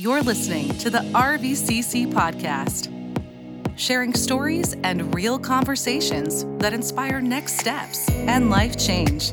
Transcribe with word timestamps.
You're 0.00 0.22
listening 0.22 0.78
to 0.78 0.90
the 0.90 1.00
RVCC 1.00 2.12
podcast, 2.12 2.86
sharing 3.76 4.14
stories 4.14 4.76
and 4.84 5.12
real 5.12 5.40
conversations 5.40 6.44
that 6.60 6.72
inspire 6.72 7.20
next 7.20 7.58
steps 7.58 8.08
and 8.08 8.48
life 8.48 8.78
change. 8.78 9.32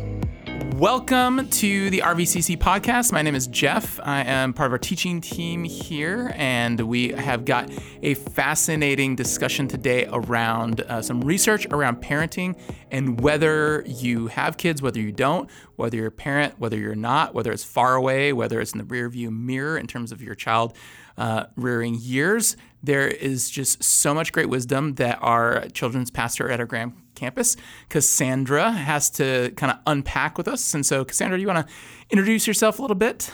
Welcome 0.80 1.48
to 1.52 1.90
the 1.90 2.00
RVCC 2.00 2.58
podcast. 2.58 3.14
My 3.14 3.22
name 3.22 3.34
is 3.34 3.48
Jeff. 3.48 3.98
I 4.04 4.24
am 4.24 4.52
part 4.52 4.68
of 4.68 4.74
our 4.74 4.78
teaching 4.78 5.22
team 5.22 5.64
here, 5.64 6.34
and 6.36 6.78
we 6.82 7.14
have 7.14 7.46
got 7.46 7.72
a 8.04 8.16
fascinating 8.16 9.16
discussion 9.16 9.70
today 9.70 10.06
around 10.12 10.82
uh, 10.82 11.02
some 11.02 11.22
research 11.22 11.66
around 11.68 12.02
parenting 12.02 12.60
and 12.92 13.22
whether 13.22 13.86
you 13.88 14.28
have 14.28 14.58
kids, 14.58 14.82
whether 14.82 15.00
you 15.00 15.14
don't, 15.14 15.50
whether 15.78 15.96
you're 15.96 16.08
a 16.08 16.12
parent, 16.12 16.60
whether 16.60 16.78
you're 16.78 16.94
not, 16.94 17.34
whether 17.34 17.54
it's 17.54 17.64
far 17.64 17.96
away, 17.96 18.34
whether 18.34 18.60
it's 18.60 18.74
in 18.74 18.78
the 18.80 18.84
rearview 18.84 19.30
mirror 19.30 19.78
in 19.78 19.88
terms 19.88 20.12
of 20.12 20.22
your 20.22 20.36
child 20.36 20.76
uh, 21.18 21.46
rearing 21.56 21.96
years. 21.96 22.58
There 22.86 23.08
is 23.08 23.50
just 23.50 23.84
so 23.84 24.14
much 24.14 24.32
great 24.32 24.48
wisdom 24.48 24.96
that 24.96 25.18
our 25.22 25.68
children's 25.70 26.12
pastor 26.12 26.52
at 26.52 26.60
our 26.60 26.68
Graham 26.68 26.94
campus, 27.16 27.58
Cassandra, 27.90 28.72
has 28.72 29.10
to 29.12 29.52
kind 29.56 29.72
of 29.72 29.80
unpack 29.88 30.38
with 30.38 30.48
us. 30.48 30.74
And 30.74 30.86
so, 30.86 31.04
Cassandra, 31.04 31.38
do 31.38 31.42
you 31.42 31.48
want 31.48 31.68
to 31.68 31.74
introduce 32.12 32.46
yourself 32.46 32.78
a 32.78 32.82
little 32.84 32.96
bit? 32.96 33.32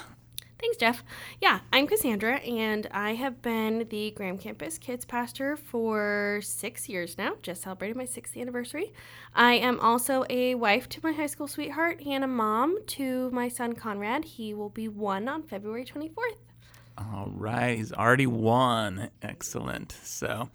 Thanks, 0.62 0.78
Jeff. 0.78 1.04
Yeah, 1.42 1.60
I'm 1.74 1.88
Cassandra, 1.88 2.36
and 2.36 2.88
I 2.92 3.16
have 3.16 3.42
been 3.42 3.88
the 3.90 4.12
Graham 4.12 4.38
Campus 4.38 4.78
Kids 4.78 5.04
Pastor 5.06 5.58
for 5.58 6.40
six 6.44 6.88
years 6.88 7.18
now. 7.18 7.34
Just 7.42 7.64
celebrated 7.64 7.98
my 7.98 8.06
sixth 8.06 8.38
anniversary. 8.38 8.94
I 9.34 9.54
am 9.54 9.80
also 9.80 10.24
a 10.30 10.54
wife 10.54 10.88
to 10.90 11.00
my 11.04 11.14
high 11.14 11.26
school 11.26 11.48
sweetheart 11.48 12.02
and 12.06 12.24
a 12.24 12.28
mom 12.28 12.78
to 12.88 13.32
my 13.32 13.50
son 13.50 13.74
Conrad. 13.74 14.24
He 14.24 14.54
will 14.54 14.70
be 14.70 14.88
one 14.88 15.28
on 15.28 15.42
February 15.44 15.84
24th. 15.84 16.51
All 17.14 17.32
right, 17.34 17.78
he's 17.78 17.92
already 17.92 18.28
won. 18.28 19.10
Excellent. 19.22 19.96
So, 20.04 20.50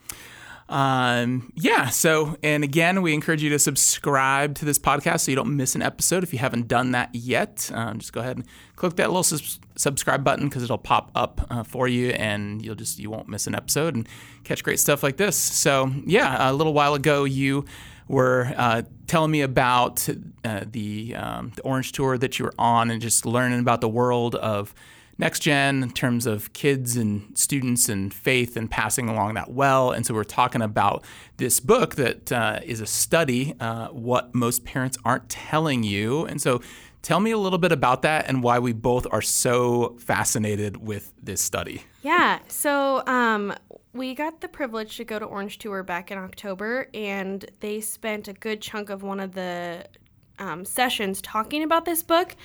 um, 0.69 1.53
yeah. 1.55 1.89
So, 1.89 2.37
and 2.43 2.65
again, 2.65 3.03
we 3.03 3.15
encourage 3.15 3.43
you 3.43 3.51
to 3.51 3.59
subscribe 3.59 4.55
to 4.57 4.65
this 4.65 4.79
podcast 4.79 5.21
so 5.21 5.33
you 5.33 5.37
don't 5.37 5.57
miss 5.57 5.75
an 5.75 5.83
episode. 5.83 6.23
If 6.23 6.33
you 6.33 6.39
haven't 6.39 6.69
done 6.69 6.93
that 6.93 7.15
yet, 7.15 7.71
um, 7.75 7.99
just 7.99 8.13
go 8.13 8.21
ahead 8.21 8.37
and 8.37 8.47
click 8.75 8.97
that 8.97 9.11
little 9.11 9.39
subscribe 9.77 10.25
button 10.25 10.49
because 10.49 10.63
it'll 10.63 10.79
pop 10.79 11.11
up 11.15 11.47
uh, 11.51 11.63
for 11.63 11.89
you, 11.89 12.11
and 12.11 12.65
you'll 12.65 12.75
just 12.75 12.99
you 12.99 13.11
won't 13.11 13.29
miss 13.29 13.47
an 13.47 13.55
episode 13.55 13.95
and 13.95 14.09
catch 14.45 14.63
great 14.63 14.81
stuff 14.81 15.03
like 15.03 15.17
this. 15.17 15.37
So, 15.37 15.93
yeah, 16.05 16.51
a 16.51 16.53
little 16.53 16.75
while 16.75 16.95
ago, 16.95 17.25
you 17.25 17.65
were 18.09 18.53
uh, 18.57 18.83
telling 19.07 19.31
me 19.31 19.43
about 19.43 20.09
uh, 20.45 20.65
the 20.71 21.15
um, 21.17 21.53
the 21.57 21.63
Orange 21.63 21.93
Tour 21.93 22.19
that 22.19 22.39
you 22.39 22.45
were 22.45 22.55
on, 22.59 22.91
and 22.91 23.01
just 23.01 23.27
learning 23.27 23.61
about 23.61 23.81
the 23.81 23.89
world 23.89 24.35
of 24.37 24.75
next 25.19 25.41
gen 25.41 25.83
in 25.83 25.91
terms 25.91 26.27
of 26.27 26.53
kids 26.53 26.97
and 26.97 27.37
students 27.37 27.89
and 27.89 28.13
faith 28.13 28.57
and 28.57 28.71
passing 28.71 29.09
along 29.09 29.35
that 29.35 29.51
well. 29.51 29.91
And 29.91 30.05
so 30.05 30.15
we're 30.15 30.25
talking 30.25 30.63
about 30.63 31.05
this 31.39 31.61
book 31.61 31.95
that 31.97 32.31
uh, 32.33 32.61
is 32.65 32.81
a 32.81 32.87
study, 32.87 33.55
uh, 33.61 33.89
what 33.89 34.35
most 34.35 34.65
parents 34.65 34.99
aren't 35.05 35.29
telling 35.29 35.83
you. 35.83 36.27
And 36.27 36.41
so 36.41 36.61
tell 37.03 37.21
me 37.21 37.31
a 37.31 37.39
little 37.39 37.59
bit 37.59 37.73
about 37.73 38.03
that 38.03 38.29
and 38.29 38.43
why 38.43 38.59
we 38.59 38.73
both 38.73 39.07
are 39.11 39.23
so 39.23 39.97
fascinated 39.99 40.77
with 40.77 41.13
this 41.23 41.41
study. 41.41 41.83
Yeah. 42.03 42.41
So, 42.49 43.07
um, 43.07 43.55
we 43.93 44.15
got 44.15 44.43
the 44.43 44.49
privilege 44.49 44.99
to 44.99 45.05
go 45.05 45.19
to 45.19 45.25
Orange 45.25 45.57
Tour 45.59 45.83
back 45.83 46.11
in 46.11 46.19
October, 46.19 46.89
and 46.93 47.45
they 47.61 47.81
spent 47.81 48.29
a 48.29 48.35
good 48.35 48.61
chunk 48.61 48.91
of 48.91 49.03
one 49.03 49.21
of 49.21 49.33
the 49.33 49.87
um, 50.39 50.65
sessions 50.65 51.21
talking 51.23 51.63
about 51.63 51.85
this 51.85 52.03
book 52.03 52.37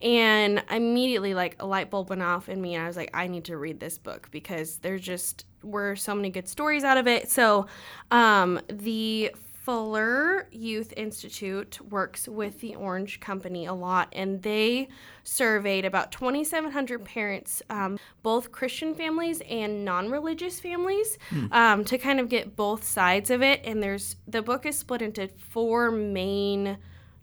and 0.00 0.62
immediately 0.70 1.34
like 1.34 1.56
a 1.60 1.66
light 1.66 1.90
bulb 1.90 2.10
went 2.10 2.22
off 2.22 2.48
in 2.48 2.60
me 2.60 2.74
and 2.74 2.84
i 2.84 2.86
was 2.86 2.96
like 2.96 3.10
i 3.14 3.26
need 3.26 3.44
to 3.44 3.56
read 3.56 3.80
this 3.80 3.98
book 3.98 4.28
because 4.30 4.76
there's 4.78 5.00
just 5.00 5.44
were 5.62 5.96
so 5.96 6.14
many 6.14 6.30
good 6.30 6.48
stories 6.48 6.84
out 6.84 6.96
of 6.96 7.06
it. 7.06 7.30
So 7.30 7.66
um, 8.10 8.60
the 8.68 9.32
fuller 9.62 10.48
youth 10.50 10.94
institute 10.96 11.78
works 11.90 12.26
with 12.26 12.58
the 12.60 12.74
orange 12.74 13.20
company 13.20 13.66
a 13.66 13.74
lot 13.74 14.08
and 14.14 14.40
they 14.42 14.88
surveyed 15.24 15.84
about 15.84 16.10
2700 16.10 17.04
parents 17.04 17.60
um, 17.68 17.98
both 18.22 18.50
christian 18.50 18.94
families 18.94 19.42
and 19.42 19.84
non-religious 19.84 20.58
families 20.58 21.18
um, 21.52 21.84
to 21.84 21.98
kind 21.98 22.18
of 22.18 22.30
get 22.30 22.56
both 22.56 22.82
sides 22.82 23.28
of 23.28 23.42
it 23.42 23.60
and 23.62 23.82
there's 23.82 24.16
the 24.26 24.40
book 24.40 24.64
is 24.64 24.78
split 24.78 25.02
into 25.02 25.28
four 25.28 25.90
main 25.90 26.78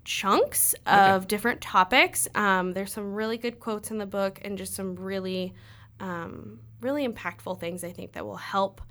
chunks 0.06 0.74
of 0.86 1.28
different 1.28 1.62
topics. 1.62 2.28
Um, 2.36 2.74
there's 2.74 2.94
some 2.94 3.14
really 3.14 3.38
good 3.38 3.60
quotes 3.60 3.92
in 3.92 3.98
the 3.98 4.06
book 4.06 4.40
and 4.44 4.58
just 4.58 4.74
some 4.76 4.96
really, 4.96 5.54
um, 6.00 6.60
really 6.82 7.08
impactful 7.08 7.60
things 7.60 7.84
I 7.84 7.92
think 7.92 8.14
that 8.14 8.26
will 8.26 8.38
help 8.38 8.82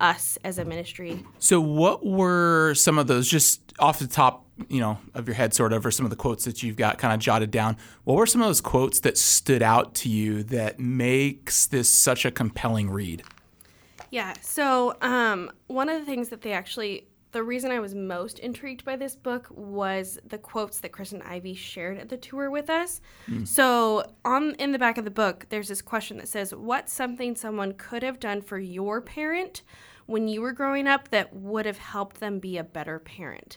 us 0.00 0.36
as 0.42 0.58
a 0.58 0.64
ministry. 0.64 1.24
So, 1.38 1.60
what 1.60 2.04
were 2.04 2.74
some 2.74 2.98
of 2.98 3.06
those, 3.06 3.28
just 3.28 3.60
off 3.78 3.98
the 3.98 4.06
top, 4.08 4.44
you 4.68 4.80
know, 4.80 4.98
of 5.14 5.28
your 5.28 5.34
head, 5.34 5.54
sort 5.54 5.72
of, 5.72 5.86
or 5.86 5.90
some 5.90 6.04
of 6.04 6.10
the 6.10 6.16
quotes 6.16 6.44
that 6.44 6.62
you've 6.62 6.76
got 6.76 6.98
kind 6.98 7.14
of 7.14 7.20
jotted 7.20 7.50
down? 7.50 7.76
What 8.04 8.16
were 8.16 8.26
some 8.26 8.42
of 8.42 8.48
those 8.48 8.60
quotes 8.60 9.00
that 9.00 9.16
stood 9.16 9.62
out 9.62 9.94
to 9.96 10.08
you 10.08 10.42
that 10.44 10.80
makes 10.80 11.66
this 11.66 11.88
such 11.88 12.24
a 12.24 12.30
compelling 12.30 12.90
read? 12.90 13.22
Yeah. 14.10 14.34
So, 14.42 14.96
um, 15.00 15.50
one 15.68 15.88
of 15.88 16.00
the 16.00 16.06
things 16.06 16.30
that 16.30 16.42
they 16.42 16.52
actually, 16.52 17.06
the 17.32 17.42
reason 17.42 17.70
I 17.70 17.80
was 17.80 17.94
most 17.94 18.38
intrigued 18.38 18.84
by 18.84 18.96
this 18.96 19.16
book 19.16 19.48
was 19.50 20.18
the 20.24 20.38
quotes 20.38 20.80
that 20.80 20.92
Kristen 20.92 21.22
Ivy 21.22 21.54
shared 21.54 21.98
at 21.98 22.08
the 22.08 22.16
tour 22.16 22.50
with 22.50 22.70
us. 22.70 23.00
So, 23.44 24.04
on 24.24 24.54
in 24.56 24.72
the 24.72 24.78
back 24.78 24.98
of 24.98 25.04
the 25.04 25.10
book, 25.10 25.46
there's 25.48 25.68
this 25.68 25.82
question 25.82 26.18
that 26.18 26.28
says, 26.28 26.54
"What's 26.54 26.92
something 26.92 27.34
someone 27.34 27.72
could 27.72 28.02
have 28.02 28.20
done 28.20 28.42
for 28.42 28.58
your 28.58 29.00
parent?" 29.00 29.62
When 30.06 30.26
you 30.28 30.42
were 30.42 30.52
growing 30.52 30.86
up, 30.88 31.08
that 31.08 31.32
would 31.34 31.64
have 31.64 31.78
helped 31.78 32.18
them 32.20 32.38
be 32.40 32.58
a 32.58 32.64
better 32.64 32.98
parent. 32.98 33.56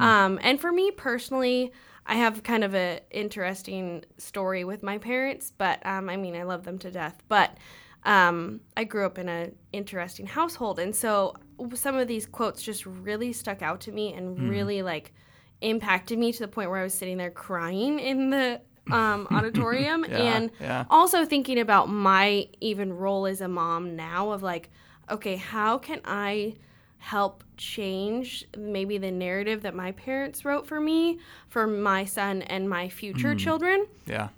Um, 0.00 0.38
and 0.42 0.60
for 0.60 0.72
me 0.72 0.90
personally, 0.90 1.72
I 2.04 2.16
have 2.16 2.42
kind 2.42 2.64
of 2.64 2.74
a 2.74 3.00
interesting 3.10 4.04
story 4.18 4.64
with 4.64 4.82
my 4.82 4.98
parents, 4.98 5.52
but 5.56 5.84
um, 5.86 6.10
I 6.10 6.16
mean, 6.16 6.34
I 6.36 6.42
love 6.42 6.64
them 6.64 6.78
to 6.80 6.90
death. 6.90 7.22
But 7.28 7.56
um, 8.04 8.60
I 8.76 8.84
grew 8.84 9.06
up 9.06 9.18
in 9.18 9.28
an 9.28 9.54
interesting 9.72 10.26
household, 10.26 10.78
and 10.78 10.94
so 10.94 11.34
some 11.74 11.96
of 11.96 12.08
these 12.08 12.26
quotes 12.26 12.62
just 12.62 12.84
really 12.86 13.32
stuck 13.32 13.62
out 13.62 13.80
to 13.82 13.92
me 13.92 14.12
and 14.12 14.48
really 14.50 14.82
like 14.82 15.12
impacted 15.60 16.18
me 16.18 16.32
to 16.32 16.40
the 16.40 16.48
point 16.48 16.70
where 16.70 16.80
I 16.80 16.82
was 16.84 16.94
sitting 16.94 17.16
there 17.16 17.30
crying 17.30 17.98
in 17.98 18.30
the 18.30 18.60
um, 18.90 19.26
auditorium, 19.32 20.04
Yeah, 20.08 20.18
and 20.18 20.50
yeah. 20.60 20.84
also 20.90 21.24
thinking 21.24 21.58
about 21.58 21.88
my 21.88 22.48
even 22.60 22.92
role 22.92 23.26
as 23.26 23.40
a 23.40 23.48
mom 23.48 23.96
now 23.96 24.30
of 24.30 24.42
like, 24.42 24.70
okay, 25.10 25.36
how 25.36 25.78
can 25.78 26.00
I 26.04 26.56
help 26.98 27.44
change 27.56 28.46
maybe 28.56 28.98
the 28.98 29.10
narrative 29.10 29.62
that 29.62 29.74
my 29.74 29.92
parents 29.92 30.44
wrote 30.44 30.66
for 30.66 30.80
me 30.80 31.18
for 31.48 31.66
my 31.66 32.04
son 32.04 32.42
and 32.42 32.68
my 32.68 32.88
future 32.88 33.34
children? 33.34 33.86
Yeah. 34.06 34.28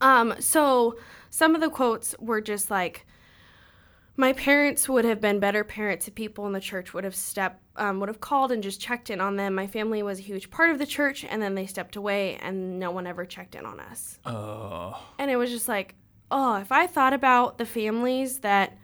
Um, 0.00 0.34
so 0.40 0.96
some 1.30 1.54
of 1.54 1.60
the 1.60 1.70
quotes 1.70 2.14
were 2.18 2.40
just 2.40 2.70
like, 2.70 3.05
my 4.16 4.32
parents 4.32 4.88
would 4.88 5.04
have 5.04 5.20
been 5.20 5.38
better 5.40 5.62
parents 5.62 6.08
if 6.08 6.14
people 6.14 6.46
in 6.46 6.52
the 6.52 6.60
church 6.60 6.94
would 6.94 7.04
have 7.04 7.14
stepped, 7.14 7.62
um, 7.76 8.00
would 8.00 8.08
have 8.08 8.20
called 8.20 8.50
and 8.50 8.62
just 8.62 8.80
checked 8.80 9.10
in 9.10 9.20
on 9.20 9.36
them. 9.36 9.54
My 9.54 9.66
family 9.66 10.02
was 10.02 10.18
a 10.18 10.22
huge 10.22 10.50
part 10.50 10.70
of 10.70 10.78
the 10.78 10.86
church, 10.86 11.24
and 11.24 11.42
then 11.42 11.54
they 11.54 11.66
stepped 11.66 11.96
away, 11.96 12.36
and 12.36 12.78
no 12.78 12.90
one 12.90 13.06
ever 13.06 13.26
checked 13.26 13.54
in 13.54 13.66
on 13.66 13.78
us. 13.80 14.18
Oh, 14.24 14.98
And 15.18 15.30
it 15.30 15.36
was 15.36 15.50
just 15.50 15.68
like, 15.68 15.94
oh, 16.30 16.56
if 16.56 16.72
I 16.72 16.86
thought 16.86 17.12
about 17.12 17.58
the 17.58 17.66
families 17.66 18.40
that 18.40 18.76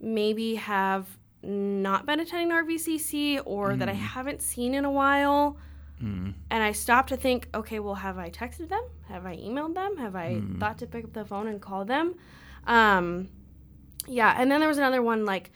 maybe 0.00 0.56
have 0.56 1.06
not 1.42 2.04
been 2.06 2.20
attending 2.20 2.50
RVCC 2.50 3.40
or 3.44 3.76
that 3.76 3.88
I 3.88 3.92
haven't 3.92 4.42
seen 4.42 4.74
in 4.74 4.84
a 4.84 4.90
while, 4.90 5.56
and 6.00 6.34
I 6.62 6.72
stopped 6.72 7.08
to 7.10 7.16
think, 7.16 7.48
okay, 7.54 7.78
well, 7.78 7.94
have 7.94 8.18
I 8.18 8.28
texted 8.28 8.68
them? 8.68 8.82
Have 9.08 9.24
I 9.24 9.36
emailed 9.36 9.74
them? 9.74 9.96
Have 9.96 10.14
I 10.16 10.42
thought 10.58 10.76
to 10.78 10.86
pick 10.86 11.04
up 11.04 11.12
the 11.14 11.24
phone 11.24 11.46
and 11.46 11.62
call 11.62 11.86
them? 11.86 12.16
Um, 12.66 13.28
yeah, 14.06 14.34
and 14.38 14.50
then 14.50 14.60
there 14.60 14.68
was 14.68 14.78
another 14.78 15.02
one 15.02 15.24
like 15.24 15.50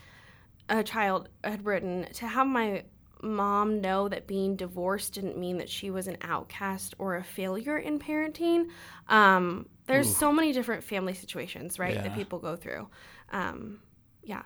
a 0.69 0.83
child 0.83 1.29
had 1.45 1.65
written 1.65 2.07
to 2.15 2.27
have 2.27 2.47
my 2.47 2.85
mom 3.23 3.81
know 3.81 4.09
that 4.09 4.27
being 4.27 4.55
divorced 4.55 5.15
didn't 5.15 5.37
mean 5.37 5.59
that 5.59 5.69
she 5.69 5.91
was 5.91 6.07
an 6.07 6.17
outcast 6.23 6.95
or 6.99 7.17
a 7.17 7.25
failure 7.25 7.77
in 7.77 7.99
parenting. 7.99 8.69
Um, 9.09 9.67
there's 9.87 10.15
so 10.15 10.33
many 10.33 10.53
different 10.53 10.85
family 10.85 11.15
situations, 11.15 11.79
right, 11.79 11.95
Yeah. 11.95 12.03
that 12.03 12.15
people 12.15 12.39
go 12.39 12.55
through. 12.55 12.89
Um, 13.33 13.81
yeah. 14.23 14.43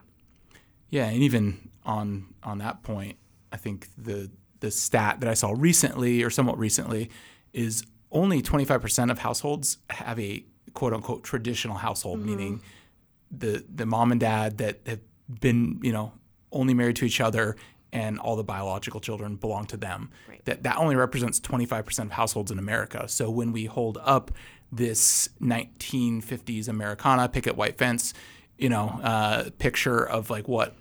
Yeah, 0.88 1.06
and 1.06 1.22
even 1.22 1.70
on 1.84 2.34
on 2.42 2.58
that 2.58 2.82
point, 2.82 3.16
I 3.52 3.56
think 3.56 3.88
the 3.98 4.30
the 4.60 4.70
stat 4.70 5.20
that 5.20 5.28
I 5.28 5.34
saw 5.34 5.54
recently 5.56 6.22
or 6.22 6.30
somewhat 6.30 6.56
recently 6.58 7.10
is 7.52 7.82
only 8.12 8.40
25% 8.42 9.10
of 9.10 9.18
households 9.18 9.78
have 9.90 10.20
a 10.20 10.44
quote 10.74 10.92
unquote 10.92 11.24
traditional 11.24 11.76
household, 11.76 12.20
meaning 12.20 12.62
the 13.32 13.64
the 13.74 13.86
mom 13.86 14.12
and 14.12 14.20
dad 14.20 14.58
that 14.58 14.80
have 14.86 15.00
been, 15.40 15.80
you 15.82 15.92
know, 15.92 16.12
only 16.52 16.74
married 16.74 16.96
to 16.96 17.04
each 17.04 17.20
other 17.20 17.56
and 17.92 18.18
all 18.18 18.36
the 18.36 18.44
biological 18.44 19.00
children 19.00 19.36
belong 19.36 19.66
to 19.66 19.76
them. 19.76 20.10
Right. 20.28 20.44
That 20.44 20.62
that 20.62 20.76
only 20.76 20.96
represents 20.96 21.40
25% 21.40 21.98
of 22.04 22.12
households 22.12 22.50
in 22.50 22.58
America. 22.58 23.08
So 23.08 23.30
when 23.30 23.52
we 23.52 23.66
hold 23.66 23.98
up 24.02 24.30
this 24.70 25.28
1950s 25.40 26.68
Americana 26.68 27.28
picket 27.28 27.56
white 27.56 27.76
fence, 27.76 28.14
you 28.56 28.68
know, 28.68 29.00
uh, 29.02 29.50
picture 29.58 30.06
of 30.06 30.30
like 30.30 30.48
what 30.48 30.76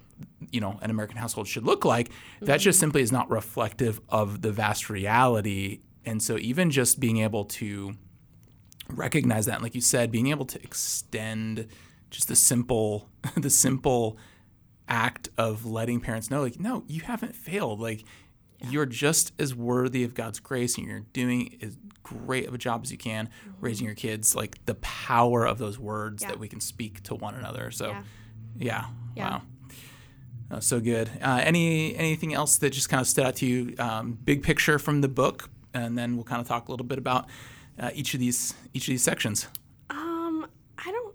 you 0.51 0.61
know 0.61 0.79
an 0.81 0.89
American 0.89 1.17
household 1.17 1.47
should 1.47 1.65
look 1.65 1.83
like. 1.83 2.11
That 2.41 2.59
just 2.59 2.79
simply 2.79 3.01
is 3.01 3.11
not 3.11 3.29
reflective 3.29 4.01
of 4.09 4.41
the 4.41 4.51
vast 4.51 4.89
reality. 4.89 5.81
And 6.05 6.21
so 6.21 6.37
even 6.37 6.71
just 6.71 6.99
being 6.99 7.17
able 7.17 7.45
to 7.45 7.93
recognize 8.89 9.45
that, 9.45 9.55
and 9.55 9.63
like 9.63 9.75
you 9.75 9.81
said, 9.81 10.11
being 10.11 10.27
able 10.27 10.45
to 10.45 10.61
extend 10.63 11.67
just 12.11 12.27
the 12.27 12.35
simple, 12.35 13.09
the 13.35 13.49
simple 13.49 14.17
act 14.87 15.29
of 15.37 15.65
letting 15.65 15.99
parents 16.01 16.29
know, 16.29 16.41
like, 16.41 16.59
no, 16.59 16.83
you 16.87 17.01
haven't 17.01 17.35
failed. 17.35 17.79
Like, 17.79 18.03
you're 18.69 18.85
just 18.85 19.31
as 19.39 19.55
worthy 19.55 20.03
of 20.03 20.13
God's 20.13 20.39
grace, 20.39 20.77
and 20.77 20.85
you're 20.85 20.99
doing 21.13 21.57
as 21.63 21.77
great 22.03 22.47
of 22.47 22.53
a 22.53 22.57
job 22.59 22.81
as 22.83 22.91
you 22.91 22.97
can 22.97 23.29
raising 23.59 23.85
your 23.87 23.95
kids. 23.95 24.35
Like 24.35 24.63
the 24.67 24.75
power 24.75 25.47
of 25.47 25.57
those 25.57 25.79
words 25.79 26.21
Yeah. 26.21 26.29
that 26.29 26.39
we 26.39 26.47
can 26.47 26.59
speak 26.59 27.01
to 27.03 27.15
one 27.15 27.33
another. 27.33 27.71
So, 27.71 27.87
Yeah. 27.89 28.03
yeah, 28.57 28.85
Yeah. 29.15 29.29
wow. 29.29 29.41
Oh, 30.51 30.59
so 30.59 30.79
good. 30.81 31.09
Uh, 31.21 31.39
any 31.43 31.95
anything 31.95 32.33
else 32.33 32.57
that 32.57 32.71
just 32.71 32.89
kind 32.89 32.99
of 33.01 33.07
stood 33.07 33.25
out 33.25 33.37
to 33.37 33.45
you? 33.47 33.73
Um, 33.79 34.19
big 34.23 34.43
picture 34.43 34.77
from 34.77 34.99
the 35.01 35.07
book, 35.07 35.49
and 35.73 35.97
then 35.97 36.15
we'll 36.15 36.25
kind 36.25 36.41
of 36.41 36.47
talk 36.47 36.67
a 36.67 36.71
little 36.71 36.85
bit 36.85 36.97
about 36.97 37.27
uh, 37.79 37.89
each 37.95 38.13
of 38.13 38.19
these 38.19 38.53
each 38.73 38.83
of 38.83 38.91
these 38.91 39.01
sections. 39.03 39.47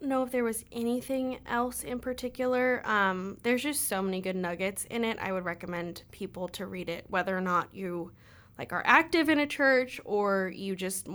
Know 0.07 0.23
if 0.23 0.31
there 0.31 0.45
was 0.45 0.65
anything 0.71 1.39
else 1.47 1.83
in 1.83 1.99
particular. 1.99 2.81
Um, 2.87 3.39
there's 3.43 3.63
just 3.63 3.89
so 3.89 4.01
many 4.01 4.21
good 4.21 4.37
nuggets 4.37 4.85
in 4.85 5.05
it. 5.05 5.19
I 5.21 5.33
would 5.33 5.45
recommend 5.45 6.05
people 6.13 6.49
to 6.49 6.67
read 6.67 6.89
it, 6.89 7.07
whether 7.09 7.37
or 7.37 7.41
not 7.41 7.75
you 7.75 8.13
like 8.59 8.73
are 8.73 8.83
active 8.87 9.29
in 9.29 9.41
a 9.41 9.47
church 9.47 10.01
or 10.05 10.53
you 10.55 10.77
just 10.77 11.09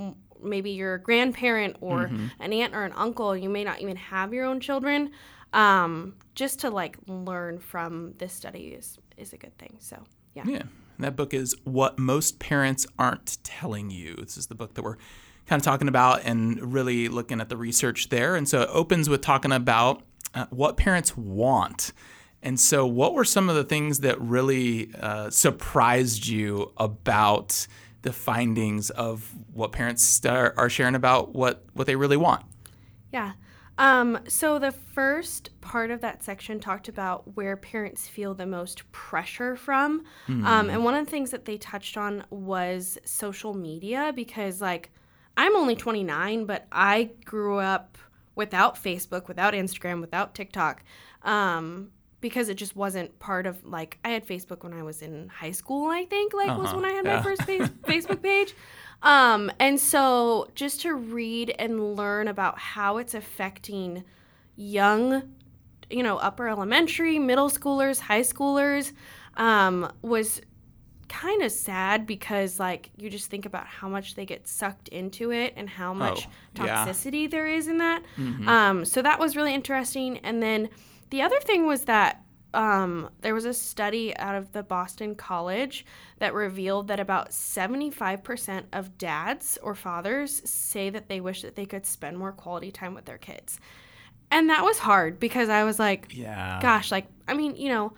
maybe 0.43 0.71
you're 0.71 0.95
a 0.95 1.01
grandparent 1.01 1.77
or 1.79 2.11
an 2.39 2.53
aunt 2.53 2.75
or 2.75 2.83
an 2.83 2.93
uncle. 2.93 3.35
You 3.35 3.49
may 3.49 3.63
not 3.63 3.79
even 3.79 3.95
have 3.95 4.33
your 4.33 4.45
own 4.45 4.59
children. 4.59 5.11
Um, 5.53 6.15
just 6.35 6.59
to 6.59 6.69
like 6.69 6.97
learn 7.07 7.59
from 7.59 8.13
this 8.17 8.33
study 8.33 8.75
is 8.77 8.97
is 9.17 9.33
a 9.33 9.37
good 9.37 9.57
thing. 9.57 9.77
So 9.79 10.03
yeah. 10.33 10.43
Yeah. 10.45 10.63
And 10.97 11.05
that 11.05 11.15
book 11.15 11.33
is 11.33 11.55
What 11.63 11.97
Most 11.97 12.39
Parents 12.39 12.85
Aren't 12.99 13.43
Telling 13.43 13.89
You. 13.89 14.15
This 14.15 14.37
is 14.37 14.47
the 14.47 14.55
book 14.55 14.75
that 14.75 14.83
we're 14.83 14.97
kind 15.47 15.59
of 15.59 15.65
talking 15.65 15.87
about 15.87 16.21
and 16.23 16.73
really 16.73 17.07
looking 17.07 17.41
at 17.41 17.49
the 17.49 17.57
research 17.57 18.09
there. 18.09 18.35
And 18.35 18.47
so 18.47 18.61
it 18.61 18.69
opens 18.71 19.09
with 19.09 19.21
talking 19.21 19.51
about 19.51 20.03
uh, 20.33 20.45
what 20.49 20.77
parents 20.77 21.17
want. 21.17 21.91
And 22.43 22.59
so, 22.59 22.87
what 22.87 23.13
were 23.13 23.25
some 23.25 23.49
of 23.49 23.55
the 23.55 23.63
things 23.63 23.99
that 23.99 24.19
really 24.19 24.91
uh, 24.99 25.29
surprised 25.29 26.25
you 26.25 26.71
about 26.77 27.67
the 28.01 28.11
findings 28.11 28.89
of 28.89 29.29
what 29.53 29.71
parents 29.71 30.25
are, 30.25 30.55
are 30.57 30.69
sharing 30.69 30.95
about 30.95 31.35
what, 31.35 31.63
what 31.73 31.85
they 31.85 31.95
really 31.95 32.17
want? 32.17 32.43
Yeah. 33.11 33.33
Um, 33.77 34.19
so 34.27 34.59
the 34.59 34.71
first 34.71 35.59
part 35.61 35.91
of 35.91 36.01
that 36.01 36.23
section 36.23 36.59
talked 36.59 36.87
about 36.87 37.35
where 37.35 37.55
parents 37.57 38.07
feel 38.07 38.35
the 38.35 38.45
most 38.45 38.89
pressure 38.91 39.55
from. 39.55 40.03
Um, 40.27 40.69
and 40.69 40.83
one 40.83 40.93
of 40.93 41.05
the 41.05 41.09
things 41.09 41.31
that 41.31 41.45
they 41.45 41.57
touched 41.57 41.97
on 41.97 42.23
was 42.29 42.99
social 43.05 43.53
media 43.53 44.11
because, 44.15 44.61
like, 44.61 44.91
I'm 45.37 45.55
only 45.55 45.75
29, 45.75 46.45
but 46.45 46.67
I 46.71 47.11
grew 47.25 47.57
up 47.59 47.97
without 48.35 48.75
Facebook, 48.75 49.27
without 49.27 49.53
Instagram, 49.53 50.01
without 50.01 50.35
TikTok. 50.35 50.83
Um, 51.23 51.91
because 52.19 52.49
it 52.49 52.55
just 52.55 52.75
wasn't 52.75 53.17
part 53.17 53.47
of 53.47 53.65
like 53.65 53.97
I 54.05 54.09
had 54.09 54.27
Facebook 54.27 54.63
when 54.63 54.73
I 54.73 54.83
was 54.83 55.01
in 55.01 55.27
high 55.29 55.51
school, 55.51 55.89
I 55.89 56.05
think, 56.05 56.33
like 56.35 56.55
was 56.55 56.67
Uh-huh, 56.67 56.75
when 56.75 56.85
I 56.85 56.91
had 56.93 57.05
yeah. 57.05 57.15
my 57.17 57.21
first 57.23 57.43
face- 57.43 57.67
Facebook 57.87 58.21
page. 58.21 58.53
Um, 59.01 59.51
and 59.59 59.79
so 59.79 60.47
just 60.53 60.81
to 60.81 60.93
read 60.93 61.55
and 61.57 61.95
learn 61.95 62.27
about 62.27 62.59
how 62.59 62.97
it's 62.97 63.15
affecting 63.15 64.03
young, 64.55 65.23
you 65.89 66.03
know, 66.03 66.17
upper 66.17 66.47
elementary, 66.47 67.17
middle 67.17 67.49
schoolers, 67.49 67.99
high 67.99 68.21
schoolers, 68.21 68.91
um, 69.37 69.91
was 70.03 70.41
kind 71.11 71.43
of 71.43 71.51
sad 71.51 72.07
because 72.07 72.59
like 72.59 72.89
you 72.97 73.09
just 73.09 73.29
think 73.29 73.45
about 73.45 73.67
how 73.67 73.89
much 73.89 74.15
they 74.15 74.25
get 74.25 74.47
sucked 74.47 74.87
into 74.87 75.31
it 75.31 75.53
and 75.57 75.69
how 75.69 75.93
much 75.93 76.27
Oh, 76.59 76.63
yeah. 76.65 76.85
toxicity 76.85 77.29
there 77.29 77.47
is 77.47 77.67
in 77.67 77.77
that. 77.79 78.01
Um, 78.47 78.85
so 78.85 79.01
that 79.01 79.19
was 79.19 79.35
really 79.35 79.53
interesting. 79.53 80.17
And 80.19 80.41
then 80.41 80.69
the 81.09 81.21
other 81.21 81.39
thing 81.41 81.67
was 81.67 81.83
that 81.85 82.23
um, 82.53 83.09
there 83.21 83.33
was 83.33 83.45
a 83.45 83.53
study 83.53 84.15
out 84.17 84.35
of 84.35 84.51
the 84.51 84.63
Boston 84.63 85.15
College 85.15 85.85
that 86.19 86.33
revealed 86.33 86.87
that 86.87 86.99
about 86.99 87.31
75% 87.31 88.63
of 88.73 88.97
dads 88.97 89.57
or 89.61 89.75
fathers 89.75 90.41
say 90.49 90.89
that 90.89 91.07
they 91.07 91.21
wish 91.21 91.41
that 91.41 91.55
they 91.55 91.65
could 91.65 91.85
spend 91.85 92.17
more 92.17 92.31
quality 92.31 92.71
time 92.71 92.93
with 92.93 93.05
their 93.05 93.17
kids. 93.17 93.59
And 94.31 94.49
that 94.49 94.63
was 94.63 94.77
hard 94.79 95.19
because 95.19 95.49
I 95.49 95.63
was 95.63 95.77
like, 95.79 96.07
Yeah. 96.13 96.59
gosh, 96.61 96.91
like, 96.91 97.07
I 97.27 97.33
mean, 97.33 97.55
you 97.55 97.69
know, 97.69 97.93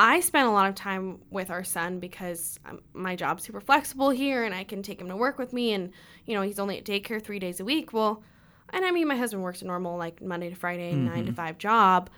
I 0.00 0.20
spent 0.20 0.46
a 0.46 0.52
lot 0.52 0.68
of 0.68 0.76
time 0.76 1.18
with 1.28 1.50
our 1.50 1.64
son 1.64 1.98
because 1.98 2.60
um, 2.64 2.80
my 2.92 3.16
job's 3.16 3.42
super 3.42 3.60
flexible 3.60 4.10
here 4.10 4.44
and 4.44 4.54
I 4.54 4.62
can 4.62 4.80
take 4.80 5.00
him 5.00 5.08
to 5.08 5.16
work 5.16 5.38
with 5.38 5.52
me. 5.52 5.72
And, 5.72 5.90
you 6.24 6.36
know, 6.36 6.42
he's 6.42 6.60
only 6.60 6.78
at 6.78 6.84
daycare 6.84 7.20
three 7.20 7.40
days 7.40 7.58
a 7.58 7.64
week. 7.64 7.92
Well, 7.92 8.22
and 8.72 8.84
I 8.84 8.92
mean, 8.92 9.08
my 9.08 9.16
husband 9.16 9.42
works 9.42 9.60
a 9.60 9.64
normal, 9.64 9.98
like, 9.98 10.22
Monday 10.22 10.50
to 10.50 10.54
Friday, 10.54 10.92
nine 10.92 11.26
to 11.26 11.32
five 11.32 11.58
job. 11.58 12.10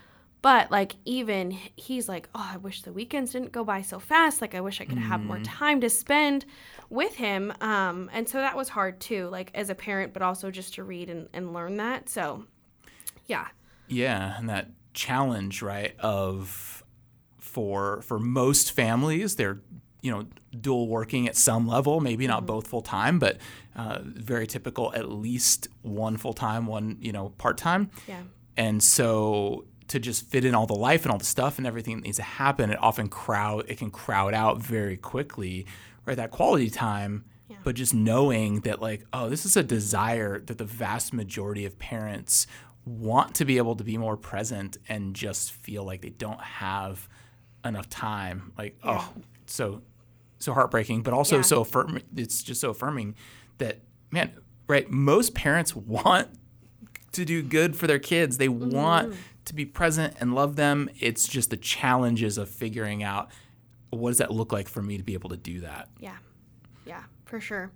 But, 0.43 0.69
like, 0.69 0.95
even 1.05 1.57
he's 1.75 2.07
like, 2.07 2.29
oh, 2.35 2.51
I 2.53 2.57
wish 2.57 2.83
the 2.83 2.93
weekends 2.93 3.31
didn't 3.31 3.51
go 3.51 3.63
by 3.63 3.81
so 3.81 3.97
fast. 3.97 4.41
Like, 4.41 4.53
I 4.53 4.61
wish 4.61 4.79
I 4.79 4.85
could 4.85 4.99
have 4.99 5.21
more 5.21 5.39
time 5.39 5.81
to 5.81 5.89
spend 5.89 6.45
with 6.89 7.15
him. 7.15 7.51
Um, 7.61 8.11
and 8.13 8.29
so 8.29 8.37
that 8.37 8.55
was 8.55 8.69
hard 8.69 8.99
too, 8.99 9.27
like, 9.29 9.49
as 9.55 9.71
a 9.71 9.75
parent, 9.75 10.13
but 10.13 10.21
also 10.21 10.51
just 10.51 10.75
to 10.75 10.83
read 10.83 11.09
and, 11.09 11.29
and 11.33 11.51
learn 11.53 11.77
that. 11.77 12.09
So, 12.09 12.45
yeah. 13.25 13.47
Yeah, 13.87 14.37
and 14.37 14.49
that 14.49 14.69
challenge, 14.93 15.61
right, 15.61 15.95
of 15.99 16.80
for 17.51 18.01
for 18.01 18.19
most 18.19 18.71
families, 18.71 19.35
they're 19.35 19.59
you 20.01 20.11
know 20.11 20.25
dual 20.59 20.87
working 20.87 21.27
at 21.27 21.35
some 21.35 21.67
level, 21.67 21.99
maybe 21.99 22.27
not 22.27 22.45
both 22.45 22.67
full 22.67 22.81
time, 22.81 23.19
but 23.19 23.37
uh, 23.75 23.99
very 24.03 24.47
typical 24.47 24.93
at 24.93 25.09
least 25.09 25.67
one 25.81 26.17
full 26.17 26.33
time, 26.33 26.65
one 26.65 26.97
you 27.01 27.11
know 27.11 27.29
part 27.37 27.57
time. 27.57 27.91
Yeah. 28.07 28.21
And 28.57 28.83
so 28.83 29.65
to 29.87 29.99
just 29.99 30.25
fit 30.27 30.45
in 30.45 30.55
all 30.55 30.65
the 30.65 30.75
life 30.75 31.03
and 31.03 31.11
all 31.11 31.17
the 31.17 31.25
stuff 31.25 31.57
and 31.57 31.67
everything 31.67 31.97
that 31.97 32.03
needs 32.03 32.17
to 32.17 32.23
happen, 32.23 32.69
it 32.71 32.79
often 32.81 33.09
crowd 33.09 33.65
it 33.67 33.77
can 33.77 33.91
crowd 33.91 34.33
out 34.33 34.61
very 34.61 34.97
quickly, 34.97 35.65
right? 36.05 36.17
That 36.17 36.31
quality 36.31 36.69
time. 36.69 37.25
Yeah. 37.49 37.57
But 37.63 37.75
just 37.75 37.93
knowing 37.93 38.61
that 38.61 38.81
like, 38.81 39.05
oh, 39.11 39.29
this 39.29 39.45
is 39.45 39.57
a 39.57 39.63
desire 39.63 40.39
that 40.39 40.57
the 40.57 40.65
vast 40.65 41.13
majority 41.13 41.65
of 41.65 41.77
parents 41.77 42.47
want 42.85 43.35
to 43.35 43.45
be 43.45 43.57
able 43.57 43.75
to 43.75 43.83
be 43.83 43.97
more 43.97 44.17
present 44.17 44.77
and 44.89 45.13
just 45.13 45.51
feel 45.51 45.83
like 45.83 46.01
they 46.01 46.09
don't 46.09 46.41
have 46.41 47.07
enough 47.65 47.89
time. 47.89 48.51
Like, 48.57 48.77
oh, 48.83 49.13
so 49.45 49.81
so 50.39 50.53
heartbreaking, 50.53 51.03
but 51.03 51.13
also 51.13 51.37
Yeah. 51.37 51.41
so 51.43 51.61
affirm. 51.61 51.99
It's 52.15 52.41
just 52.41 52.61
so 52.61 52.71
affirming 52.71 53.15
that 53.59 53.79
man, 54.09 54.31
right? 54.67 54.89
Most 54.89 55.35
parents 55.35 55.75
want 55.75 56.27
to 57.11 57.25
do 57.25 57.43
good 57.43 57.75
for 57.75 57.85
their 57.87 57.99
kids. 57.99 58.37
They 58.37 58.49
want 58.49 59.13
to 59.45 59.53
be 59.53 59.65
present 59.65 60.15
and 60.19 60.33
love 60.33 60.55
them. 60.55 60.89
It's 60.99 61.27
just 61.27 61.49
the 61.51 61.57
challenges 61.57 62.37
of 62.37 62.49
figuring 62.49 63.03
out 63.03 63.29
what 63.91 64.09
does 64.11 64.17
that 64.19 64.31
look 64.31 64.51
like 64.51 64.67
for 64.67 64.81
me 64.81 64.97
to 64.97 65.03
be 65.03 65.13
able 65.13 65.29
to 65.29 65.37
do 65.37 65.59
that. 65.61 65.89
Yeah, 65.99 66.15
yeah, 66.85 67.03
for 67.25 67.39
sure. 67.39 67.71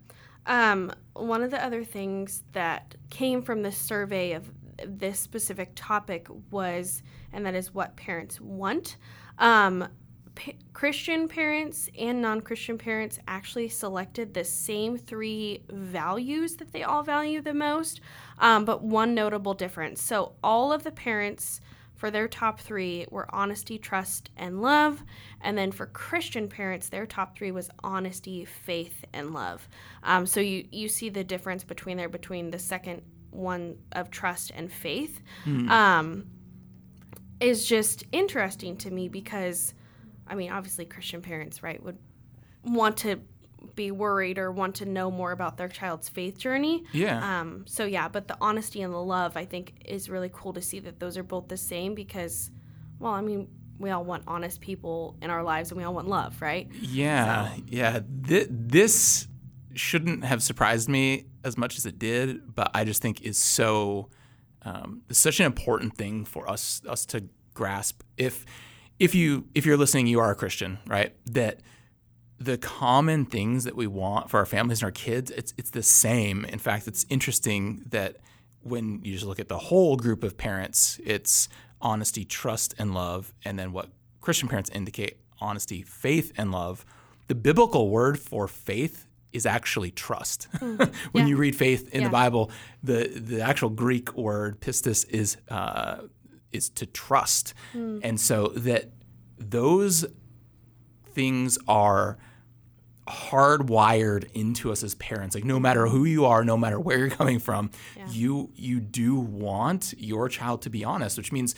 Um, 0.47 0.91
one 1.13 1.41
of 1.43 1.51
the 1.51 1.63
other 1.63 1.83
things 1.83 2.43
that 2.53 2.95
came 3.09 3.41
from 3.41 3.61
this 3.63 3.77
survey 3.77 4.31
of 4.33 4.49
this 4.85 5.19
specific 5.19 5.71
topic 5.75 6.27
was, 6.51 7.01
and 7.33 7.45
that 7.45 7.55
is 7.55 7.73
what 7.73 7.95
parents 7.95 8.39
want. 8.39 8.97
Um, 9.37 9.87
pa- 10.35 10.51
Christian 10.73 11.27
parents 11.27 11.89
and 11.97 12.21
non 12.21 12.41
Christian 12.41 12.77
parents 12.77 13.19
actually 13.27 13.69
selected 13.69 14.33
the 14.33 14.43
same 14.43 14.97
three 14.97 15.63
values 15.69 16.55
that 16.57 16.71
they 16.71 16.83
all 16.83 17.03
value 17.03 17.41
the 17.41 17.53
most, 17.53 18.01
um, 18.39 18.65
but 18.65 18.83
one 18.83 19.13
notable 19.13 19.53
difference. 19.53 20.01
So, 20.01 20.33
all 20.43 20.71
of 20.71 20.83
the 20.83 20.91
parents 20.91 21.61
for 21.95 22.11
their 22.11 22.27
top 22.27 22.59
three 22.59 23.05
were 23.09 23.25
honesty, 23.33 23.77
trust, 23.77 24.29
and 24.35 24.61
love. 24.61 25.03
And 25.41 25.57
then 25.57 25.71
for 25.71 25.85
Christian 25.87 26.47
parents, 26.47 26.89
their 26.89 27.05
top 27.05 27.37
three 27.37 27.51
was 27.51 27.69
honesty, 27.83 28.45
faith, 28.45 29.05
and 29.13 29.33
love. 29.33 29.67
Um, 30.03 30.25
so 30.25 30.39
you, 30.39 30.67
you 30.71 30.89
see 30.89 31.09
the 31.09 31.23
difference 31.23 31.63
between 31.63 31.97
there 31.97 32.09
between 32.09 32.51
the 32.51 32.59
second 32.59 33.01
one 33.31 33.77
of 33.93 34.11
trust 34.11 34.51
and 34.55 34.71
faith. 34.71 35.21
Um, 35.69 36.25
is 37.45 37.63
just 37.63 38.03
interesting 38.11 38.75
to 38.75 38.89
me 38.89 39.07
because, 39.07 39.75
I 40.27 40.33
mean, 40.33 40.51
obviously 40.51 40.83
Christian 40.85 41.21
parents, 41.21 41.61
right, 41.61 41.81
would 41.81 41.99
want 42.63 42.97
to 42.97 43.21
be 43.75 43.91
worried 43.91 44.39
or 44.39 44.51
want 44.51 44.73
to 44.75 44.85
know 44.85 45.11
more 45.11 45.31
about 45.31 45.55
their 45.55 45.67
child's 45.67 46.09
faith 46.09 46.39
journey. 46.39 46.83
Yeah. 46.91 47.41
Um, 47.41 47.65
so 47.67 47.85
yeah, 47.85 48.07
but 48.07 48.27
the 48.27 48.35
honesty 48.41 48.81
and 48.81 48.91
the 48.91 49.01
love, 49.01 49.37
I 49.37 49.45
think, 49.45 49.73
is 49.85 50.09
really 50.09 50.31
cool 50.33 50.53
to 50.53 50.61
see 50.61 50.79
that 50.79 50.99
those 50.99 51.17
are 51.17 51.23
both 51.23 51.47
the 51.47 51.57
same 51.57 51.93
because, 51.93 52.49
well, 52.97 53.13
I 53.13 53.21
mean, 53.21 53.47
we 53.77 53.91
all 53.91 54.03
want 54.03 54.23
honest 54.25 54.59
people 54.59 55.15
in 55.21 55.29
our 55.29 55.43
lives 55.43 55.69
and 55.69 55.77
we 55.77 55.83
all 55.83 55.93
want 55.93 56.07
love, 56.07 56.41
right? 56.41 56.67
Yeah, 56.81 57.53
yeah. 57.67 57.99
Th- 58.27 58.47
this 58.49 59.27
shouldn't 59.75 60.23
have 60.23 60.41
surprised 60.41 60.89
me 60.89 61.25
as 61.43 61.59
much 61.59 61.77
as 61.77 61.85
it 61.85 61.99
did, 61.99 62.55
but 62.55 62.71
I 62.73 62.85
just 62.85 63.03
think 63.03 63.21
is 63.21 63.37
so 63.37 64.09
um, 64.65 65.03
it's 65.09 65.19
such 65.19 65.39
an 65.39 65.45
important 65.45 65.95
thing 65.95 66.25
for 66.25 66.49
us 66.49 66.81
us 66.87 67.05
to 67.07 67.25
grasp. 67.53 68.01
If 68.17 68.45
if 68.99 69.15
you 69.15 69.45
if 69.53 69.65
you're 69.65 69.77
listening, 69.77 70.07
you 70.07 70.19
are 70.19 70.31
a 70.31 70.35
Christian, 70.35 70.79
right? 70.87 71.15
That 71.25 71.61
the 72.39 72.57
common 72.57 73.25
things 73.25 73.63
that 73.63 73.75
we 73.75 73.87
want 73.87 74.29
for 74.29 74.39
our 74.39 74.45
families 74.45 74.79
and 74.79 74.85
our 74.85 74.91
kids, 74.91 75.31
it's 75.31 75.53
it's 75.57 75.69
the 75.69 75.83
same. 75.83 76.45
In 76.45 76.59
fact, 76.59 76.87
it's 76.87 77.05
interesting 77.09 77.83
that 77.89 78.17
when 78.61 79.01
you 79.03 79.13
just 79.13 79.25
look 79.25 79.39
at 79.39 79.47
the 79.47 79.59
whole 79.59 79.95
group 79.95 80.23
of 80.23 80.37
parents, 80.37 80.99
it's 81.05 81.47
honesty, 81.81 82.25
trust, 82.25 82.73
and 82.79 82.93
love, 82.93 83.33
and 83.45 83.59
then 83.59 83.71
what 83.71 83.89
Christian 84.21 84.49
parents 84.49 84.71
indicate 84.71 85.19
honesty, 85.39 85.83
faith, 85.83 86.33
and 86.37 86.51
love. 86.51 86.85
The 87.27 87.35
biblical 87.35 87.89
word 87.89 88.19
for 88.19 88.47
faith 88.47 89.04
is 89.35 89.45
actually 89.45 89.91
trust. 89.91 90.47
Mm, 90.65 90.93
when 91.11 91.25
yeah. 91.25 91.29
you 91.29 91.37
read 91.37 91.55
faith 91.55 91.93
in 91.93 92.01
yeah. 92.01 92.07
the 92.07 92.11
Bible, 92.11 92.49
the 92.81 93.07
the 93.07 93.41
actual 93.41 93.69
Greek 93.69 94.15
word 94.15 94.59
pistis 94.61 95.07
is 95.09 95.37
uh, 95.49 95.97
is 96.51 96.69
to 96.69 96.85
trust, 96.85 97.53
mm. 97.73 97.99
and 98.03 98.19
so 98.19 98.47
that 98.55 98.89
those 99.37 100.05
things 101.13 101.57
are 101.67 102.17
hardwired 103.07 104.27
into 104.33 104.71
us 104.71 104.81
as 104.83 104.95
parents 104.95 105.35
like 105.35 105.43
no 105.43 105.59
matter 105.59 105.85
who 105.85 106.05
you 106.05 106.25
are 106.25 106.43
no 106.43 106.57
matter 106.57 106.79
where 106.79 106.97
you're 106.97 107.09
coming 107.09 107.37
from 107.37 107.69
yeah. 107.95 108.07
you 108.09 108.49
you 108.55 108.79
do 108.79 109.15
want 109.15 109.93
your 109.95 110.27
child 110.27 110.63
to 110.63 110.71
be 110.71 110.83
honest 110.83 111.15
which 111.15 111.31
means 111.31 111.53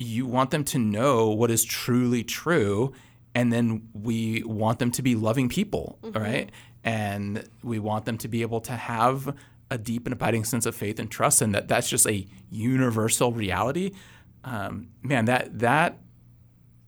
you 0.00 0.26
want 0.26 0.50
them 0.50 0.64
to 0.64 0.78
know 0.78 1.28
what 1.28 1.52
is 1.52 1.64
truly 1.64 2.24
true 2.24 2.92
and 3.32 3.52
then 3.52 3.88
we 3.92 4.42
want 4.42 4.80
them 4.80 4.90
to 4.90 5.02
be 5.02 5.14
loving 5.14 5.48
people 5.48 5.98
mm-hmm. 6.02 6.18
right 6.20 6.50
and 6.84 7.48
we 7.62 7.78
want 7.78 8.04
them 8.04 8.18
to 8.18 8.28
be 8.28 8.42
able 8.42 8.60
to 8.60 8.72
have 8.72 9.34
a 9.70 9.78
deep 9.78 10.06
and 10.06 10.12
abiding 10.12 10.44
sense 10.44 10.66
of 10.66 10.74
faith 10.74 10.98
and 10.98 11.10
trust 11.10 11.40
and 11.40 11.54
that 11.54 11.68
that's 11.68 11.88
just 11.88 12.06
a 12.06 12.26
universal 12.50 13.32
reality 13.32 13.92
um, 14.44 14.88
man 15.02 15.24
that 15.24 15.58
that 15.58 15.98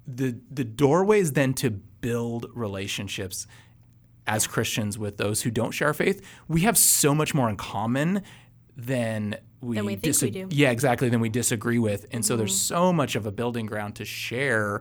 the 0.06 0.36
the 0.50 0.64
doorways 0.64 1.32
then 1.32 1.54
to 1.54 1.70
build 1.70 2.46
relationships 2.54 3.46
as 4.26 4.46
Christians 4.46 4.98
with 4.98 5.16
those 5.16 5.42
who 5.42 5.50
don't 5.50 5.72
share 5.72 5.92
faith, 5.92 6.24
we 6.48 6.62
have 6.62 6.78
so 6.78 7.14
much 7.14 7.34
more 7.34 7.48
in 7.48 7.56
common 7.56 8.22
than 8.76 9.36
we, 9.60 9.76
than 9.76 9.86
we 9.86 9.96
dis- 9.96 10.22
we 10.22 10.30
do. 10.30 10.48
Yeah, 10.50 10.70
exactly. 10.70 11.08
Than 11.08 11.20
we 11.20 11.28
disagree 11.28 11.78
with, 11.78 12.04
and 12.04 12.12
mm-hmm. 12.12 12.22
so 12.22 12.36
there's 12.36 12.52
mm-hmm. 12.52 12.74
so 12.74 12.92
much 12.92 13.16
of 13.16 13.26
a 13.26 13.32
building 13.32 13.66
ground 13.66 13.96
to 13.96 14.04
share 14.04 14.80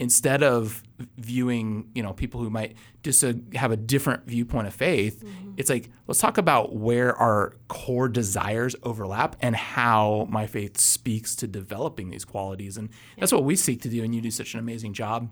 instead 0.00 0.42
of 0.42 0.82
viewing 1.18 1.90
you 1.94 2.02
know 2.02 2.14
people 2.14 2.40
who 2.40 2.48
might 2.48 2.74
dis- 3.02 3.24
have 3.54 3.70
a 3.70 3.76
different 3.76 4.26
viewpoint 4.26 4.66
of 4.66 4.74
faith 4.74 5.22
mm-hmm. 5.22 5.52
it's 5.58 5.68
like 5.68 5.90
let's 6.06 6.18
talk 6.18 6.38
about 6.38 6.74
where 6.74 7.14
our 7.16 7.54
core 7.68 8.08
desires 8.08 8.74
overlap 8.82 9.36
and 9.40 9.54
how 9.54 10.26
my 10.30 10.46
faith 10.46 10.78
speaks 10.78 11.36
to 11.36 11.46
developing 11.46 12.08
these 12.08 12.24
qualities 12.24 12.78
and 12.78 12.88
yeah. 12.88 13.20
that's 13.20 13.32
what 13.32 13.44
we 13.44 13.54
seek 13.54 13.82
to 13.82 13.90
do 13.90 14.02
and 14.02 14.14
you 14.14 14.22
do 14.22 14.30
such 14.30 14.54
an 14.54 14.60
amazing 14.60 14.94
job 14.94 15.30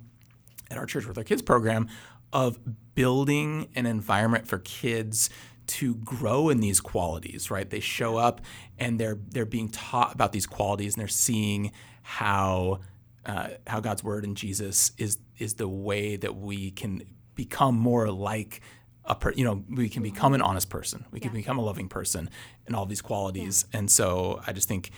at 0.70 0.76
our 0.76 0.86
church 0.86 1.06
with 1.06 1.16
our 1.16 1.24
kids 1.24 1.40
program 1.40 1.88
of 2.30 2.58
building 2.94 3.68
an 3.74 3.86
environment 3.86 4.46
for 4.46 4.58
kids 4.58 5.30
to 5.66 5.96
grow 5.96 6.48
in 6.48 6.60
these 6.60 6.80
qualities, 6.80 7.50
right? 7.50 7.68
They 7.68 7.80
show 7.80 8.16
up 8.16 8.40
and 8.78 8.98
they're 8.98 9.18
they're 9.30 9.46
being 9.46 9.68
taught 9.68 10.14
about 10.14 10.32
these 10.32 10.46
qualities 10.46 10.94
and 10.94 11.00
they're 11.00 11.08
seeing 11.08 11.72
how 12.02 12.80
uh, 13.28 13.48
how 13.66 13.78
God's 13.78 14.02
word 14.02 14.24
and 14.24 14.36
Jesus 14.36 14.92
is 14.96 15.18
is 15.38 15.54
the 15.54 15.68
way 15.68 16.16
that 16.16 16.34
we 16.34 16.70
can 16.70 17.02
become 17.34 17.78
more 17.78 18.10
like 18.10 18.62
a 19.04 19.14
per, 19.14 19.32
you 19.32 19.44
know 19.44 19.62
we 19.68 19.88
can 19.88 20.02
become 20.02 20.32
an 20.32 20.42
honest 20.42 20.70
person, 20.70 21.04
we 21.12 21.20
can 21.20 21.30
yeah. 21.30 21.36
become 21.36 21.58
a 21.58 21.62
loving 21.62 21.88
person, 21.88 22.30
and 22.66 22.74
all 22.74 22.86
these 22.86 23.02
qualities. 23.02 23.66
Yeah. 23.70 23.80
And 23.80 23.90
so 23.90 24.40
I 24.46 24.52
just 24.52 24.66
think, 24.66 24.90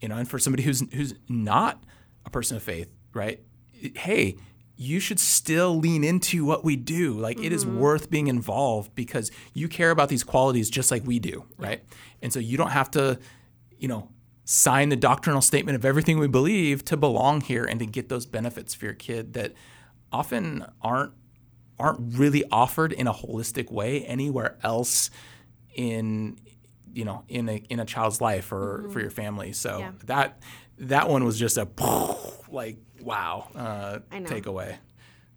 you 0.00 0.08
know, 0.08 0.16
and 0.16 0.28
for 0.28 0.38
somebody 0.38 0.62
who's 0.62 0.82
who's 0.94 1.14
not 1.28 1.84
a 2.24 2.30
person 2.30 2.56
of 2.56 2.62
faith, 2.62 2.88
right? 3.12 3.40
Hey, 3.96 4.36
you 4.76 4.98
should 4.98 5.20
still 5.20 5.78
lean 5.78 6.04
into 6.04 6.44
what 6.44 6.64
we 6.64 6.76
do. 6.76 7.12
Like 7.12 7.36
mm-hmm. 7.36 7.46
it 7.46 7.52
is 7.52 7.66
mm-hmm. 7.66 7.78
worth 7.78 8.10
being 8.10 8.28
involved 8.28 8.94
because 8.94 9.30
you 9.52 9.68
care 9.68 9.90
about 9.90 10.08
these 10.08 10.24
qualities 10.24 10.70
just 10.70 10.90
like 10.90 11.06
we 11.06 11.18
do, 11.18 11.44
right? 11.58 11.84
And 12.22 12.32
so 12.32 12.40
you 12.40 12.56
don't 12.56 12.70
have 12.70 12.90
to, 12.92 13.18
you 13.78 13.88
know, 13.88 14.08
sign 14.44 14.90
the 14.90 14.96
doctrinal 14.96 15.40
statement 15.40 15.76
of 15.76 15.84
everything 15.84 16.18
we 16.18 16.28
believe 16.28 16.84
to 16.84 16.96
belong 16.96 17.40
here 17.40 17.64
and 17.64 17.80
to 17.80 17.86
get 17.86 18.08
those 18.08 18.26
benefits 18.26 18.74
for 18.74 18.84
your 18.84 18.94
kid 18.94 19.32
that 19.34 19.52
often 20.12 20.64
aren't 20.82 21.12
aren't 21.78 22.16
really 22.16 22.44
offered 22.52 22.92
in 22.92 23.06
a 23.06 23.12
holistic 23.12 23.70
way 23.72 24.04
anywhere 24.04 24.56
else 24.62 25.10
in 25.74 26.38
you 26.92 27.04
know 27.04 27.24
in 27.28 27.48
a 27.48 27.56
in 27.68 27.80
a 27.80 27.84
child's 27.84 28.20
life 28.20 28.52
or 28.52 28.80
mm-hmm. 28.82 28.92
for 28.92 29.00
your 29.00 29.10
family. 29.10 29.52
So 29.52 29.78
yeah. 29.78 29.92
that 30.04 30.42
that 30.78 31.08
one 31.08 31.24
was 31.24 31.38
just 31.38 31.56
a 31.56 31.68
like 32.48 32.78
wow 33.00 33.48
uh, 33.54 33.98
takeaway. 34.12 34.76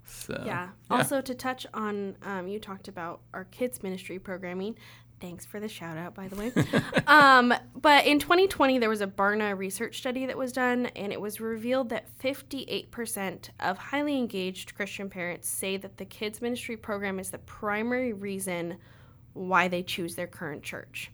So, 0.09 0.41
yeah. 0.45 0.69
yeah. 0.89 0.97
Also, 0.97 1.19
to 1.19 1.35
touch 1.35 1.67
on, 1.73 2.15
um, 2.23 2.47
you 2.47 2.59
talked 2.59 2.87
about 2.87 3.21
our 3.33 3.43
kids 3.45 3.83
ministry 3.83 4.19
programming. 4.19 4.77
Thanks 5.19 5.47
for 5.47 5.59
the 5.59 5.67
shout 5.67 5.97
out, 5.97 6.13
by 6.13 6.27
the 6.27 6.36
way. 6.36 6.51
um, 7.07 7.53
but 7.75 8.05
in 8.05 8.19
2020, 8.19 8.77
there 8.77 8.89
was 8.89 9.01
a 9.01 9.07
Barna 9.07 9.57
research 9.57 9.97
study 9.97 10.27
that 10.27 10.38
was 10.38 10.51
done, 10.51 10.88
and 10.95 11.12
it 11.12 11.19
was 11.19 11.41
revealed 11.41 11.89
that 11.89 12.05
58% 12.19 13.50
of 13.59 13.77
highly 13.77 14.15
engaged 14.17 14.75
Christian 14.75 15.09
parents 15.09 15.50
say 15.50 15.75
that 15.77 15.97
the 15.97 16.05
kids 16.05 16.39
ministry 16.39 16.77
program 16.77 17.19
is 17.19 17.31
the 17.31 17.39
primary 17.39 18.13
reason 18.13 18.77
why 19.33 19.67
they 19.67 19.81
choose 19.81 20.15
their 20.15 20.27
current 20.27 20.62
church. 20.62 21.12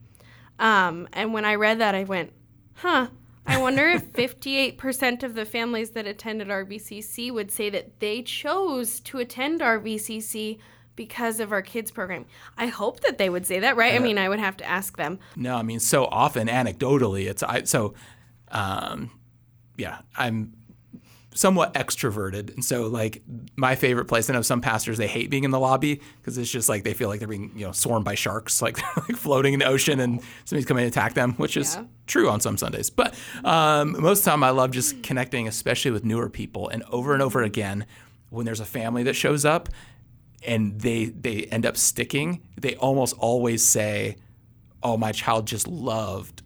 Um, 0.59 1.07
and 1.13 1.33
when 1.33 1.45
I 1.45 1.55
read 1.55 1.79
that, 1.79 1.95
I 1.95 2.03
went, 2.03 2.33
huh, 2.75 3.07
I 3.45 3.57
wonder 3.61 3.87
if 3.87 4.11
58% 4.13 5.23
of 5.23 5.33
the 5.33 5.45
families 5.45 5.91
that 5.91 6.07
attended 6.07 6.49
RVCC 6.49 7.31
would 7.33 7.51
say 7.51 7.69
that 7.69 7.99
they 8.01 8.21
chose 8.21 8.99
to 9.01 9.19
attend 9.19 9.61
RVCC 9.61 10.59
because 10.95 11.39
of 11.39 11.51
our 11.51 11.61
kids 11.61 11.91
program. 11.91 12.25
I 12.57 12.67
hope 12.67 13.01
that 13.01 13.17
they 13.17 13.29
would 13.29 13.45
say 13.45 13.59
that, 13.59 13.75
right? 13.75 13.93
Uh, 13.93 13.97
I 13.97 13.99
mean, 13.99 14.17
I 14.17 14.29
would 14.29 14.39
have 14.39 14.57
to 14.57 14.65
ask 14.65 14.97
them. 14.97 15.19
No, 15.35 15.55
I 15.55 15.63
mean, 15.63 15.79
so 15.79 16.05
often 16.05 16.47
anecdotally, 16.47 17.27
it's 17.29 17.43
I 17.43 17.63
so 17.63 17.93
um, 18.51 19.11
yeah, 19.77 19.99
I'm 20.15 20.53
somewhat 21.35 21.73
extroverted. 21.73 22.53
And 22.53 22.63
so 22.63 22.87
like 22.87 23.21
my 23.55 23.75
favorite 23.75 24.05
place, 24.05 24.29
I 24.29 24.33
know 24.33 24.41
some 24.41 24.61
pastors 24.61 24.97
they 24.97 25.07
hate 25.07 25.29
being 25.29 25.43
in 25.43 25.51
the 25.51 25.59
lobby 25.59 26.01
because 26.21 26.37
it's 26.37 26.51
just 26.51 26.69
like 26.69 26.83
they 26.83 26.93
feel 26.93 27.09
like 27.09 27.19
they're 27.19 27.27
being, 27.27 27.51
you 27.55 27.65
know, 27.65 27.71
swarmed 27.71 28.05
by 28.05 28.15
sharks, 28.15 28.61
like 28.61 28.77
like 28.97 29.17
floating 29.17 29.53
in 29.53 29.59
the 29.59 29.65
ocean 29.65 29.99
and 29.99 30.21
somebody's 30.45 30.65
coming 30.65 30.83
to 30.83 30.87
attack 30.87 31.13
them, 31.13 31.33
which 31.33 31.57
is 31.57 31.75
yeah. 31.75 31.85
true 32.07 32.29
on 32.29 32.39
some 32.39 32.57
Sundays. 32.57 32.89
But 32.89 33.15
um, 33.43 33.99
most 33.99 34.19
of 34.19 34.25
the 34.25 34.31
time 34.31 34.43
I 34.43 34.51
love 34.51 34.71
just 34.71 35.03
connecting, 35.03 35.47
especially 35.47 35.91
with 35.91 36.05
newer 36.05 36.29
people. 36.29 36.69
And 36.69 36.83
over 36.91 37.13
and 37.13 37.21
over 37.21 37.41
again, 37.41 37.85
when 38.29 38.45
there's 38.45 38.59
a 38.59 38.65
family 38.65 39.03
that 39.03 39.15
shows 39.15 39.45
up 39.45 39.69
and 40.45 40.79
they 40.81 41.05
they 41.05 41.43
end 41.45 41.65
up 41.65 41.77
sticking, 41.77 42.41
they 42.59 42.75
almost 42.75 43.15
always 43.17 43.63
say, 43.63 44.17
Oh, 44.81 44.97
my 44.97 45.11
child 45.13 45.47
just 45.47 45.67
loved, 45.67 46.43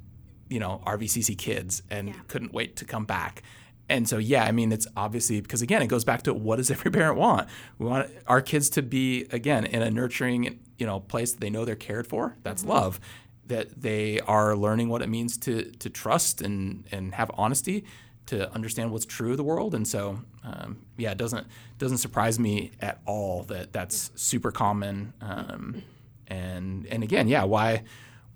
you 0.48 0.60
know, 0.60 0.82
RVCC 0.86 1.38
kids 1.38 1.82
and 1.89 2.10
yeah. 2.10 2.16
couldn't 2.27 2.54
wait 2.54 2.75
to 2.77 2.86
come 2.86 3.06
back 3.06 3.44
and 3.89 4.08
so 4.08 4.18
yeah 4.18 4.44
i 4.44 4.51
mean 4.51 4.72
it's 4.72 4.88
obviously 4.96 5.42
because 5.42 5.62
again 5.62 5.82
it 5.82 5.88
goes 5.88 6.04
back 6.04 6.22
to 6.24 6.34
what 6.34 6.58
does 6.58 6.72
every 6.72 6.92
parent 6.92 7.18
want 7.18 7.48
we 7.77 7.86
want 7.86 8.10
our 8.27 8.42
kids 8.42 8.70
to 8.70 8.82
be 8.82 9.25
again 9.32 9.66
in 9.66 9.82
a 9.82 9.89
nurturing 9.89 10.60
you 10.77 10.86
know 10.86 11.00
place 11.00 11.32
that 11.32 11.42
they 11.42 11.50
know 11.50 11.66
they're 11.66 11.75
cared 11.75 12.08
for 12.08 12.36
that's 12.44 12.62
mm-hmm. 12.62 12.72
love 12.72 13.00
that 13.46 13.82
they 13.82 14.20
are 14.22 14.56
learning 14.56 14.89
what 14.89 15.01
it 15.01 15.08
means 15.08 15.38
to 15.38 15.63
to 15.80 15.89
trust 15.89 16.42
and 16.42 16.86
and 16.92 17.16
have 17.16 17.32
honesty 17.36 17.84
to 18.28 18.52
understand 18.54 18.92
what's 18.92 19.06
true 19.06 19.32
of 19.32 19.38
the 19.38 19.44
world 19.44 19.74
and 19.74 19.88
so 19.88 20.20
um, 20.44 20.78
yeah 20.98 21.12
it 21.12 21.18
doesn't 21.18 21.48
doesn't 21.78 21.98
surprise 21.98 22.40
me 22.40 22.72
at 22.80 23.00
all 23.06 23.44
that 23.44 23.74
that's 23.74 24.12
super 24.16 24.52
common 24.52 25.14
um, 25.22 25.82
and 26.28 26.86
and 26.88 27.04
again 27.04 27.28
yeah 27.28 27.44
why 27.44 27.84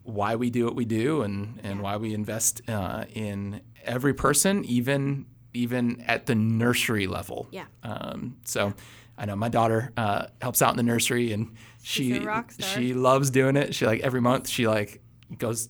why 0.03 0.35
we 0.35 0.49
do 0.49 0.65
what 0.65 0.75
we 0.75 0.85
do 0.85 1.21
and 1.21 1.59
and 1.63 1.81
why 1.81 1.95
we 1.97 2.13
invest 2.13 2.61
uh, 2.67 3.05
in 3.13 3.61
every 3.85 4.13
person 4.13 4.65
even 4.65 5.25
even 5.53 6.01
at 6.07 6.25
the 6.25 6.35
nursery 6.35 7.07
level. 7.07 7.47
Yeah. 7.51 7.65
Um, 7.83 8.37
so 8.45 8.73
I 9.17 9.25
know 9.25 9.35
my 9.35 9.49
daughter 9.49 9.91
uh, 9.97 10.27
helps 10.41 10.61
out 10.61 10.71
in 10.71 10.77
the 10.77 10.83
nursery, 10.83 11.31
and 11.31 11.55
she 11.83 12.25
she 12.59 12.93
loves 12.93 13.29
doing 13.29 13.55
it. 13.55 13.75
She 13.75 13.85
like 13.85 14.01
every 14.01 14.21
month 14.21 14.47
she 14.49 14.67
like 14.67 15.01
goes, 15.37 15.69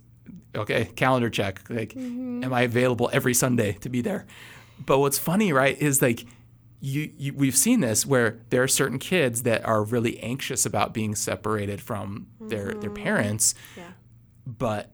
okay, 0.55 0.85
calendar 0.95 1.29
check. 1.29 1.61
Like, 1.69 1.93
mm-hmm. 1.93 2.43
am 2.43 2.53
I 2.53 2.61
available 2.61 3.09
every 3.13 3.33
Sunday 3.33 3.73
to 3.81 3.89
be 3.89 4.01
there? 4.01 4.25
But 4.85 4.99
what's 4.99 5.19
funny, 5.19 5.53
right, 5.53 5.77
is 5.81 6.01
like. 6.01 6.25
You, 6.83 7.11
you, 7.15 7.33
we've 7.35 7.55
seen 7.55 7.81
this 7.81 8.07
where 8.07 8.39
there 8.49 8.63
are 8.63 8.67
certain 8.67 8.97
kids 8.97 9.43
that 9.43 9.63
are 9.63 9.83
really 9.83 10.17
anxious 10.19 10.65
about 10.65 10.95
being 10.95 11.13
separated 11.13 11.79
from 11.79 12.25
their 12.39 12.69
mm-hmm. 12.69 12.79
their 12.79 12.89
parents, 12.89 13.53
yeah. 13.77 13.91
but 14.47 14.89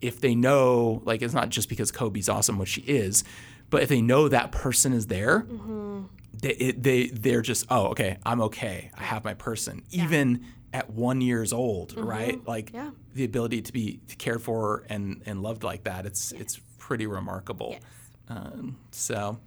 if 0.00 0.20
they 0.20 0.34
know, 0.34 1.00
like, 1.04 1.22
it's 1.22 1.34
not 1.34 1.50
just 1.50 1.68
because 1.68 1.92
Kobe's 1.92 2.28
awesome, 2.28 2.58
which 2.58 2.70
she 2.70 2.80
is, 2.80 3.22
but 3.70 3.84
if 3.84 3.88
they 3.88 4.00
know 4.00 4.28
that 4.28 4.50
person 4.50 4.92
is 4.92 5.06
there, 5.06 5.42
mm-hmm. 5.42 6.06
They, 6.32 6.72
they 6.76 7.06
they're 7.08 7.42
just 7.42 7.66
oh 7.70 7.88
okay, 7.88 8.18
I'm 8.24 8.40
okay. 8.42 8.90
I 8.96 9.02
have 9.02 9.24
my 9.24 9.34
person. 9.34 9.82
Yeah. 9.90 10.04
Even 10.04 10.44
at 10.72 10.90
one 10.90 11.20
years 11.20 11.52
old, 11.52 11.94
mm-hmm. 11.94 12.06
right? 12.06 12.46
Like 12.46 12.72
yeah. 12.72 12.90
the 13.14 13.24
ability 13.24 13.62
to 13.62 13.72
be 13.72 14.00
cared 14.18 14.42
for 14.42 14.84
and 14.88 15.22
and 15.26 15.42
loved 15.42 15.64
like 15.64 15.84
that. 15.84 16.06
It's 16.06 16.32
it's 16.32 16.60
pretty 16.78 17.06
remarkable. 17.06 17.70
Yes. 17.72 17.82
Um, 18.28 18.76
so, 18.90 19.38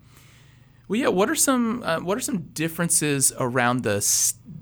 well, 0.87 0.99
yeah. 0.99 1.07
What 1.07 1.29
are 1.29 1.35
some 1.35 1.83
uh, 1.83 1.99
what 1.99 2.17
are 2.17 2.21
some 2.21 2.39
differences 2.53 3.31
around 3.39 3.83
the 3.83 4.05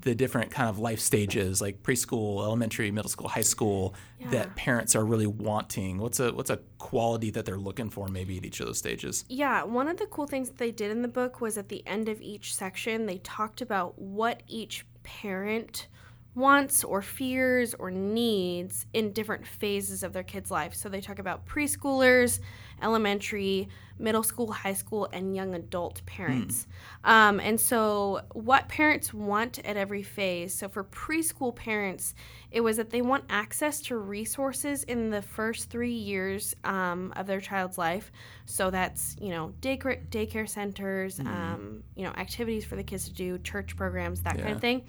the 0.02 0.14
different 0.14 0.50
kind 0.50 0.68
of 0.70 0.78
life 0.78 1.00
stages, 1.00 1.60
like 1.60 1.82
preschool, 1.82 2.42
elementary, 2.42 2.90
middle 2.90 3.10
school, 3.10 3.28
high 3.28 3.42
school, 3.42 3.94
Yeah. 4.18 4.30
that 4.30 4.56
parents 4.56 4.96
are 4.96 5.04
really 5.04 5.26
wanting? 5.26 5.98
What's 5.98 6.20
a 6.20 6.32
what's 6.32 6.50
a 6.50 6.58
quality 6.78 7.30
that 7.32 7.44
they're 7.44 7.58
looking 7.58 7.90
for 7.90 8.08
maybe 8.08 8.38
at 8.38 8.44
each 8.44 8.60
of 8.60 8.66
those 8.66 8.78
stages? 8.78 9.24
Yeah, 9.28 9.64
one 9.64 9.88
of 9.88 9.98
the 9.98 10.06
cool 10.06 10.26
things 10.26 10.48
that 10.48 10.58
they 10.58 10.70
did 10.70 10.90
in 10.90 11.02
the 11.02 11.08
book 11.08 11.40
was 11.40 11.58
at 11.58 11.68
the 11.68 11.86
end 11.86 12.08
of 12.08 12.20
each 12.22 12.54
section, 12.54 13.06
they 13.06 13.18
talked 13.18 13.60
about 13.60 13.98
what 13.98 14.42
each 14.46 14.86
parent 15.02 15.88
wants 16.36 16.84
or 16.84 17.02
fears 17.02 17.74
or 17.74 17.90
needs 17.90 18.86
in 18.92 19.12
different 19.12 19.44
phases 19.44 20.02
of 20.04 20.12
their 20.12 20.22
kids' 20.22 20.48
life. 20.50 20.72
So 20.74 20.88
they 20.88 21.00
talk 21.00 21.18
about 21.18 21.44
preschoolers, 21.44 22.38
elementary, 22.82 23.68
middle 23.98 24.22
school, 24.22 24.50
high 24.50 24.72
school, 24.72 25.08
and 25.12 25.36
young 25.36 25.54
adult 25.54 26.04
parents. 26.06 26.66
Um, 27.04 27.40
and 27.40 27.60
so, 27.60 28.22
what 28.32 28.68
parents 28.68 29.12
want 29.12 29.58
at 29.60 29.76
every 29.76 30.02
phase. 30.02 30.54
So, 30.54 30.68
for 30.68 30.84
preschool 30.84 31.54
parents, 31.54 32.14
it 32.50 32.62
was 32.62 32.78
that 32.78 32.90
they 32.90 33.02
want 33.02 33.24
access 33.28 33.80
to 33.82 33.96
resources 33.96 34.82
in 34.84 35.10
the 35.10 35.22
first 35.22 35.70
three 35.70 35.92
years 35.92 36.54
um, 36.64 37.12
of 37.16 37.26
their 37.26 37.40
child's 37.40 37.78
life. 37.78 38.10
So 38.46 38.70
that's 38.70 39.16
you 39.20 39.30
know 39.30 39.54
daycare 39.60 40.04
daycare 40.08 40.48
centers, 40.48 41.20
um, 41.20 41.84
you 41.94 42.04
know 42.04 42.10
activities 42.10 42.64
for 42.64 42.76
the 42.76 42.82
kids 42.82 43.04
to 43.04 43.14
do, 43.14 43.38
church 43.38 43.76
programs, 43.76 44.22
that 44.22 44.38
kind 44.38 44.54
of 44.54 44.60
thing. 44.60 44.82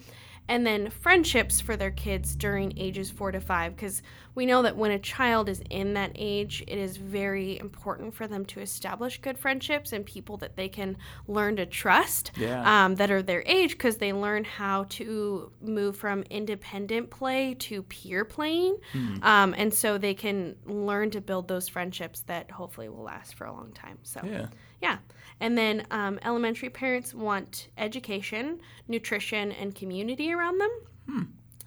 And 0.48 0.66
then 0.66 0.90
friendships 0.90 1.60
for 1.60 1.76
their 1.76 1.90
kids 1.92 2.34
during 2.34 2.76
ages 2.76 3.10
four 3.10 3.32
to 3.32 3.40
five, 3.40 3.74
because 3.76 4.02
we 4.34 4.44
know 4.44 4.62
that 4.62 4.76
when 4.76 4.90
a 4.90 4.98
child 4.98 5.48
is 5.48 5.62
in 5.70 5.94
that 5.94 6.12
age, 6.14 6.62
it 6.66 6.76
is 6.78 6.96
very 6.96 7.58
important 7.58 8.12
for 8.14 8.26
them 8.26 8.44
to 8.46 8.60
establish 8.60 9.18
good 9.20 9.38
friendships 9.38 9.92
and 9.92 10.04
people 10.04 10.36
that 10.38 10.56
they 10.56 10.68
can 10.68 10.96
learn 11.28 11.56
to 11.56 11.64
trust 11.66 12.32
Yeah. 12.36 12.84
um, 12.84 12.96
that 12.96 13.10
are 13.10 13.22
their 13.22 13.42
age 13.46 13.72
because 13.72 13.98
they 13.98 14.12
learn 14.12 14.44
how 14.44 14.84
to 14.90 15.52
move 15.62 15.96
from 15.96 16.22
independent 16.24 17.10
play 17.10 17.54
to 17.60 17.82
peer 17.84 18.24
playing. 18.24 18.78
Um, 19.22 19.54
and 19.56 19.72
so 19.72 19.96
they 19.96 20.14
can 20.14 20.56
learn 20.66 21.10
to 21.12 21.20
build 21.20 21.48
those 21.48 21.68
friendships 21.68 22.20
that 22.22 22.50
hopefully 22.50 22.88
will 22.88 23.04
last 23.04 23.36
for 23.36 23.46
a 23.46 23.52
long 23.52 23.72
time. 23.72 23.98
So, 24.02 24.20
Yeah. 24.24 24.46
Yeah. 24.82 24.98
And 25.40 25.56
then 25.56 25.86
um, 25.90 26.18
elementary 26.22 26.68
parents 26.70 27.14
want 27.14 27.68
education, 27.78 28.60
nutrition, 28.88 29.52
and 29.52 29.74
community 29.74 30.32
around 30.32 30.58
them, 30.58 30.70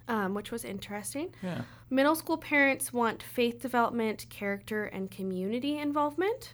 um, 0.08 0.34
which 0.34 0.52
was 0.52 0.64
interesting. 0.64 1.34
Yeah. 1.42 1.62
Middle 1.90 2.16
school 2.16 2.38
parents 2.38 2.94
want 2.94 3.24
faith 3.24 3.62
development, 3.62 4.28
character, 4.30 4.86
and 4.86 5.10
community 5.10 5.78
involvement. 5.78 6.54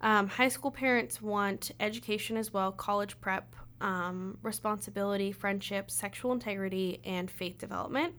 Um, 0.00 0.28
high 0.28 0.48
school 0.48 0.70
parents 0.70 1.20
want 1.20 1.72
education 1.78 2.36
as 2.36 2.52
well, 2.52 2.72
college 2.72 3.20
prep, 3.20 3.54
um, 3.80 4.38
responsibility, 4.42 5.30
friendship, 5.32 5.90
sexual 5.90 6.32
integrity, 6.32 7.00
and 7.04 7.30
faith 7.30 7.58
development. 7.58 8.14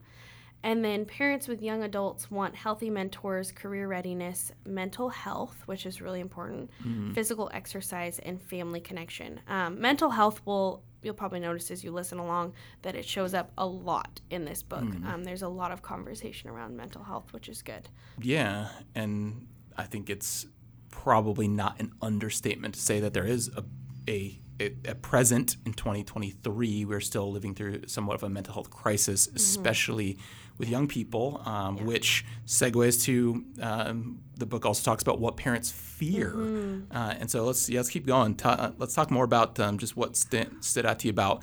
And 0.64 0.84
then 0.84 1.04
parents 1.04 1.48
with 1.48 1.60
young 1.60 1.82
adults 1.82 2.30
want 2.30 2.54
healthy 2.54 2.88
mentors, 2.88 3.50
career 3.50 3.88
readiness, 3.88 4.52
mental 4.64 5.08
health, 5.08 5.62
which 5.66 5.86
is 5.86 6.00
really 6.00 6.20
important, 6.20 6.70
physical 7.14 7.50
exercise, 7.52 8.18
and 8.20 8.40
family 8.40 8.80
connection. 8.80 9.40
Um, 9.48 9.80
mental 9.80 10.10
health 10.10 10.40
will, 10.44 10.82
you'll 11.02 11.14
probably 11.14 11.40
notice 11.40 11.70
as 11.70 11.82
you 11.82 11.90
listen 11.90 12.18
along, 12.18 12.52
that 12.82 12.94
it 12.94 13.04
shows 13.04 13.34
up 13.34 13.50
a 13.58 13.66
lot 13.66 14.20
in 14.30 14.44
this 14.44 14.62
book. 14.62 14.82
Um, 15.06 15.24
there's 15.24 15.42
a 15.42 15.48
lot 15.48 15.72
of 15.72 15.82
conversation 15.82 16.48
around 16.48 16.76
mental 16.76 17.02
health, 17.02 17.32
which 17.32 17.48
is 17.48 17.62
good. 17.62 17.88
Yeah, 18.20 18.68
and 18.94 19.48
I 19.76 19.84
think 19.84 20.08
it's 20.08 20.46
probably 20.90 21.48
not 21.48 21.80
an 21.80 21.92
understatement 22.00 22.74
to 22.74 22.80
say 22.80 23.00
that 23.00 23.14
there 23.14 23.26
is 23.26 23.50
a 23.56 23.64
a, 24.08 24.38
a, 24.60 24.74
a 24.88 24.94
present 24.94 25.56
in 25.64 25.72
2023. 25.74 26.84
We're 26.84 27.00
still 27.00 27.30
living 27.30 27.54
through 27.54 27.82
somewhat 27.86 28.14
of 28.14 28.22
a 28.22 28.28
mental 28.28 28.54
health 28.54 28.70
crisis, 28.70 29.28
especially 29.34 30.18
with 30.62 30.70
young 30.70 30.86
people, 30.86 31.42
um, 31.44 31.84
which 31.84 32.24
segues 32.46 33.02
to 33.02 33.44
um, 33.60 34.20
the 34.38 34.46
book. 34.46 34.64
Also 34.64 34.84
talks 34.84 35.02
about 35.02 35.18
what 35.18 35.36
parents 35.36 35.72
fear, 35.72 36.32
uh, 36.92 37.14
and 37.18 37.28
so 37.28 37.44
let's 37.44 37.68
yeah, 37.68 37.80
let's 37.80 37.90
keep 37.90 38.06
going. 38.06 38.36
Ta- 38.36 38.56
uh, 38.58 38.70
let's 38.78 38.94
talk 38.94 39.10
more 39.10 39.24
about 39.24 39.58
um, 39.58 39.76
just 39.76 39.96
what 39.96 40.16
st- 40.16 40.62
stood 40.64 40.86
out 40.86 41.00
to 41.00 41.08
you 41.08 41.10
about 41.10 41.42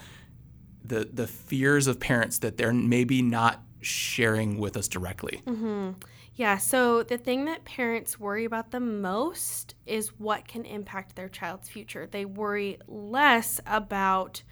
the 0.86 1.10
the 1.12 1.28
fears 1.28 1.86
of 1.88 2.00
parents 2.00 2.38
that 2.40 2.56
they're 2.56 2.74
maybe 2.74 3.22
not 3.22 3.62
sharing 3.82 4.58
with 4.58 4.78
us 4.78 4.88
directly. 4.88 5.42
Yeah, 6.36 6.58
so 6.58 7.04
the 7.04 7.18
thing 7.18 7.44
that 7.46 7.66
parents 7.66 8.18
worry 8.18 8.46
about 8.46 8.72
the 8.72 8.80
most 8.80 9.76
is 9.86 10.18
what 10.18 10.48
can 10.48 10.64
impact 10.64 11.18
their 11.18 11.28
child's 11.28 11.68
future. 11.68 12.08
They 12.10 12.24
worry 12.24 12.78
less 12.88 13.60
about 13.68 14.44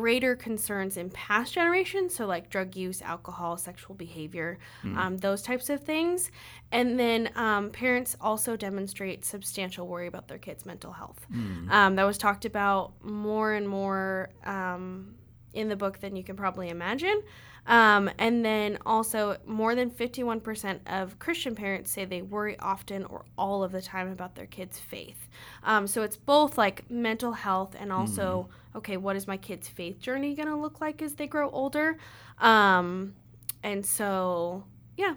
greater 0.00 0.34
concerns 0.34 0.96
in 0.96 1.10
past 1.10 1.52
generations, 1.52 2.14
so 2.14 2.24
like 2.24 2.48
drug 2.48 2.74
use, 2.74 3.02
alcohol, 3.02 3.58
sexual 3.58 3.94
behavior, 3.94 4.58
um, 4.96 5.18
those 5.18 5.42
types 5.42 5.68
of 5.68 5.80
things. 5.84 6.30
And 6.70 6.98
then 6.98 7.28
um, 7.36 7.68
parents 7.68 8.16
also 8.18 8.56
demonstrate 8.56 9.26
substantial 9.26 9.86
worry 9.86 10.06
about 10.06 10.28
their 10.28 10.38
kids' 10.38 10.64
mental 10.64 10.92
health. 10.92 11.26
Um, 11.70 11.96
that 11.96 12.04
was 12.04 12.16
talked 12.16 12.46
about 12.46 12.92
more 13.04 13.52
and 13.52 13.68
more 13.68 14.30
um, 14.46 15.14
in 15.52 15.68
the 15.68 15.76
book 15.76 15.98
than 15.98 16.16
you 16.16 16.24
can 16.24 16.36
probably 16.36 16.70
imagine. 16.70 17.22
Um, 17.66 18.10
and 18.18 18.44
then 18.44 18.78
also, 18.84 19.36
more 19.46 19.74
than 19.74 19.90
51% 19.90 20.80
of 20.86 21.18
Christian 21.18 21.54
parents 21.54 21.92
say 21.92 22.04
they 22.04 22.22
worry 22.22 22.58
often 22.58 23.04
or 23.04 23.24
all 23.38 23.62
of 23.62 23.70
the 23.70 23.80
time 23.80 24.10
about 24.10 24.34
their 24.34 24.46
kids' 24.46 24.80
faith. 24.80 25.28
Um, 25.62 25.86
so 25.86 26.02
it's 26.02 26.16
both 26.16 26.58
like 26.58 26.90
mental 26.90 27.32
health 27.32 27.76
and 27.78 27.92
also, 27.92 28.48
okay, 28.74 28.96
what 28.96 29.14
is 29.14 29.28
my 29.28 29.36
kid's 29.36 29.68
faith 29.68 30.00
journey 30.00 30.34
going 30.34 30.48
to 30.48 30.56
look 30.56 30.80
like 30.80 31.02
as 31.02 31.14
they 31.14 31.28
grow 31.28 31.48
older? 31.50 31.98
Um, 32.38 33.14
and 33.62 33.86
so, 33.86 34.64
yeah. 34.96 35.14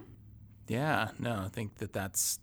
Yeah, 0.68 1.08
no, 1.18 1.42
I 1.44 1.48
think 1.48 1.76
that 1.78 1.92
that's 1.92 2.38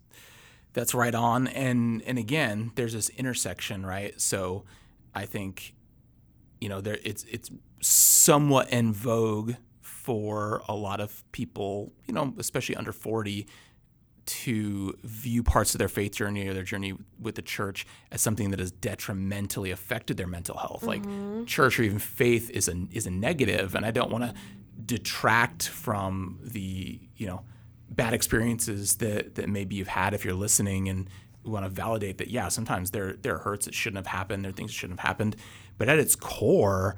that's 0.74 0.94
right 0.94 1.14
on. 1.14 1.46
And 1.48 2.02
and 2.02 2.18
again, 2.18 2.72
there's 2.74 2.92
this 2.92 3.08
intersection, 3.10 3.86
right? 3.86 4.20
So 4.20 4.64
I 5.14 5.26
think 5.26 5.74
you 6.60 6.68
know 6.68 6.80
there 6.80 6.98
it's 7.04 7.24
it's 7.24 7.50
somewhat 7.80 8.70
in 8.70 8.92
vogue 8.92 9.54
for 10.04 10.62
a 10.68 10.74
lot 10.74 11.00
of 11.00 11.24
people, 11.32 11.90
you 12.06 12.12
know, 12.12 12.34
especially 12.36 12.76
under 12.76 12.92
40 12.92 13.46
to 14.26 14.98
view 15.02 15.42
parts 15.42 15.74
of 15.74 15.78
their 15.78 15.88
faith 15.88 16.12
journey 16.12 16.46
or 16.46 16.52
their 16.52 16.62
journey 16.62 16.92
with 17.18 17.36
the 17.36 17.42
church 17.42 17.86
as 18.12 18.20
something 18.20 18.50
that 18.50 18.60
has 18.60 18.70
detrimentally 18.70 19.70
affected 19.70 20.18
their 20.18 20.26
mental 20.26 20.58
health. 20.58 20.82
Like 20.82 21.02
mm-hmm. 21.02 21.44
church 21.46 21.80
or 21.80 21.84
even 21.84 21.98
faith 21.98 22.50
is 22.50 22.68
a 22.68 22.86
is 22.92 23.06
a 23.06 23.10
negative, 23.10 23.74
and 23.74 23.86
I 23.86 23.90
don't 23.90 24.10
want 24.10 24.24
to 24.24 24.34
detract 24.84 25.68
from 25.68 26.38
the 26.42 27.00
you 27.16 27.26
know 27.26 27.40
bad 27.88 28.12
experiences 28.12 28.96
that 28.96 29.36
that 29.36 29.48
maybe 29.48 29.76
you've 29.76 29.88
had 29.88 30.12
if 30.12 30.22
you're 30.22 30.34
listening 30.34 30.90
and 30.90 31.08
want 31.44 31.64
to 31.64 31.70
validate 31.70 32.18
that 32.18 32.28
yeah 32.28 32.48
sometimes 32.48 32.90
there 32.90 33.14
there 33.22 33.34
are 33.34 33.38
hurts 33.38 33.66
that 33.66 33.74
shouldn't 33.74 33.98
have 33.98 34.06
happened 34.06 34.44
there 34.44 34.50
are 34.50 34.54
things 34.54 34.70
that 34.70 34.74
shouldn't 34.74 34.98
have 34.98 35.06
happened 35.06 35.36
but 35.76 35.88
at 35.90 35.98
its 35.98 36.16
core 36.16 36.96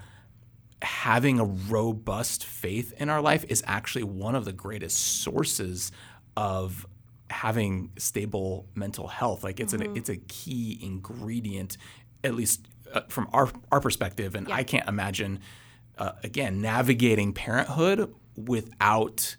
having 0.87 1.41
a 1.41 1.45
robust 1.45 2.45
faith 2.45 2.93
in 2.99 3.09
our 3.11 3.21
life 3.21 3.45
is 3.49 3.63
actually 3.67 4.05
one 4.05 4.35
of 4.37 4.45
the 4.45 4.53
greatest 4.53 5.23
sources 5.23 5.91
of 6.37 6.87
having 7.29 7.91
stable 7.99 8.67
mental 8.75 9.09
health. 9.09 9.43
Like 9.43 9.59
it's 9.59 9.75
a 9.75 9.93
it's 9.97 10.09
a 10.09 10.17
key 10.17 10.79
ingredient, 10.81 11.77
at 12.23 12.35
least 12.35 12.69
uh, 12.93 13.01
from 13.09 13.29
our 13.33 13.51
our 13.73 13.81
perspective. 13.81 14.37
And 14.37 14.51
I 14.51 14.63
can't 14.63 14.89
imagine, 14.89 15.41
uh, 15.99 16.13
again, 16.23 16.61
navigating 16.61 17.33
parenthood 17.33 18.15
without 18.37 19.37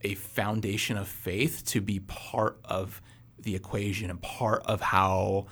a 0.00 0.14
foundation 0.14 0.96
of 0.96 1.08
faith 1.08 1.62
to 1.66 1.80
be 1.82 2.00
part 2.00 2.58
of 2.64 3.02
the 3.38 3.54
equation 3.54 4.08
and 4.08 4.20
part 4.22 4.62
of 4.64 4.80
how 4.80 5.46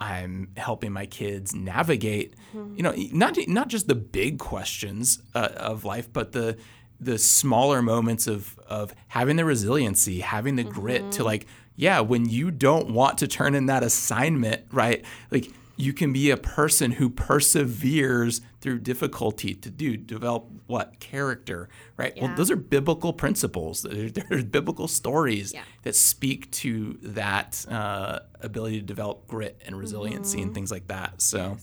I'm 0.00 0.50
helping 0.56 0.92
my 0.92 1.06
kids 1.06 1.54
navigate, 1.54 2.34
you 2.76 2.82
know, 2.82 2.94
not 3.12 3.36
not 3.48 3.68
just 3.68 3.88
the 3.88 3.94
big 3.94 4.38
questions 4.38 5.20
uh, 5.34 5.48
of 5.56 5.84
life, 5.84 6.12
but 6.12 6.32
the 6.32 6.56
the 7.00 7.18
smaller 7.18 7.82
moments 7.82 8.26
of 8.26 8.58
of 8.66 8.94
having 9.08 9.36
the 9.36 9.44
resiliency, 9.44 10.20
having 10.20 10.56
the 10.56 10.64
grit 10.64 11.10
to 11.12 11.24
like, 11.24 11.46
yeah, 11.76 12.00
when 12.00 12.28
you 12.28 12.50
don't 12.50 12.90
want 12.92 13.18
to 13.18 13.28
turn 13.28 13.54
in 13.54 13.66
that 13.66 13.82
assignment, 13.82 14.66
right? 14.72 15.04
Like 15.30 15.52
you 15.80 15.92
can 15.92 16.12
be 16.12 16.30
a 16.30 16.36
person 16.36 16.90
who 16.92 17.08
perseveres 17.08 18.40
through 18.60 18.80
difficulty 18.80 19.54
to 19.54 19.70
do 19.70 19.96
develop 19.96 20.46
what 20.66 20.98
character, 21.00 21.68
right? 21.96 22.12
Well, 22.20 22.34
those 22.36 22.50
are 22.50 22.56
biblical 22.56 23.12
principles. 23.12 23.82
There- 23.82 24.10
There's 24.28 24.44
biblical 24.44 24.88
stories 24.88 25.52
Yeah. 25.54 25.62
that 25.84 25.94
speak 25.94 26.50
to 26.62 26.98
that 27.02 27.64
uh, 27.70 28.18
ability 28.40 28.80
to 28.80 28.84
develop 28.86 29.26
grit 29.28 29.62
and 29.64 29.78
resiliency 29.78 30.38
Mm-hmm. 30.38 30.46
and 30.48 30.54
things 30.54 30.70
like 30.72 30.88
that. 30.88 31.22
So, 31.22 31.56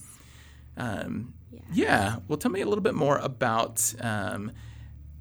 um, 0.78 1.34
yeah. 1.72 2.16
Well, 2.26 2.38
tell 2.38 2.50
me 2.50 2.62
a 2.62 2.66
little 2.66 2.82
bit 2.82 2.94
more 2.94 3.18
about 3.18 3.94
um, 4.00 4.52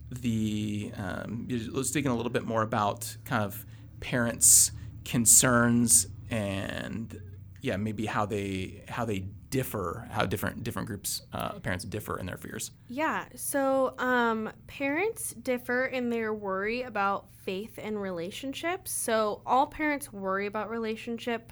the. 0.09 0.91
Um, 0.95 1.47
let's 1.71 1.91
dig 1.91 2.05
in 2.05 2.11
a 2.11 2.15
little 2.15 2.31
bit 2.31 2.45
more 2.45 2.61
about 2.61 3.17
kind 3.25 3.43
of 3.43 3.65
parents' 3.99 4.71
concerns 5.03 6.07
and 6.29 7.19
yeah, 7.65 7.77
maybe 7.77 8.05
how 8.05 8.27
they 8.27 8.83
how 8.87 9.05
they 9.05 9.25
differ, 9.49 10.07
how 10.11 10.25
different 10.27 10.63
different 10.63 10.87
groups 10.87 11.23
uh, 11.33 11.53
parents 11.59 11.83
differ 11.83 12.19
in 12.19 12.27
their 12.27 12.37
fears. 12.37 12.69
Yeah. 12.87 13.25
So 13.35 13.95
um, 13.97 14.51
parents 14.67 15.33
differ 15.33 15.87
in 15.87 16.11
their 16.11 16.31
worry 16.31 16.83
about 16.83 17.25
faith 17.43 17.79
and 17.81 17.99
relationships. 17.99 18.91
So 18.91 19.41
all 19.47 19.65
parents 19.65 20.13
worry 20.13 20.45
about 20.45 20.69
relationship. 20.69 21.51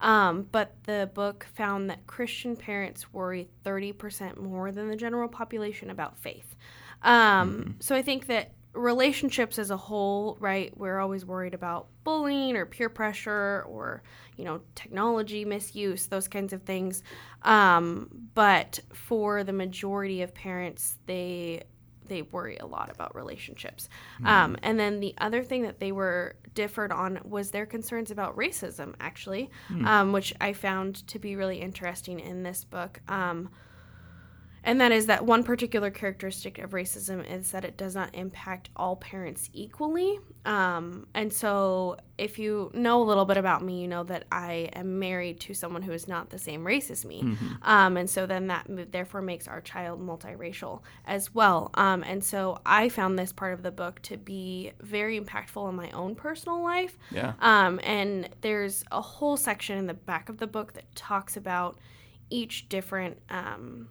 Um, 0.00 0.48
but 0.50 0.74
the 0.82 1.08
book 1.14 1.46
found 1.54 1.88
that 1.90 2.08
Christian 2.08 2.56
parents 2.56 3.12
worry 3.12 3.48
30% 3.64 4.36
more 4.36 4.72
than 4.72 4.88
the 4.88 4.96
general 4.96 5.28
population 5.28 5.90
about 5.90 6.18
faith. 6.18 6.56
Um, 7.02 7.52
mm-hmm. 7.52 7.70
So 7.78 7.94
I 7.94 8.02
think 8.02 8.26
that 8.26 8.50
relationships 8.74 9.58
as 9.58 9.70
a 9.70 9.76
whole, 9.76 10.36
right? 10.40 10.76
We're 10.76 10.98
always 10.98 11.26
worried 11.26 11.54
about 11.54 11.88
bullying 12.04 12.56
or 12.56 12.66
peer 12.66 12.88
pressure 12.88 13.64
or, 13.68 14.02
you 14.36 14.44
know, 14.44 14.60
technology 14.74 15.44
misuse, 15.44 16.06
those 16.06 16.28
kinds 16.28 16.52
of 16.52 16.62
things. 16.62 17.02
Um, 17.42 18.08
but 18.34 18.80
for 18.92 19.44
the 19.44 19.52
majority 19.52 20.22
of 20.22 20.34
parents, 20.34 20.96
they 21.06 21.64
they 22.06 22.22
worry 22.22 22.56
a 22.58 22.66
lot 22.66 22.90
about 22.90 23.14
relationships. 23.14 23.88
Mm-hmm. 24.16 24.26
Um, 24.26 24.56
and 24.62 24.78
then 24.78 25.00
the 25.00 25.14
other 25.18 25.42
thing 25.42 25.62
that 25.62 25.78
they 25.78 25.92
were 25.92 26.36
differed 26.52 26.92
on 26.92 27.20
was 27.24 27.50
their 27.50 27.64
concerns 27.64 28.10
about 28.10 28.36
racism, 28.36 28.94
actually, 29.00 29.50
mm-hmm. 29.70 29.86
um, 29.86 30.12
which 30.12 30.34
I 30.40 30.52
found 30.52 31.06
to 31.08 31.18
be 31.18 31.36
really 31.36 31.60
interesting 31.60 32.20
in 32.20 32.42
this 32.42 32.64
book. 32.64 33.00
And 34.64 34.80
that 34.80 34.92
is 34.92 35.06
that 35.06 35.24
one 35.24 35.42
particular 35.42 35.90
characteristic 35.90 36.58
of 36.58 36.70
racism 36.70 37.28
is 37.28 37.50
that 37.50 37.64
it 37.64 37.76
does 37.76 37.94
not 37.94 38.14
impact 38.14 38.70
all 38.76 38.96
parents 38.96 39.50
equally. 39.52 40.18
Um, 40.44 41.06
and 41.14 41.32
so, 41.32 41.96
if 42.18 42.38
you 42.38 42.70
know 42.72 43.02
a 43.02 43.04
little 43.04 43.24
bit 43.24 43.36
about 43.36 43.64
me, 43.64 43.80
you 43.80 43.88
know 43.88 44.04
that 44.04 44.24
I 44.30 44.70
am 44.74 44.98
married 44.98 45.40
to 45.40 45.54
someone 45.54 45.82
who 45.82 45.92
is 45.92 46.06
not 46.06 46.30
the 46.30 46.38
same 46.38 46.64
race 46.64 46.90
as 46.90 47.04
me. 47.04 47.22
Mm-hmm. 47.22 47.46
Um, 47.62 47.96
and 47.96 48.08
so, 48.08 48.26
then 48.26 48.46
that 48.48 48.66
therefore 48.92 49.22
makes 49.22 49.48
our 49.48 49.60
child 49.60 50.00
multiracial 50.00 50.82
as 51.06 51.34
well. 51.34 51.70
Um, 51.74 52.04
and 52.04 52.22
so, 52.22 52.60
I 52.64 52.88
found 52.88 53.18
this 53.18 53.32
part 53.32 53.54
of 53.54 53.62
the 53.62 53.72
book 53.72 54.00
to 54.02 54.16
be 54.16 54.72
very 54.80 55.20
impactful 55.20 55.68
in 55.68 55.74
my 55.74 55.90
own 55.90 56.14
personal 56.14 56.62
life. 56.62 56.96
Yeah. 57.10 57.32
Um, 57.40 57.80
and 57.82 58.28
there's 58.40 58.84
a 58.92 59.00
whole 59.00 59.36
section 59.36 59.78
in 59.78 59.86
the 59.86 59.94
back 59.94 60.28
of 60.28 60.38
the 60.38 60.46
book 60.46 60.74
that 60.74 60.94
talks 60.94 61.36
about 61.36 61.78
each 62.30 62.68
different 62.68 63.18
um, 63.28 63.88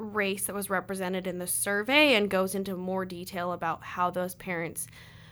race 0.00 0.46
that 0.46 0.54
was 0.54 0.70
represented 0.70 1.26
in 1.26 1.38
the 1.38 1.46
survey 1.46 2.14
and 2.14 2.30
goes 2.30 2.54
into 2.54 2.76
more 2.76 3.04
detail 3.04 3.52
about 3.52 3.82
how 3.82 4.10
those 4.10 4.34
parents 4.34 4.86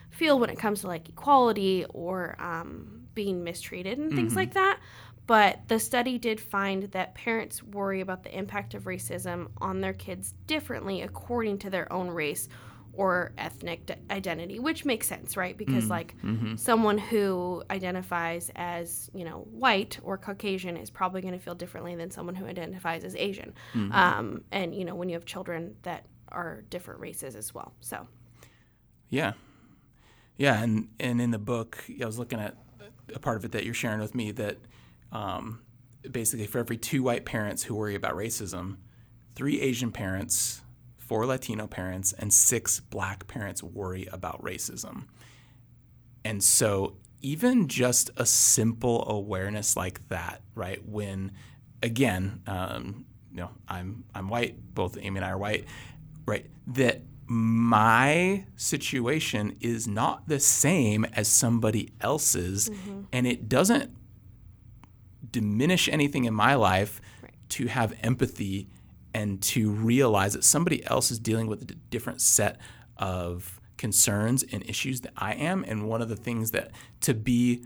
feel 0.09 0.39
when 0.39 0.49
it 0.49 0.57
comes 0.57 0.81
to 0.81 0.87
like 0.87 1.09
equality 1.09 1.85
or 1.89 2.35
um, 2.39 3.01
being 3.13 3.43
mistreated 3.43 3.97
and 3.97 4.13
things 4.13 4.31
mm-hmm. 4.31 4.39
like 4.39 4.53
that. 4.53 4.79
But 5.27 5.67
the 5.67 5.79
study 5.79 6.17
did 6.17 6.41
find 6.41 6.83
that 6.91 7.13
parents 7.13 7.61
worry 7.61 8.01
about 8.01 8.23
the 8.23 8.35
impact 8.35 8.73
of 8.73 8.85
racism 8.85 9.49
on 9.61 9.81
their 9.81 9.93
kids 9.93 10.33
differently 10.47 11.01
according 11.03 11.59
to 11.59 11.69
their 11.69 11.91
own 11.93 12.09
race 12.09 12.49
or 12.99 13.31
ethnic 13.37 13.85
d- 13.85 13.93
identity, 14.11 14.59
which 14.59 14.83
makes 14.83 15.07
sense, 15.07 15.37
right? 15.37 15.57
Because 15.57 15.85
mm 15.85 15.89
like 15.89 16.15
mm-hmm. 16.21 16.55
someone 16.55 16.97
who 16.97 17.63
identifies 17.71 18.51
as 18.55 19.09
you 19.13 19.23
know 19.23 19.47
white 19.49 19.97
or 20.03 20.17
Caucasian 20.17 20.75
is 20.75 20.89
probably 20.89 21.21
going 21.21 21.33
to 21.33 21.39
feel 21.39 21.55
differently 21.55 21.95
than 21.95 22.11
someone 22.11 22.35
who 22.35 22.45
identifies 22.45 23.03
as 23.03 23.15
Asian. 23.15 23.53
Mm-hmm. 23.73 23.91
Um, 23.93 24.43
and 24.51 24.75
you 24.75 24.83
know 24.83 24.93
when 24.93 25.07
you 25.07 25.15
have 25.15 25.25
children 25.25 25.75
that 25.83 26.05
are 26.27 26.63
different 26.69 26.99
races 26.99 27.35
as 27.35 27.53
well. 27.55 27.73
So 27.79 28.05
yeah, 29.09 29.33
yeah, 30.37 30.61
and 30.61 30.89
and 30.99 31.21
in 31.21 31.31
the 31.31 31.39
book, 31.39 31.83
I 32.01 32.05
was 32.05 32.19
looking 32.19 32.39
at 32.39 32.57
a 33.15 33.19
part 33.19 33.37
of 33.37 33.45
it 33.45 33.53
that 33.53 33.63
you're 33.63 33.73
sharing 33.73 34.01
with 34.01 34.13
me 34.13 34.31
that 34.33 34.57
um, 35.13 35.61
basically 36.11 36.47
for 36.47 36.59
every 36.59 36.77
two 36.77 37.01
white 37.01 37.25
parents 37.25 37.63
who 37.63 37.75
worry 37.75 37.95
about 37.95 38.15
racism, 38.15 38.77
three 39.35 39.61
Asian 39.61 39.91
parents 39.91 40.61
four 41.09 41.25
Latino 41.25 41.65
parents 41.65 42.13
and 42.13 42.31
six 42.31 42.79
black 42.79 43.27
parents 43.27 43.63
worry 43.63 44.07
about 44.11 44.43
racism. 44.43 45.05
And 46.23 46.43
so, 46.43 46.97
even 47.19 47.67
just 47.67 48.11
a 48.15 48.27
simple 48.27 49.09
awareness 49.09 49.75
like 49.75 50.07
that, 50.09 50.43
right? 50.53 50.87
When, 50.87 51.31
again, 51.81 52.43
um, 52.45 53.05
you 53.31 53.37
know, 53.37 53.49
I'm 53.67 54.03
I'm 54.13 54.29
white. 54.29 54.55
Both 54.75 54.99
Amy 55.01 55.17
and 55.17 55.25
I 55.25 55.31
are 55.31 55.37
white, 55.39 55.65
right? 56.27 56.45
That 56.67 57.01
my 57.25 58.45
situation 58.55 59.57
is 59.61 59.87
not 59.87 60.27
the 60.27 60.39
same 60.39 61.05
as 61.05 61.27
somebody 61.27 61.89
else's, 62.01 62.69
mm-hmm. 62.69 63.01
and 63.11 63.25
it 63.25 63.49
doesn't 63.49 63.89
diminish 65.31 65.89
anything 65.89 66.25
in 66.25 66.35
my 66.35 66.53
life 66.53 67.01
right. 67.23 67.33
to 67.49 67.65
have 67.65 67.95
empathy 68.03 68.67
and 69.13 69.41
to 69.41 69.71
realize 69.71 70.33
that 70.33 70.43
somebody 70.43 70.85
else 70.85 71.11
is 71.11 71.19
dealing 71.19 71.47
with 71.47 71.61
a 71.61 71.65
different 71.89 72.21
set 72.21 72.57
of 72.97 73.59
concerns 73.77 74.43
and 74.51 74.63
issues 74.69 75.01
that 75.01 75.13
I 75.17 75.33
am. 75.33 75.63
And 75.67 75.87
one 75.87 76.01
of 76.01 76.09
the 76.09 76.15
things 76.15 76.51
that 76.51 76.71
to 77.01 77.13
be 77.13 77.63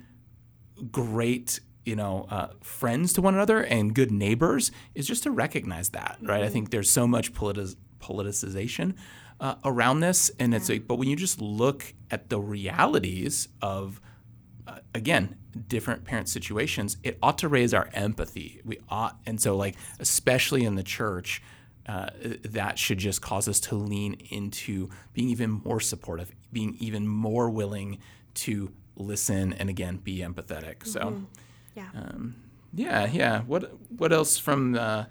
great, 0.91 1.59
you 1.85 1.95
know, 1.95 2.27
uh, 2.29 2.49
friends 2.61 3.13
to 3.13 3.21
one 3.21 3.33
another 3.33 3.61
and 3.63 3.93
good 3.93 4.11
neighbors 4.11 4.71
is 4.95 5.07
just 5.07 5.23
to 5.23 5.31
recognize 5.31 5.89
that, 5.89 6.17
right? 6.21 6.37
Mm-hmm. 6.37 6.45
I 6.45 6.49
think 6.49 6.69
there's 6.69 6.89
so 6.89 7.07
much 7.07 7.33
politi- 7.33 7.75
politicization 7.99 8.95
uh, 9.39 9.55
around 9.65 9.99
this, 9.99 10.31
and 10.39 10.53
it's 10.53 10.69
like, 10.69 10.87
but 10.87 10.95
when 10.95 11.09
you 11.09 11.15
just 11.15 11.41
look 11.41 11.93
at 12.11 12.29
the 12.29 12.39
realities 12.39 13.49
of, 13.61 13.99
uh, 14.67 14.79
again, 14.93 15.35
different 15.67 16.05
parent 16.05 16.29
situations, 16.29 16.97
it 17.03 17.17
ought 17.21 17.37
to 17.39 17.47
raise 17.47 17.73
our 17.73 17.89
empathy. 17.93 18.61
We 18.63 18.79
ought, 18.89 19.19
and 19.25 19.39
so 19.41 19.55
like 19.55 19.75
especially 19.99 20.63
in 20.63 20.75
the 20.75 20.83
church, 20.83 21.41
uh, 21.87 22.09
that 22.43 22.79
should 22.79 22.97
just 22.97 23.21
cause 23.21 23.47
us 23.47 23.59
to 23.59 23.75
lean 23.75 24.13
into 24.29 24.89
being 25.13 25.29
even 25.29 25.61
more 25.65 25.79
supportive, 25.79 26.31
being 26.51 26.77
even 26.79 27.07
more 27.07 27.49
willing 27.49 27.99
to 28.35 28.71
listen, 28.95 29.53
and 29.53 29.69
again 29.69 29.97
be 29.97 30.19
empathetic. 30.19 30.79
Mm-hmm. 30.79 30.89
So, 30.89 31.23
yeah, 31.75 31.89
um, 31.93 32.35
yeah, 32.73 33.07
yeah. 33.11 33.41
What 33.41 33.71
what 33.91 34.13
else 34.13 34.37
from 34.37 34.75
uh, 34.75 35.05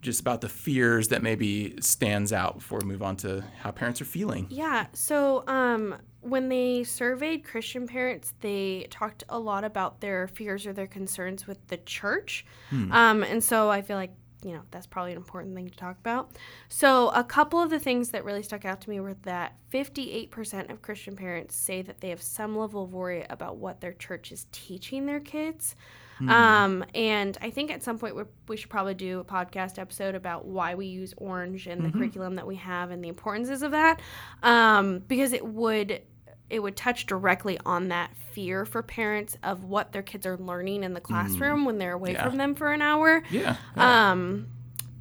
just 0.00 0.20
about 0.20 0.40
the 0.40 0.48
fears 0.48 1.08
that 1.08 1.22
maybe 1.22 1.80
stands 1.80 2.32
out 2.32 2.58
before 2.58 2.78
we 2.78 2.86
move 2.86 3.02
on 3.02 3.16
to 3.16 3.44
how 3.60 3.70
parents 3.70 4.00
are 4.00 4.06
feeling? 4.06 4.46
Yeah. 4.48 4.86
So, 4.92 5.44
um, 5.46 5.96
when 6.20 6.48
they 6.48 6.84
surveyed 6.84 7.44
Christian 7.44 7.86
parents, 7.86 8.34
they 8.40 8.86
talked 8.90 9.24
a 9.28 9.38
lot 9.38 9.64
about 9.64 10.00
their 10.00 10.28
fears 10.28 10.66
or 10.66 10.72
their 10.72 10.86
concerns 10.86 11.46
with 11.46 11.66
the 11.68 11.78
church. 11.78 12.44
Hmm. 12.68 12.92
Um, 12.92 13.22
and 13.22 13.42
so 13.42 13.70
I 13.70 13.82
feel 13.82 13.96
like, 13.96 14.12
you 14.44 14.52
know, 14.52 14.62
that's 14.70 14.86
probably 14.86 15.12
an 15.12 15.18
important 15.18 15.54
thing 15.54 15.68
to 15.68 15.76
talk 15.76 15.98
about. 15.98 16.30
So, 16.68 17.10
a 17.10 17.22
couple 17.22 17.60
of 17.60 17.68
the 17.68 17.78
things 17.78 18.10
that 18.10 18.24
really 18.24 18.42
stuck 18.42 18.64
out 18.64 18.80
to 18.82 18.90
me 18.90 18.98
were 19.00 19.14
that 19.22 19.54
58% 19.72 20.70
of 20.70 20.80
Christian 20.80 21.14
parents 21.14 21.54
say 21.54 21.82
that 21.82 22.00
they 22.00 22.08
have 22.08 22.22
some 22.22 22.56
level 22.56 22.84
of 22.84 22.92
worry 22.92 23.26
about 23.28 23.56
what 23.56 23.80
their 23.82 23.92
church 23.92 24.32
is 24.32 24.46
teaching 24.50 25.04
their 25.04 25.20
kids. 25.20 25.76
Hmm. 26.20 26.28
Um, 26.28 26.84
and 26.94 27.38
I 27.40 27.50
think 27.50 27.70
at 27.70 27.82
some 27.82 27.98
point 27.98 28.14
we, 28.14 28.24
we 28.46 28.56
should 28.56 28.70
probably 28.70 28.94
do 28.94 29.20
a 29.20 29.24
podcast 29.24 29.78
episode 29.78 30.14
about 30.14 30.44
why 30.44 30.74
we 30.74 30.86
use 30.86 31.14
Orange 31.16 31.66
and 31.66 31.82
the 31.82 31.88
mm-hmm. 31.88 31.98
curriculum 31.98 32.36
that 32.36 32.46
we 32.46 32.56
have 32.56 32.90
and 32.90 33.02
the 33.02 33.08
importances 33.08 33.62
of 33.62 33.70
that, 33.70 34.00
um, 34.42 34.98
because 35.00 35.32
it 35.32 35.44
would 35.44 36.02
it 36.50 36.60
would 36.60 36.76
touch 36.76 37.06
directly 37.06 37.58
on 37.64 37.88
that 37.88 38.14
fear 38.32 38.64
for 38.64 38.82
parents 38.82 39.36
of 39.42 39.64
what 39.64 39.92
their 39.92 40.02
kids 40.02 40.26
are 40.26 40.36
learning 40.36 40.84
in 40.84 40.94
the 40.94 41.00
classroom 41.00 41.62
mm. 41.62 41.66
when 41.66 41.78
they're 41.78 41.92
away 41.92 42.12
yeah. 42.12 42.24
from 42.24 42.36
them 42.36 42.54
for 42.54 42.72
an 42.72 42.82
hour. 42.82 43.22
Yeah. 43.30 43.56
yeah. 43.76 44.10
Um, 44.10 44.48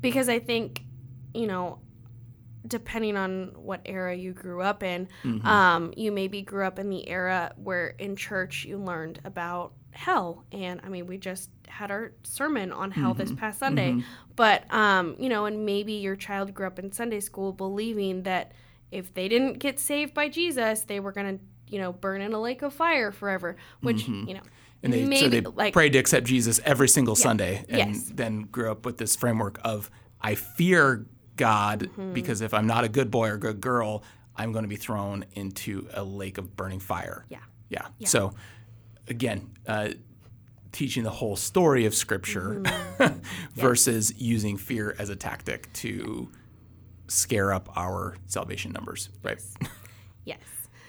because 0.01 0.29
I 0.29 0.39
think, 0.39 0.83
you 1.33 1.47
know, 1.47 1.79
depending 2.67 3.17
on 3.17 3.51
what 3.55 3.81
era 3.85 4.15
you 4.15 4.31
grew 4.31 4.61
up 4.61 4.83
in, 4.83 5.07
mm-hmm. 5.23 5.45
um, 5.45 5.93
you 5.97 6.11
maybe 6.11 6.41
grew 6.41 6.65
up 6.65 6.79
in 6.79 6.89
the 6.89 7.07
era 7.09 7.53
where 7.57 7.87
in 7.87 8.15
church 8.15 8.65
you 8.65 8.77
learned 8.77 9.19
about 9.25 9.73
hell. 9.91 10.45
And 10.51 10.79
I 10.83 10.89
mean, 10.89 11.07
we 11.07 11.17
just 11.17 11.49
had 11.67 11.91
our 11.91 12.11
sermon 12.23 12.71
on 12.71 12.91
hell 12.91 13.11
mm-hmm. 13.11 13.19
this 13.19 13.31
past 13.31 13.59
Sunday. 13.59 13.91
Mm-hmm. 13.91 14.01
But, 14.35 14.71
um, 14.73 15.15
you 15.19 15.29
know, 15.29 15.45
and 15.45 15.65
maybe 15.65 15.93
your 15.93 16.15
child 16.15 16.53
grew 16.53 16.67
up 16.67 16.79
in 16.79 16.91
Sunday 16.91 17.19
school 17.19 17.51
believing 17.53 18.23
that 18.23 18.53
if 18.91 19.13
they 19.13 19.27
didn't 19.27 19.59
get 19.59 19.79
saved 19.79 20.13
by 20.13 20.29
Jesus, 20.29 20.81
they 20.81 20.99
were 20.99 21.11
going 21.11 21.37
to, 21.37 21.43
you 21.67 21.79
know, 21.79 21.93
burn 21.93 22.21
in 22.21 22.33
a 22.33 22.39
lake 22.39 22.61
of 22.61 22.73
fire 22.73 23.11
forever, 23.11 23.55
which, 23.81 24.03
mm-hmm. 24.03 24.27
you 24.27 24.33
know, 24.35 24.41
and 24.81 24.93
they, 24.93 25.03
maybe, 25.03 25.19
so 25.19 25.29
they 25.29 25.41
like, 25.41 25.73
prayed 25.73 25.93
to 25.93 25.99
accept 25.99 26.25
Jesus 26.25 26.59
every 26.63 26.87
single 26.87 27.15
yeah, 27.17 27.23
Sunday 27.23 27.65
and 27.69 27.95
yes. 27.95 28.11
then 28.13 28.43
grew 28.43 28.71
up 28.71 28.85
with 28.85 28.97
this 28.97 29.15
framework 29.15 29.59
of, 29.63 29.91
I 30.21 30.35
fear 30.35 31.05
God 31.35 31.89
mm-hmm. 31.91 32.13
because 32.13 32.41
if 32.41 32.53
I'm 32.53 32.67
not 32.67 32.83
a 32.83 32.89
good 32.89 33.11
boy 33.11 33.29
or 33.29 33.37
good 33.37 33.61
girl, 33.61 34.03
I'm 34.35 34.51
going 34.51 34.63
to 34.63 34.69
be 34.69 34.77
thrown 34.77 35.25
into 35.33 35.87
a 35.93 36.03
lake 36.03 36.37
of 36.37 36.55
burning 36.55 36.79
fire. 36.79 37.25
Yeah. 37.29 37.39
Yeah. 37.69 37.87
yeah. 37.97 38.07
So, 38.07 38.33
again, 39.07 39.49
uh, 39.67 39.89
teaching 40.71 41.03
the 41.03 41.09
whole 41.09 41.35
story 41.35 41.85
of 41.85 41.93
Scripture 41.93 42.61
mm-hmm. 42.61 43.19
versus 43.55 44.11
yeah. 44.11 44.17
using 44.17 44.57
fear 44.57 44.95
as 44.97 45.09
a 45.09 45.15
tactic 45.15 45.71
to 45.73 46.29
scare 47.09 47.51
up 47.53 47.69
our 47.75 48.15
salvation 48.27 48.71
numbers, 48.71 49.09
right? 49.23 49.41
Yes. 50.25 50.39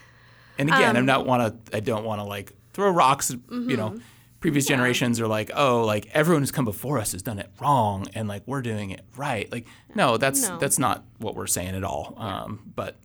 and 0.58 0.68
again, 0.68 0.90
um, 0.90 0.96
I'm 0.96 1.06
not 1.06 1.26
want 1.26 1.66
to. 1.66 1.76
I 1.76 1.80
don't 1.80 2.04
want 2.04 2.20
to 2.20 2.24
like 2.24 2.52
throw 2.72 2.90
rocks, 2.90 3.30
mm-hmm. 3.30 3.70
you 3.70 3.76
know, 3.76 3.98
previous 4.40 4.66
generations 4.66 5.20
are 5.20 5.28
like, 5.28 5.50
oh, 5.54 5.84
like 5.84 6.08
everyone 6.12 6.42
who's 6.42 6.52
come 6.52 6.64
before 6.64 6.98
us 6.98 7.12
has 7.12 7.22
done 7.22 7.38
it 7.38 7.50
wrong, 7.60 8.06
and 8.14 8.28
like 8.28 8.42
we're 8.46 8.62
doing 8.62 8.90
it 8.90 9.04
right. 9.16 9.50
Like, 9.50 9.66
no, 9.94 10.16
that's 10.16 10.48
No. 10.48 10.58
that's 10.58 10.78
not 10.78 11.04
what 11.18 11.34
we're 11.34 11.46
saying 11.46 11.74
at 11.74 11.84
all. 11.84 12.14
Um, 12.16 12.72
but 12.74 12.96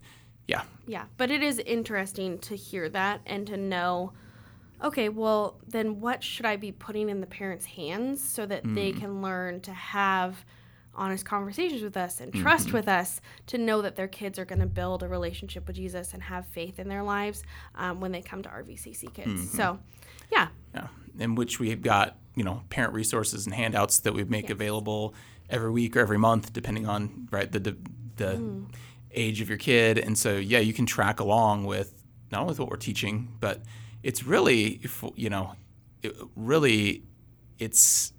yeah, 0.48 0.64
Yeah, 0.88 1.06
but 1.18 1.32
it 1.32 1.42
is 1.42 1.60
interesting 1.60 2.38
to 2.40 2.56
hear 2.56 2.90
that 2.90 3.22
and 3.26 3.48
to 3.48 3.58
know 3.58 4.14
okay, 4.84 5.10
well, 5.10 5.60
then 5.68 6.00
what 6.00 6.24
should 6.24 6.46
I 6.46 6.58
be 6.58 6.72
putting 6.72 7.10
in 7.10 7.22
the 7.22 7.28
parents' 7.28 7.66
hands 7.66 8.22
so 8.22 8.46
that 8.46 8.62
they 8.76 8.92
can 8.92 9.22
learn 9.22 9.62
to 9.62 9.72
have 9.72 10.46
honest 10.96 11.26
conversations 11.26 11.82
with 11.82 11.98
us 11.98 12.20
and 12.20 12.34
trust 12.34 12.68
mm-hmm. 12.68 12.78
with 12.78 12.88
us 12.88 13.22
to 13.48 13.58
know 13.58 13.82
that 13.82 13.96
their 13.96 14.08
kids 14.08 14.40
are 14.40 14.46
going 14.46 14.60
to 14.60 14.66
build 14.66 15.04
a 15.04 15.08
relationship 15.08 15.68
with 15.68 15.76
Jesus 15.76 16.14
and 16.14 16.24
have 16.24 16.46
faith 16.48 16.80
in 16.80 16.88
their 16.88 17.04
lives 17.04 17.44
um, 17.76 18.00
when 18.00 18.12
they 18.12 18.22
come 18.22 18.42
to 18.44 18.50
RVCC 18.50 19.14
kids. 19.14 19.28
Mm-hmm. 19.28 19.58
So, 19.58 19.80
yeah, 20.32 20.48
yeah, 20.74 20.88
in 21.20 21.36
which 21.36 21.60
we've 21.60 21.82
got 21.82 22.18
you 22.36 22.44
know 22.44 22.64
parent 22.70 22.94
resources 22.94 23.46
and 23.46 23.56
handouts 23.56 24.00
that 24.00 24.14
we 24.14 24.24
make 24.24 24.50
available 24.50 25.14
every 25.50 25.72
week 25.72 25.96
or 25.96 26.00
every 26.00 26.18
month, 26.18 26.54
depending 26.54 26.88
on 26.88 27.28
right 27.32 27.52
the 27.52 27.60
the, 27.60 27.78
the 28.16 28.26
mm. 28.26 28.66
age 29.12 29.42
of 29.42 29.50
your 29.50 29.58
kid. 29.58 29.98
And 29.98 30.18
so 30.18 30.36
yeah, 30.36 30.60
you 30.60 30.74
can 30.74 30.86
track 30.86 31.20
along 31.20 31.66
with 31.66 32.04
not 32.32 32.42
only 32.42 32.52
with 32.52 32.60
what 32.60 32.70
we're 32.70 32.78
teaching, 32.78 33.34
but 33.40 33.62
it's 34.04 34.24
really 34.24 34.80
if, 34.84 35.04
you 35.16 35.30
know 35.30 35.54
it 36.04 36.16
really 36.36 37.04
it's 37.60 38.14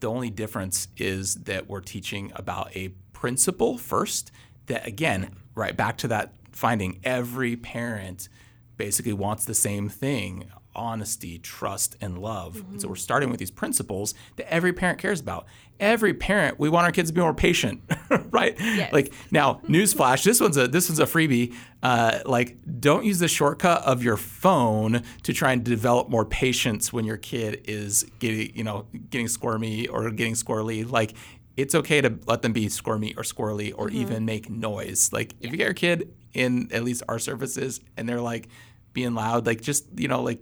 the 0.00 0.10
only 0.10 0.30
difference 0.30 0.88
is 0.96 1.34
that 1.34 1.68
we're 1.68 1.80
teaching 1.80 2.32
about 2.34 2.74
a 2.76 2.88
principle 3.12 3.78
first 3.78 4.30
that 4.66 4.86
again 4.86 5.36
right 5.54 5.76
back 5.76 5.96
to 5.98 6.08
that 6.08 6.32
finding 6.52 6.98
every 7.04 7.56
parent 7.56 8.28
basically 8.76 9.12
wants 9.12 9.44
the 9.44 9.54
same 9.54 9.88
thing 9.88 10.50
honesty 10.74 11.38
trust 11.38 11.96
and 12.00 12.18
love. 12.18 12.56
And 12.70 12.80
so 12.80 12.88
we're 12.88 12.96
starting 12.96 13.30
with 13.30 13.38
these 13.38 13.50
principles 13.50 14.14
that 14.36 14.52
every 14.52 14.72
parent 14.72 14.98
cares 14.98 15.20
about. 15.20 15.46
Every 15.78 16.12
parent 16.12 16.58
we 16.58 16.68
want 16.68 16.84
our 16.84 16.92
kids 16.92 17.10
to 17.10 17.14
be 17.14 17.20
more 17.20 17.32
patient 17.34 17.82
right? 18.30 18.54
Yes. 18.60 18.92
like 18.92 19.12
now 19.30 19.60
newsflash 19.66 20.24
this 20.24 20.40
one's 20.40 20.56
a 20.56 20.68
this 20.68 20.88
one's 20.88 21.00
a 21.00 21.06
freebie. 21.06 21.54
Uh, 21.82 22.18
like 22.26 22.58
don't 22.80 23.04
use 23.04 23.18
the 23.18 23.28
shortcut 23.28 23.82
of 23.84 24.02
your 24.02 24.16
phone 24.18 25.02
to 25.22 25.32
try 25.32 25.52
and 25.52 25.64
develop 25.64 26.08
more 26.10 26.26
patience 26.26 26.92
when 26.92 27.04
your 27.04 27.16
kid 27.16 27.62
is 27.64 28.04
getting 28.18 28.54
you 28.54 28.64
know 28.64 28.86
getting 29.08 29.28
squirmy 29.28 29.88
or 29.88 30.10
getting 30.10 30.34
squirrely. 30.34 30.88
Like 30.88 31.14
it's 31.56 31.74
okay 31.74 32.00
to 32.00 32.18
let 32.26 32.42
them 32.42 32.52
be 32.52 32.68
squirmy 32.68 33.14
or 33.16 33.22
squirrely 33.22 33.72
or 33.74 33.90
even 33.90 34.24
make 34.24 34.48
noise. 34.50 35.12
Like 35.12 35.34
if 35.40 35.50
you 35.50 35.56
get 35.56 35.64
your 35.64 35.74
kid 35.74 36.12
in 36.34 36.70
at 36.72 36.84
least 36.84 37.02
our 37.08 37.18
services 37.18 37.80
and 37.96 38.08
they're 38.08 38.20
like 38.20 38.48
being 38.92 39.14
loud 39.14 39.46
like 39.46 39.60
just 39.60 39.86
you 39.96 40.08
know 40.08 40.22
like 40.22 40.40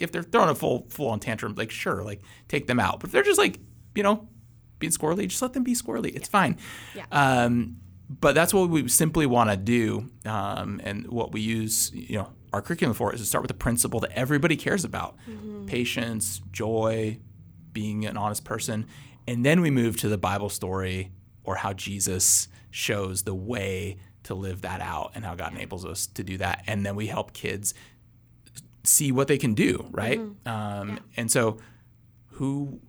if 0.00 0.12
they're 0.12 0.22
throwing 0.22 0.50
a 0.50 0.54
full 0.54 0.86
full 0.88 1.08
on 1.08 1.20
tantrum 1.20 1.54
like 1.56 1.70
sure 1.70 2.02
like 2.02 2.20
take 2.48 2.66
them 2.66 2.80
out. 2.80 3.00
But 3.00 3.08
if 3.08 3.12
they're 3.12 3.22
just 3.22 3.38
like 3.38 3.58
you 3.94 4.02
know 4.02 4.28
being 4.78 4.92
squirrely 4.92 5.28
just 5.28 5.42
let 5.42 5.52
them 5.52 5.62
be 5.62 5.74
squirrely. 5.74 6.14
It's 6.14 6.28
fine. 6.28 6.56
Yeah. 6.94 7.04
um, 7.10 7.76
but 8.10 8.34
that's 8.34 8.52
what 8.52 8.68
we 8.70 8.88
simply 8.88 9.24
want 9.24 9.50
to 9.50 9.56
do, 9.56 10.10
um, 10.26 10.80
and 10.82 11.06
what 11.06 11.30
we 11.30 11.40
use, 11.40 11.92
you 11.94 12.18
know, 12.18 12.28
our 12.52 12.60
curriculum 12.60 12.92
for 12.92 13.14
is 13.14 13.20
to 13.20 13.26
start 13.26 13.42
with 13.42 13.52
a 13.52 13.54
principle 13.54 14.00
that 14.00 14.10
everybody 14.12 14.56
cares 14.56 14.84
about: 14.84 15.14
patience, 15.66 16.40
joy, 16.50 17.18
being 17.72 18.04
an 18.06 18.16
honest 18.16 18.44
person, 18.44 18.86
and 19.28 19.46
then 19.46 19.60
we 19.60 19.70
move 19.70 19.96
to 19.98 20.08
the 20.08 20.18
Bible 20.18 20.48
story 20.48 21.12
or 21.44 21.54
how 21.56 21.72
Jesus 21.72 22.48
shows 22.72 23.22
the 23.22 23.34
way 23.34 23.98
to 24.24 24.34
live 24.34 24.62
that 24.62 24.80
out 24.80 25.12
and 25.14 25.24
how 25.24 25.34
God 25.36 25.52
enables 25.52 25.84
us 25.84 26.06
to 26.08 26.24
do 26.24 26.36
that, 26.38 26.64
and 26.66 26.84
then 26.84 26.96
we 26.96 27.06
help 27.06 27.32
kids 27.32 27.74
see 28.84 29.12
what 29.12 29.28
they 29.28 29.38
can 29.38 29.54
do, 29.54 29.86
right? 29.90 30.18
Um, 30.46 31.00
And 31.16 31.30
so, 31.30 31.58
who 32.32 32.80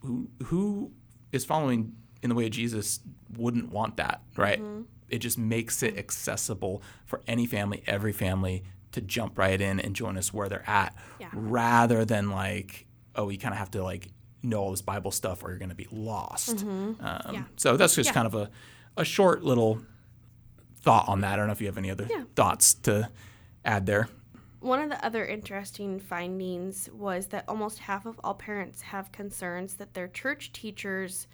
who 0.00 0.28
who 0.44 0.92
is 1.32 1.44
following 1.44 1.92
in 2.22 2.28
the 2.28 2.34
way 2.34 2.44
of 2.46 2.50
Jesus 2.52 3.00
wouldn't 3.36 3.70
want 3.70 3.96
that, 3.96 4.22
right? 4.36 4.60
It 5.08 5.18
just 5.18 5.38
makes 5.38 5.82
it 5.82 5.96
accessible 5.98 6.82
for 7.06 7.20
any 7.26 7.46
family, 7.46 7.82
every 7.86 8.12
family 8.12 8.62
to 8.92 9.00
jump 9.00 9.38
right 9.38 9.60
in 9.60 9.80
and 9.80 9.94
join 9.96 10.16
us 10.18 10.32
where 10.32 10.48
they're 10.48 10.68
at, 10.68 10.94
Yeah. 11.18 11.28
rather 11.32 12.04
than 12.04 12.30
like, 12.30 12.86
oh, 13.14 13.28
you 13.30 13.38
kind 13.38 13.54
of 13.54 13.58
have 13.58 13.70
to 13.72 13.82
like 13.82 14.08
know 14.42 14.60
all 14.60 14.70
this 14.70 14.82
Bible 14.82 15.10
stuff 15.10 15.42
or 15.42 15.48
you're 15.50 15.58
going 15.58 15.68
to 15.70 15.74
be 15.74 15.88
lost. 15.90 16.62
Um, 16.64 16.96
Yeah. 17.32 17.44
So 17.56 17.76
that's 17.76 17.94
just 17.94 18.08
Yeah. 18.08 18.12
kind 18.14 18.26
of 18.26 18.34
a, 18.34 18.50
a 18.96 19.04
short 19.04 19.42
little 19.42 19.80
thought 20.82 21.08
on 21.08 21.20
that. 21.22 21.34
I 21.34 21.36
don't 21.36 21.46
know 21.46 21.52
if 21.52 21.60
you 21.60 21.68
have 21.68 21.78
any 21.78 21.90
other 21.90 22.06
Yeah. 22.10 22.24
thoughts 22.34 22.74
to 22.74 23.08
add 23.64 23.86
there. 23.86 24.08
One 24.62 24.80
of 24.80 24.88
the 24.90 25.04
other 25.04 25.24
interesting 25.24 25.98
findings 26.00 26.88
was 26.92 27.26
that 27.28 27.44
almost 27.48 27.80
half 27.80 28.06
of 28.06 28.18
all 28.22 28.34
parents 28.34 28.80
have 28.82 29.10
concerns 29.12 29.74
that 29.74 29.92
their 29.94 30.08
church 30.08 30.52
teachers, 30.52 31.26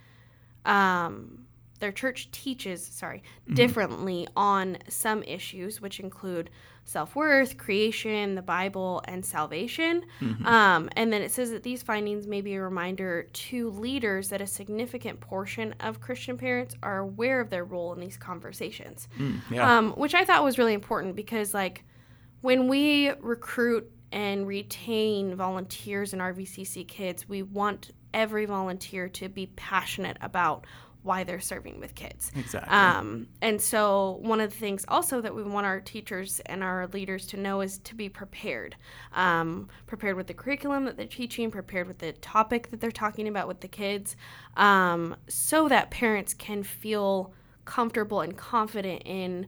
um, 0.64 1.44
their 1.80 1.92
church 1.92 2.30
teaches, 2.32 2.84
sorry, 2.84 3.22
differently 3.54 4.26
on 4.34 4.78
some 4.88 5.22
issues, 5.22 5.80
which 5.80 6.00
include 6.00 6.50
self 6.84 7.14
worth, 7.14 7.56
creation, 7.58 8.34
the 8.34 8.42
Bible, 8.42 9.02
and 9.04 9.24
salvation. 9.24 10.04
Um, 10.44 10.88
and 10.96 11.12
then 11.12 11.20
it 11.22 11.30
says 11.30 11.50
that 11.50 11.62
these 11.62 11.82
findings 11.82 12.26
may 12.26 12.40
be 12.40 12.54
a 12.54 12.62
reminder 12.62 13.28
to 13.30 13.70
leaders 13.70 14.30
that 14.30 14.40
a 14.40 14.46
significant 14.46 15.20
portion 15.20 15.74
of 15.80 16.00
Christian 16.00 16.36
parents 16.38 16.74
are 16.82 16.98
aware 16.98 17.40
of 17.40 17.50
their 17.50 17.64
role 17.64 17.92
in 17.92 18.00
these 18.00 18.16
conversations 18.16 19.06
Yeah. 19.50 19.78
um, 19.78 19.92
which 19.92 20.14
I 20.14 20.24
thought 20.24 20.42
was 20.42 20.58
really 20.58 20.74
important 20.74 21.14
because, 21.14 21.52
like, 21.54 21.84
when 22.40 22.68
we 22.68 23.10
recruit 23.20 23.90
and 24.12 24.46
retain 24.46 25.34
volunteers 25.34 26.12
in 26.12 26.20
RVCC 26.20 26.86
Kids, 26.86 27.28
we 27.28 27.42
want 27.42 27.92
every 28.14 28.46
volunteer 28.46 29.08
to 29.08 29.28
be 29.28 29.46
passionate 29.56 30.16
about 30.20 30.66
why 31.02 31.24
they're 31.24 31.40
serving 31.40 31.80
with 31.80 31.94
kids. 31.94 32.30
Exactly. 32.36 32.70
Um, 32.70 33.28
and 33.40 33.60
so, 33.60 34.18
one 34.20 34.40
of 34.40 34.50
the 34.50 34.56
things 34.56 34.84
also 34.88 35.20
that 35.20 35.34
we 35.34 35.42
want 35.42 35.64
our 35.64 35.80
teachers 35.80 36.40
and 36.46 36.62
our 36.62 36.86
leaders 36.88 37.26
to 37.28 37.36
know 37.36 37.60
is 37.60 37.78
to 37.78 37.94
be 37.94 38.08
prepared. 38.08 38.76
Um, 39.12 39.68
prepared 39.86 40.16
with 40.16 40.26
the 40.26 40.34
curriculum 40.34 40.84
that 40.84 40.96
they're 40.96 41.06
teaching, 41.06 41.50
prepared 41.50 41.86
with 41.86 41.98
the 41.98 42.12
topic 42.12 42.70
that 42.70 42.80
they're 42.80 42.90
talking 42.90 43.28
about 43.28 43.48
with 43.48 43.60
the 43.60 43.68
kids, 43.68 44.16
um, 44.56 45.16
so 45.28 45.68
that 45.68 45.90
parents 45.90 46.34
can 46.34 46.62
feel 46.62 47.32
comfortable 47.64 48.20
and 48.20 48.36
confident 48.36 49.02
in 49.04 49.46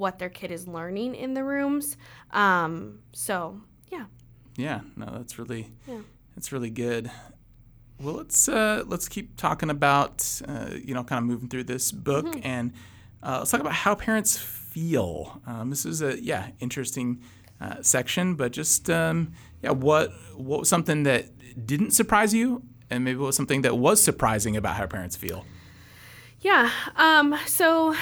what 0.00 0.18
their 0.18 0.28
kid 0.30 0.50
is 0.50 0.66
learning 0.66 1.14
in 1.14 1.34
the 1.34 1.44
rooms. 1.44 1.96
Um, 2.32 3.00
so, 3.12 3.60
yeah. 3.92 4.06
Yeah, 4.56 4.80
no, 4.96 5.06
that's 5.16 5.38
really 5.38 5.70
Yeah. 5.86 6.00
that's 6.34 6.50
really 6.52 6.70
good. 6.70 7.10
Well, 8.00 8.14
let's 8.14 8.48
uh, 8.48 8.82
let's 8.86 9.08
keep 9.08 9.36
talking 9.36 9.70
about 9.70 10.40
uh, 10.48 10.70
you 10.88 10.94
know 10.94 11.04
kind 11.04 11.18
of 11.22 11.24
moving 11.24 11.48
through 11.48 11.64
this 11.64 11.92
book 11.92 12.26
Mm-hmm. 12.26 12.40
and 12.54 12.72
uh, 13.22 13.36
let's 13.40 13.50
talk 13.50 13.60
about 13.60 13.74
how 13.74 13.94
parents 13.94 14.38
feel. 14.38 15.42
Um, 15.46 15.68
this 15.70 15.84
is 15.84 16.00
a 16.02 16.20
yeah 16.22 16.48
interesting 16.60 17.20
uh, 17.60 17.76
section, 17.82 18.34
but 18.36 18.52
just 18.52 18.88
um, 18.88 19.32
yeah, 19.62 19.72
what 19.72 20.10
what 20.34 20.60
was 20.60 20.68
something 20.68 21.02
that 21.04 21.24
didn't 21.66 21.90
surprise 21.92 22.32
you, 22.32 22.62
and 22.88 23.04
maybe 23.04 23.18
what 23.18 23.26
was 23.26 23.36
something 23.36 23.60
that 23.62 23.76
was 23.76 24.02
surprising 24.02 24.56
about 24.56 24.76
how 24.76 24.86
parents 24.86 25.16
feel. 25.16 25.44
Yeah. 26.40 26.70
Um, 26.96 27.36
so, 27.46 27.94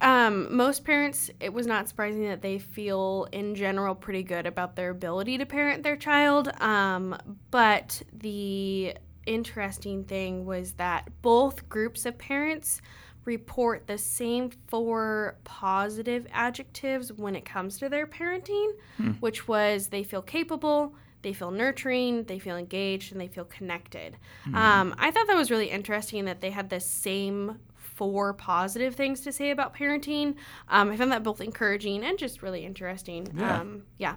um, 0.00 0.54
most 0.54 0.84
parents, 0.84 1.30
it 1.40 1.52
was 1.52 1.66
not 1.66 1.88
surprising 1.88 2.26
that 2.28 2.40
they 2.40 2.58
feel, 2.58 3.28
in 3.32 3.54
general, 3.54 3.94
pretty 3.94 4.22
good 4.22 4.46
about 4.46 4.76
their 4.76 4.90
ability 4.90 5.36
to 5.38 5.46
parent 5.46 5.82
their 5.82 5.96
child. 5.96 6.48
Um, 6.60 7.16
but 7.50 8.02
the 8.12 8.96
interesting 9.26 10.04
thing 10.04 10.46
was 10.46 10.72
that 10.72 11.08
both 11.20 11.68
groups 11.68 12.06
of 12.06 12.16
parents 12.16 12.80
report 13.24 13.86
the 13.86 13.98
same 13.98 14.50
four 14.66 15.36
positive 15.44 16.26
adjectives 16.32 17.12
when 17.12 17.36
it 17.36 17.44
comes 17.44 17.78
to 17.78 17.88
their 17.88 18.06
parenting, 18.06 18.72
which 19.20 19.46
was 19.46 19.88
they 19.88 20.02
feel 20.02 20.22
capable, 20.22 20.94
they 21.20 21.32
feel 21.32 21.52
nurturing, 21.52 22.24
they 22.24 22.40
feel 22.40 22.56
engaged, 22.56 23.12
and 23.12 23.20
they 23.20 23.28
feel 23.28 23.44
connected. 23.44 24.16
Um, 24.54 24.94
I 24.98 25.10
thought 25.12 25.28
that 25.28 25.36
was 25.36 25.52
really 25.52 25.70
interesting 25.70 26.24
that 26.24 26.40
they 26.40 26.50
had 26.50 26.68
the 26.68 26.80
same 26.80 27.58
four 27.94 28.34
positive 28.34 28.94
things 28.94 29.20
to 29.20 29.32
say 29.32 29.50
about 29.50 29.74
parenting. 29.74 30.36
Um, 30.68 30.90
I 30.90 30.96
found 30.96 31.12
that 31.12 31.22
both 31.22 31.40
encouraging 31.40 32.04
and 32.04 32.18
just 32.18 32.42
really 32.42 32.64
interesting. 32.64 33.28
Yeah. 33.36 33.60
Um, 33.60 33.82
yeah. 33.98 34.14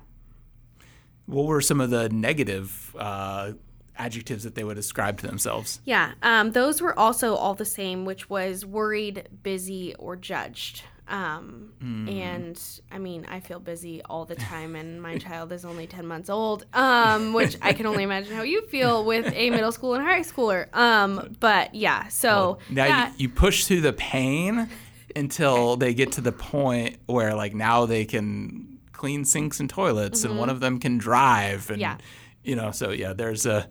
What 1.26 1.46
were 1.46 1.62
some 1.62 1.82
of 1.82 1.90
the 1.90 2.10
negative 2.10 2.96
uh, 2.98 3.54
adjectives 3.98 4.44
that 4.44 4.56
they 4.56 4.64
would 4.64 4.78
ascribe 4.78 5.20
to 5.20 5.28
themselves? 5.28 5.80
Yeah, 5.86 6.14
um, 6.22 6.52
those 6.52 6.82
were 6.82 6.98
also 6.98 7.36
all 7.36 7.56
the 7.56 7.66
same, 7.66 8.06
which 8.06 8.30
was 8.30 8.66
worried, 8.66 9.28
busy, 9.42 9.96
or 9.96 10.16
judged. 10.16 10.84
Um, 11.08 11.72
And 11.82 12.60
I 12.92 12.98
mean, 12.98 13.26
I 13.30 13.40
feel 13.40 13.60
busy 13.60 14.02
all 14.04 14.26
the 14.26 14.36
time, 14.36 14.76
and 14.76 15.02
my 15.02 15.18
child 15.26 15.52
is 15.52 15.64
only 15.66 15.86
10 15.88 16.06
months 16.08 16.30
old, 16.30 16.66
um, 16.74 17.34
which 17.34 17.58
I 17.62 17.74
can 17.74 17.86
only 17.86 18.04
imagine 18.04 18.36
how 18.36 18.44
you 18.44 18.66
feel 18.68 19.04
with 19.06 19.32
a 19.34 19.50
middle 19.52 19.72
school 19.72 19.94
and 19.94 20.04
high 20.04 20.22
schooler. 20.22 20.74
Um, 20.76 21.36
but 21.40 21.76
yeah, 21.76 22.08
so 22.08 22.58
Now 22.70 22.86
yeah, 22.86 23.08
you, 23.10 23.14
you 23.18 23.30
push 23.30 23.66
through 23.66 23.82
the 23.82 23.94
pain 23.94 24.68
until 25.16 25.78
they 25.78 25.94
get 25.94 26.12
to 26.14 26.22
the 26.22 26.32
point 26.32 26.98
where 27.06 27.34
like 27.36 27.54
now 27.54 27.86
they 27.86 28.06
can 28.06 28.80
clean 28.92 29.24
sinks 29.26 29.60
and 29.60 29.70
toilets 29.70 30.24
and 30.24 30.38
one 30.40 30.50
of 30.50 30.60
them 30.60 30.80
can 30.80 30.98
drive 30.98 31.70
and 31.70 31.82
Mm-hmm. 31.82 31.82
Yeah. 31.82 31.98
you 32.44 32.56
know 32.56 32.72
so 32.72 32.92
yeah 32.92 33.14
there's 33.14 33.46
a 33.46 33.68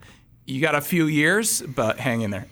you 0.46 0.60
got 0.60 0.74
a 0.74 0.80
few 0.82 1.06
years, 1.06 1.62
but 1.62 1.98
hang 1.98 2.20
in 2.20 2.30
there. 2.30 2.46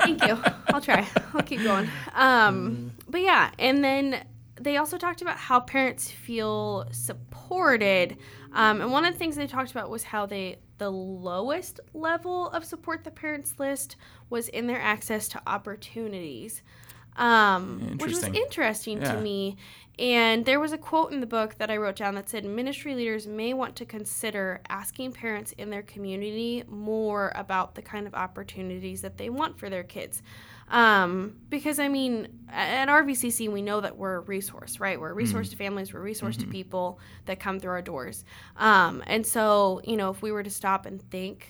Thank 0.00 0.22
you. 0.26 0.38
I'll 0.68 0.82
try. 0.82 1.06
I'll 1.32 1.40
keep 1.42 1.62
going. 1.62 1.88
Um, 2.14 2.92
but 3.08 3.20
yeah, 3.22 3.50
and 3.58 3.82
then 3.82 4.24
they 4.60 4.76
also 4.76 4.98
talked 4.98 5.22
about 5.22 5.36
how 5.36 5.60
parents 5.60 6.10
feel 6.10 6.86
supported. 6.90 8.16
Um, 8.52 8.80
and 8.80 8.92
one 8.92 9.04
of 9.04 9.12
the 9.12 9.18
things 9.18 9.36
they 9.36 9.46
talked 9.46 9.70
about 9.70 9.90
was 9.90 10.04
how 10.04 10.26
they 10.26 10.58
the 10.78 10.90
lowest 10.90 11.80
level 11.92 12.50
of 12.50 12.64
support 12.64 13.04
the 13.04 13.10
parents 13.10 13.54
list 13.58 13.96
was 14.30 14.48
in 14.48 14.66
their 14.66 14.80
access 14.80 15.28
to 15.28 15.42
opportunities, 15.46 16.62
um, 17.16 17.98
which 17.98 18.12
was 18.12 18.24
Interesting. 18.24 19.02
Yeah. 19.02 19.14
to 19.14 19.20
me. 19.20 19.56
And 19.98 20.46
there 20.46 20.60
was 20.60 20.72
a 20.72 20.78
quote 20.78 21.12
in 21.12 21.18
the 21.18 21.26
book 21.26 21.56
that 21.58 21.70
I 21.70 21.76
wrote 21.76 21.96
down 21.96 22.14
that 22.14 22.28
said 22.28 22.44
ministry 22.44 22.94
leaders 22.94 23.26
may 23.26 23.52
want 23.52 23.74
to 23.76 23.84
consider 23.84 24.60
asking 24.68 25.12
parents 25.12 25.50
in 25.58 25.70
their 25.70 25.82
community 25.82 26.62
more 26.68 27.32
about 27.34 27.74
the 27.74 27.82
kind 27.82 28.06
of 28.06 28.14
opportunities 28.14 29.02
that 29.02 29.18
they 29.18 29.28
want 29.28 29.58
for 29.58 29.68
their 29.68 29.82
kids. 29.82 30.22
Um, 30.68 31.36
because 31.48 31.78
I 31.78 31.88
mean, 31.88 32.28
at 32.52 32.88
RVCC, 32.88 33.50
we 33.50 33.62
know 33.62 33.80
that 33.80 33.96
we're 33.96 34.16
a 34.16 34.20
resource, 34.20 34.80
right? 34.80 35.00
We're 35.00 35.10
a 35.10 35.14
resource 35.14 35.50
to 35.50 35.56
families, 35.56 35.92
we're 35.92 36.00
a 36.00 36.02
resource 36.02 36.36
to 36.38 36.46
people 36.46 37.00
that 37.26 37.40
come 37.40 37.58
through 37.58 37.72
our 37.72 37.82
doors. 37.82 38.24
Um, 38.56 39.02
and 39.06 39.26
so, 39.26 39.80
you 39.84 39.96
know, 39.96 40.10
if 40.10 40.22
we 40.22 40.32
were 40.32 40.42
to 40.42 40.50
stop 40.50 40.86
and 40.86 41.02
think, 41.10 41.46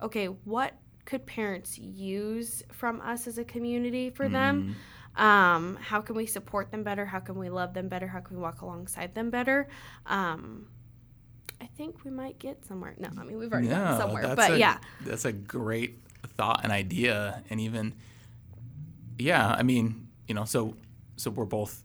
okay, 0.00 0.26
what 0.26 0.74
could 1.04 1.26
parents 1.26 1.78
use 1.78 2.62
from 2.72 3.00
us 3.00 3.26
as 3.26 3.38
a 3.38 3.44
community 3.44 4.10
for 4.10 4.28
them? 4.28 4.76
Um, 5.16 5.76
how 5.80 6.00
can 6.00 6.16
we 6.16 6.26
support 6.26 6.70
them 6.70 6.82
better? 6.82 7.04
How 7.04 7.18
can 7.18 7.38
we 7.38 7.50
love 7.50 7.74
them 7.74 7.88
better? 7.88 8.06
How 8.06 8.20
can 8.20 8.36
we 8.36 8.42
walk 8.42 8.62
alongside 8.62 9.14
them 9.14 9.30
better? 9.30 9.68
Um, 10.06 10.68
I 11.60 11.66
think 11.66 12.04
we 12.04 12.10
might 12.10 12.38
get 12.38 12.64
somewhere. 12.64 12.94
No, 12.98 13.08
I 13.18 13.24
mean 13.24 13.38
we've 13.38 13.52
already 13.52 13.68
gotten 13.68 13.98
somewhere, 13.98 14.34
but 14.34 14.52
a, 14.52 14.58
yeah, 14.58 14.78
that's 15.02 15.24
a 15.24 15.32
great 15.32 15.98
thought 16.36 16.60
and 16.64 16.72
idea, 16.72 17.44
and 17.50 17.60
even 17.60 17.94
yeah, 19.18 19.48
I 19.48 19.62
mean, 19.62 20.08
you 20.28 20.34
know, 20.34 20.44
so 20.44 20.76
so 21.16 21.30
we're 21.30 21.44
both 21.44 21.82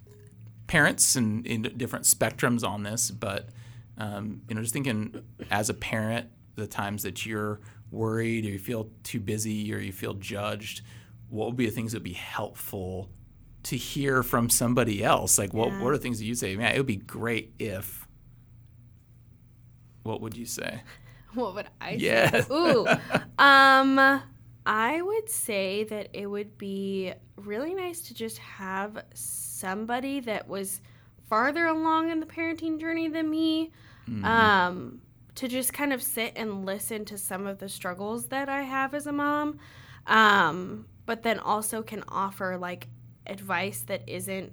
parents 0.68 1.16
and 1.16 1.46
in 1.46 1.62
different 1.78 2.06
spectrums 2.06 2.68
on 2.68 2.84
this, 2.84 3.12
but 3.12 3.50
um, 3.98 4.42
you 4.50 4.56
know, 4.56 4.62
just 4.62 4.74
thinking 4.74 5.24
as 5.50 5.70
a 5.70 5.74
parent, 5.74 6.30
the 6.56 6.68
times 6.68 7.04
that 7.04 7.26
you're 7.26 7.60
worried 7.92 8.46
or 8.46 8.50
you 8.50 8.60
feel 8.60 8.90
too 9.04 9.20
busy 9.20 9.74
or 9.74 9.78
you 9.80 9.92
feel 9.94 10.14
judged, 10.14 10.82
what 11.30 11.48
would 11.48 11.56
be 11.58 11.66
the 11.66 11.72
things 11.72 11.92
that 11.94 12.00
would 12.00 12.04
be 12.04 12.14
helpful 12.14 13.10
to 13.64 13.76
hear 13.78 14.24
from 14.24 14.50
somebody 14.50 15.04
else? 15.04 15.38
Like, 15.38 15.54
what 15.54 15.70
Yeah. 15.70 15.80
what 15.84 15.94
are 15.94 15.98
things 15.98 16.20
that 16.20 16.26
you 16.26 16.36
say? 16.36 16.56
Man, 16.56 16.74
it 16.74 16.78
would 16.78 16.86
be 16.88 16.96
great 16.98 17.54
if. 17.60 18.08
What 20.04 20.22
would 20.22 20.38
you 20.38 20.46
say? 20.46 20.82
what 21.34 21.56
would 21.56 21.68
I 21.82 21.92
Yes. 21.92 22.48
say? 22.48 22.54
Ooh, 22.54 22.88
um, 23.38 24.22
I 24.68 25.02
would 25.02 25.30
say 25.30 25.86
that 25.86 26.10
it 26.12 26.28
would 26.28 26.58
be 26.58 27.14
really 27.38 27.74
nice 27.74 28.02
to 28.02 28.14
just 28.14 28.38
have 28.40 29.02
somebody 29.14 30.20
that 30.20 30.50
was 30.50 30.82
farther 31.30 31.66
along 31.68 32.12
in 32.12 32.20
the 32.20 32.26
parenting 32.26 32.78
journey 32.78 33.08
than 33.08 33.30
me. 33.30 33.72
Um, 34.26 35.02
to 35.36 35.48
just 35.48 35.72
kind 35.72 35.94
of 35.94 36.02
sit 36.02 36.34
and 36.36 36.66
listen 36.66 37.06
to 37.06 37.18
some 37.18 37.46
of 37.46 37.60
the 37.60 37.70
struggles 37.70 38.28
that 38.28 38.50
I 38.50 38.64
have 38.64 38.94
as 38.94 39.06
a 39.06 39.12
mom, 39.12 39.60
um, 40.08 40.86
but 41.06 41.24
then 41.24 41.40
also 41.40 41.82
can 41.82 42.04
offer 42.08 42.58
like 42.58 42.88
advice 43.28 43.82
that 43.84 44.02
isn't 44.08 44.52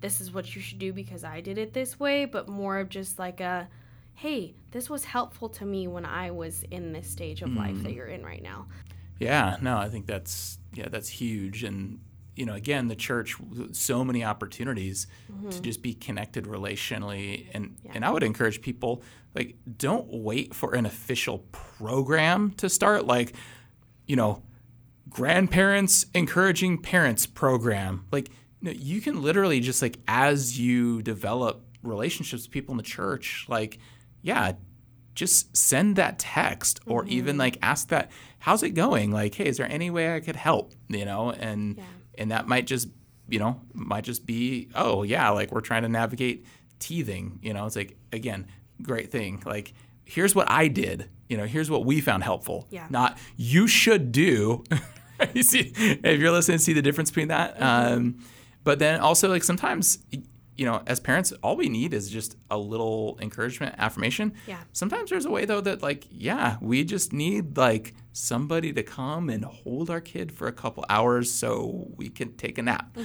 this 0.00 0.20
is 0.20 0.32
what 0.32 0.54
you 0.54 0.62
should 0.62 0.78
do 0.78 0.92
because 0.92 1.24
I 1.24 1.40
did 1.40 1.58
it 1.58 1.74
this 1.74 2.00
way, 2.00 2.24
but 2.24 2.48
more 2.48 2.78
of 2.78 2.88
just 2.88 3.18
like 3.18 3.40
a 3.40 3.68
hey, 4.14 4.54
this 4.70 4.88
was 4.88 5.04
helpful 5.04 5.48
to 5.48 5.64
me 5.64 5.88
when 5.88 6.04
I 6.04 6.30
was 6.30 6.64
in 6.70 6.92
this 6.92 7.08
stage 7.08 7.42
of 7.42 7.50
life 7.54 7.82
that 7.82 7.92
you're 7.92 8.06
in 8.06 8.24
right 8.24 8.42
now. 8.42 8.66
Yeah, 9.18 9.56
no, 9.60 9.76
I 9.76 9.88
think 9.88 10.06
that's 10.06 10.58
yeah, 10.74 10.88
that's 10.88 11.08
huge, 11.08 11.62
and 11.62 12.00
you 12.36 12.46
know, 12.46 12.54
again, 12.54 12.88
the 12.88 12.96
church, 12.96 13.36
so 13.72 14.04
many 14.04 14.24
opportunities 14.24 15.06
to 15.26 15.32
mm-hmm. 15.32 15.62
just 15.62 15.82
be 15.82 15.94
connected 15.94 16.44
relationally, 16.44 17.46
and 17.54 17.76
and 17.92 18.04
I 18.04 18.10
would 18.10 18.22
encourage 18.22 18.60
people 18.60 19.02
like 19.34 19.56
don't 19.76 20.08
wait 20.08 20.54
for 20.54 20.74
an 20.74 20.86
official 20.86 21.38
program 21.52 22.52
to 22.58 22.68
start, 22.68 23.06
like 23.06 23.34
you 24.06 24.16
know, 24.16 24.42
grandparents 25.08 26.06
encouraging 26.14 26.82
parents 26.82 27.26
program, 27.26 28.06
like 28.10 28.30
you, 28.60 28.70
know, 28.70 28.72
you 28.72 29.00
can 29.00 29.22
literally 29.22 29.60
just 29.60 29.80
like 29.80 29.98
as 30.08 30.58
you 30.58 31.02
develop 31.02 31.64
relationships 31.82 32.44
with 32.44 32.50
people 32.50 32.72
in 32.72 32.76
the 32.78 32.82
church, 32.82 33.46
like 33.48 33.78
yeah, 34.22 34.52
just 35.14 35.56
send 35.56 35.96
that 35.96 36.18
text 36.18 36.80
or 36.86 37.04
even 37.06 37.36
like 37.38 37.58
ask 37.62 37.88
that 37.88 38.10
how's 38.40 38.62
it 38.62 38.70
going? 38.70 39.10
Like 39.10 39.34
hey 39.34 39.46
is 39.46 39.56
there 39.56 39.70
any 39.70 39.90
way 39.90 40.14
i 40.14 40.20
could 40.20 40.36
help? 40.36 40.72
You 40.88 41.04
know 41.04 41.30
and 41.30 41.76
Yeah. 41.76 41.84
and 42.18 42.30
that 42.30 42.46
might 42.48 42.66
just 42.66 42.88
you 43.28 43.38
know 43.38 43.60
might 43.72 44.04
just 44.04 44.26
be 44.26 44.68
oh 44.74 45.02
yeah 45.02 45.30
like 45.30 45.50
we're 45.52 45.60
trying 45.60 45.82
to 45.82 45.88
navigate 45.88 46.44
teething. 46.78 47.38
You 47.42 47.54
know 47.54 47.66
it's 47.66 47.76
like 47.76 47.96
again 48.12 48.46
great 48.82 49.10
thing. 49.10 49.42
Like 49.46 49.72
here's 50.04 50.34
what 50.34 50.50
i 50.50 50.68
did. 50.68 51.08
You 51.28 51.36
know 51.38 51.46
here's 51.46 51.70
what 51.70 51.84
we 51.86 52.00
found 52.00 52.22
helpful. 52.24 52.66
Yeah. 52.70 52.86
not 52.90 53.18
you 53.36 53.66
should 53.66 54.12
do 54.12 54.64
you 55.34 55.42
see 55.42 55.72
if 55.76 56.20
you're 56.20 56.32
listening 56.32 56.58
see 56.58 56.72
the 56.72 56.82
difference 56.82 57.10
between 57.10 57.28
that 57.28 57.60
um, 57.62 58.18
but 58.64 58.78
then 58.80 59.00
also 59.00 59.28
like 59.28 59.44
sometimes 59.44 59.98
you 60.56 60.64
know 60.64 60.82
as 60.86 61.00
parents 61.00 61.32
all 61.42 61.56
we 61.56 61.68
need 61.68 61.92
is 61.94 62.08
just 62.10 62.36
a 62.50 62.58
little 62.58 63.18
encouragement 63.20 63.74
affirmation. 63.78 64.32
Yeah. 64.46 64.58
sometimes 64.72 65.10
there's 65.10 65.24
a 65.26 65.30
way 65.30 65.44
though 65.44 65.60
that 65.60 65.82
like 65.82 66.06
yeah 66.10 66.56
we 66.60 66.84
just 66.84 67.12
need 67.12 67.56
like 67.56 67.94
somebody 68.12 68.72
to 68.72 68.82
come 68.82 69.28
and 69.30 69.44
hold 69.44 69.90
our 69.90 70.00
kid 70.00 70.30
for 70.32 70.46
a 70.46 70.52
couple 70.52 70.84
hours 70.88 71.32
so 71.32 71.88
we 71.96 72.08
can 72.08 72.34
take 72.36 72.58
a 72.58 72.62
nap. 72.62 72.96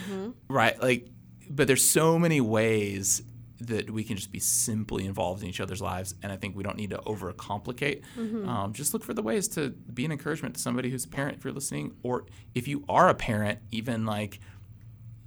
Right? 0.48 0.80
Like 0.82 1.08
but 1.50 1.66
there's 1.68 1.84
so 1.84 2.20
many 2.20 2.42
ways 2.42 3.24
that 3.62 3.90
we 3.90 4.06
can 4.06 4.16
just 4.16 4.32
be 4.32 4.40
simply 4.40 5.06
involved 5.06 5.44
in 5.44 5.50
each 5.50 5.60
other's 5.60 5.82
lives 5.82 6.16
and 6.24 6.32
i 6.32 6.38
think 6.38 6.56
we 6.56 6.64
don't 6.64 6.78
need 6.78 6.92
to 6.92 6.98
overcomplicate. 7.00 8.04
Um, 8.48 8.72
just 8.74 8.94
look 8.94 9.04
for 9.04 9.14
the 9.14 9.22
ways 9.22 9.48
to 9.50 9.70
be 9.70 10.06
an 10.06 10.12
encouragement 10.12 10.56
to 10.56 10.62
somebody 10.62 10.90
who's 10.90 11.06
a 11.06 11.10
parent 11.10 11.38
if 11.38 11.44
you're 11.44 11.54
listening 11.54 11.94
or 12.04 12.26
if 12.56 12.68
you 12.68 12.86
are 12.88 13.10
a 13.10 13.16
parent 13.16 13.60
even 13.72 14.06
like 14.06 14.40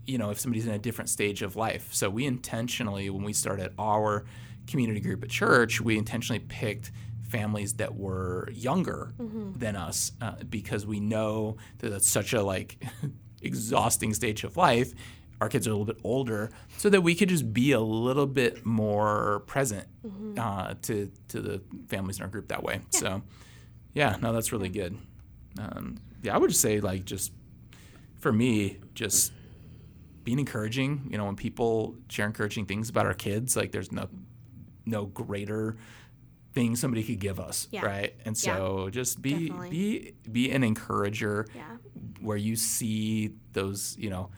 you 0.06 0.18
know, 0.18 0.30
if 0.30 0.38
somebody's 0.40 0.66
in 0.66 0.74
a 0.74 0.78
different 0.78 1.08
stage 1.08 1.42
of 1.42 1.56
life. 1.56 1.92
So 1.92 2.10
we 2.10 2.26
intentionally, 2.26 3.08
when 3.10 3.24
we 3.24 3.32
started 3.32 3.72
our 3.78 4.24
community 4.66 5.00
group 5.00 5.22
at 5.22 5.30
church, 5.30 5.80
we 5.80 5.96
intentionally 5.98 6.40
picked 6.40 6.90
families 7.28 7.74
that 7.74 7.94
were 7.96 8.48
younger 8.52 9.12
than 9.58 9.74
us 9.76 10.12
uh, 10.20 10.34
because 10.50 10.86
we 10.86 11.00
know 11.00 11.56
that 11.78 11.88
that's 11.90 12.08
such 12.08 12.32
a 12.34 12.42
like 12.42 12.84
exhausting 13.42 14.12
stage 14.12 14.44
of 14.44 14.56
life. 14.56 14.92
Our 15.40 15.48
kids 15.48 15.66
are 15.66 15.70
a 15.70 15.72
little 15.72 15.86
bit 15.92 16.00
older, 16.04 16.50
so 16.76 16.88
that 16.90 17.00
we 17.00 17.16
could 17.16 17.28
just 17.28 17.52
be 17.52 17.72
a 17.72 17.80
little 17.80 18.26
bit 18.28 18.64
more 18.64 19.42
present 19.46 19.88
uh, 20.38 20.74
to 20.82 21.10
to 21.28 21.40
the 21.40 21.60
families 21.88 22.18
in 22.18 22.22
our 22.22 22.28
group 22.28 22.48
that 22.48 22.62
way. 22.62 22.80
So, 22.90 23.22
yeah, 23.92 24.16
no, 24.22 24.32
that's 24.32 24.52
really 24.52 24.68
good. 24.68 24.96
Um, 25.58 25.96
yeah, 26.22 26.34
I 26.34 26.38
would 26.38 26.50
just 26.50 26.60
say 26.62 26.78
like 26.80 27.04
just 27.04 27.32
for 28.20 28.32
me, 28.32 28.78
just 28.94 29.32
being 30.24 30.38
encouraging. 30.38 31.08
You 31.10 31.18
know, 31.18 31.24
when 31.26 31.36
people 31.36 31.96
share 32.08 32.26
encouraging 32.26 32.66
things 32.66 32.88
about 32.88 33.06
our 33.06 33.14
kids, 33.14 33.56
like 33.56 33.72
there's 33.72 33.92
no 33.92 34.08
no 34.84 35.06
greater 35.06 35.76
thing 36.54 36.76
somebody 36.76 37.02
could 37.02 37.18
give 37.20 37.40
us, 37.40 37.66
Yeah. 37.70 37.86
right? 37.86 38.14
And 38.24 38.36
so 38.36 38.88
just 38.90 39.22
be 39.22 39.48
Definitely. 39.48 39.70
be 39.70 40.12
be 40.30 40.50
an 40.50 40.62
encourager 40.64 41.46
Yeah. 41.54 41.76
where 42.20 42.36
you 42.36 42.56
see 42.56 43.34
those, 43.52 43.96
you 43.98 44.10
know, 44.10 44.30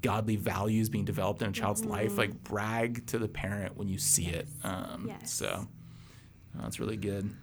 godly 0.00 0.36
values 0.36 0.88
being 0.88 1.04
developed 1.04 1.42
in 1.42 1.48
a 1.48 1.52
child's 1.52 1.84
life. 1.84 2.18
Like 2.18 2.42
brag 2.44 3.06
to 3.08 3.18
the 3.18 3.28
parent 3.28 3.76
when 3.76 3.88
you 3.88 3.98
see 3.98 4.26
it. 4.26 4.48
Um, 4.62 5.04
Yes. 5.08 5.32
So 5.32 5.46
uh, 6.58 6.62
that's 6.62 6.78
really 6.80 6.96
good. 6.96 7.34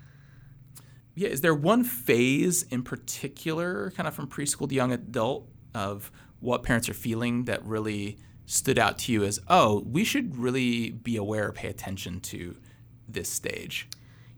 Yeah, 1.16 1.30
is 1.30 1.40
there 1.42 1.56
one 1.56 1.84
phase 1.86 2.64
in 2.64 2.84
particular, 2.84 3.92
kind 3.92 4.06
of 4.08 4.14
from 4.14 4.28
preschool 4.28 4.68
to 4.68 4.76
young 4.76 4.92
adult, 4.92 5.48
of 5.74 6.12
what 6.40 6.64
parents 6.64 6.90
are 6.90 6.94
feeling 6.94 7.46
that 7.46 7.64
really 7.66 8.18
stood 8.46 8.78
out 8.78 9.00
to 9.00 9.12
you 9.12 9.24
as, 9.24 9.40
oh, 9.48 9.84
we 9.90 10.04
should 10.04 10.38
really 10.38 10.92
be 10.92 11.18
aware, 11.18 11.52
pay 11.52 11.68
attention 11.68 12.20
to 12.22 12.56
this 13.08 13.30
stage? 13.30 13.88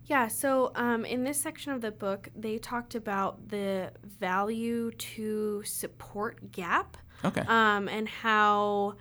Yeah, 0.05 0.29
so 0.29 0.71
um, 0.75 1.03
in 1.03 1.25
this 1.25 1.39
section 1.41 1.73
of 1.73 1.81
the 1.81 1.91
book, 1.91 2.29
they 2.33 2.57
talked 2.57 2.95
about 2.95 3.49
the 3.49 3.91
value 4.03 4.91
to 4.91 5.63
support 5.65 6.51
gap 6.51 6.95
Okay. 7.25 7.41
um, 7.41 7.89
and 7.89 8.07
how 8.07 8.95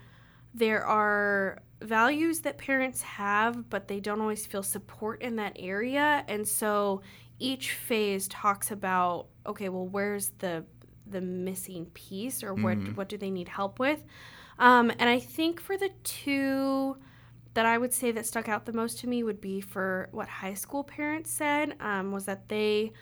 there 0.55 0.85
are 0.85 1.63
values 1.83 2.41
that 2.41 2.59
parents 2.59 3.03
have, 3.03 3.69
but 3.71 3.87
they 3.87 4.01
don't 4.01 4.21
always 4.21 4.47
feel 4.47 4.63
support 4.63 5.23
in 5.23 5.37
that 5.37 5.53
area. 5.59 6.25
And 6.27 6.49
so 6.49 7.03
each 7.39 7.73
phase 7.73 8.27
talks 8.29 8.71
about 8.71 9.27
okay, 9.47 9.69
well, 9.69 9.87
where's 9.87 10.31
the 10.39 10.65
the 11.09 11.21
missing 11.21 11.87
piece, 11.95 12.43
or 12.43 12.55
what 12.55 12.77
what 12.97 13.09
do 13.09 13.17
they 13.17 13.31
need 13.31 13.49
help 13.49 13.79
with? 13.79 14.03
Um, 14.59 14.91
and 14.99 15.09
I 15.09 15.19
think 15.19 15.61
for 15.61 15.77
the 15.77 15.91
two 16.03 16.97
that 17.55 17.67
I 17.67 17.79
would 17.79 17.93
say 17.93 18.13
that 18.13 18.27
stuck 18.27 18.49
out 18.49 18.67
the 18.67 18.73
most 18.73 18.99
to 19.01 19.07
me 19.09 19.23
would 19.23 19.41
be 19.41 19.61
for 19.61 20.09
what 20.13 20.29
high 20.29 20.55
school 20.55 20.85
parents 20.85 21.31
said 21.31 21.75
um, 21.81 22.13
was 22.13 22.27
that 22.27 22.49
they 22.49 22.93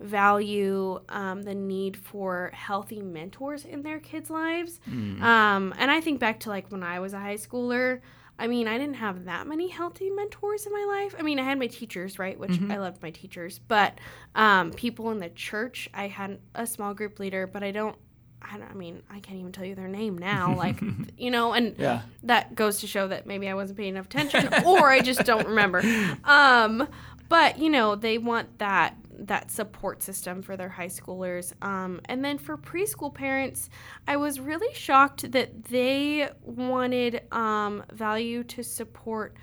value 0.00 1.00
um, 1.08 1.42
the 1.42 1.54
need 1.54 1.96
for 1.96 2.50
healthy 2.52 3.00
mentors 3.00 3.64
in 3.64 3.82
their 3.82 3.98
kids' 4.00 4.30
lives. 4.30 4.80
Um, 5.22 5.74
and 5.78 5.90
I 5.90 6.00
think 6.00 6.20
back 6.20 6.40
to 6.40 6.48
like 6.48 6.70
when 6.70 6.82
I 6.82 7.00
was 7.00 7.12
a 7.12 7.18
high 7.20 7.36
schooler. 7.36 8.00
I 8.38 8.46
mean, 8.48 8.66
I 8.66 8.78
didn't 8.78 8.96
have 8.96 9.26
that 9.26 9.46
many 9.46 9.68
healthy 9.68 10.10
mentors 10.10 10.66
in 10.66 10.72
my 10.72 10.84
life. 10.88 11.14
I 11.18 11.22
mean, 11.22 11.38
I 11.38 11.44
had 11.44 11.58
my 11.58 11.68
teachers, 11.68 12.18
right? 12.18 12.38
Which 12.38 12.58
I 12.70 12.78
loved 12.78 13.00
my 13.02 13.10
teachers, 13.10 13.60
but 13.68 13.98
um, 14.34 14.72
people 14.72 15.10
in 15.12 15.18
the 15.18 15.28
church, 15.30 15.88
I 15.94 16.08
had 16.08 16.40
a 16.54 16.66
small 16.66 16.94
group 16.94 17.18
leader, 17.20 17.46
but 17.46 17.62
I 17.62 17.70
don't. 17.70 17.96
I, 18.44 18.58
don't, 18.58 18.70
I 18.70 18.74
mean, 18.74 19.02
I 19.10 19.20
can't 19.20 19.38
even 19.38 19.52
tell 19.52 19.64
you 19.64 19.74
their 19.74 19.88
name 19.88 20.18
now. 20.18 20.54
Like, 20.54 20.80
you 21.18 21.30
know, 21.30 21.52
and 21.54 21.76
Yeah. 21.78 22.02
that 22.24 22.54
goes 22.54 22.80
to 22.80 22.86
show 22.86 23.08
that 23.08 23.26
maybe 23.26 23.48
I 23.48 23.54
wasn't 23.54 23.78
paying 23.78 23.90
enough 23.94 24.06
attention, 24.06 24.48
or 24.66 24.90
I 24.90 25.00
just 25.00 25.24
don't 25.24 25.46
remember. 25.46 25.82
Um, 26.24 26.86
but 27.28 27.58
you 27.58 27.70
know, 27.70 27.94
they 27.96 28.18
want 28.18 28.58
that 28.58 28.96
that 29.16 29.50
support 29.50 30.02
system 30.02 30.42
for 30.42 30.56
their 30.56 30.68
high 30.68 30.88
schoolers. 30.88 31.52
Um, 31.64 32.00
and 32.06 32.24
then 32.24 32.36
for 32.36 32.56
preschool 32.58 33.14
parents, 33.14 33.70
I 34.08 34.16
was 34.16 34.40
really 34.40 34.74
shocked 34.74 35.30
that 35.32 35.64
they 35.66 36.28
wanted 36.42 37.22
um, 37.32 37.84
value 37.92 38.42
to 38.44 38.62
support 38.64 39.36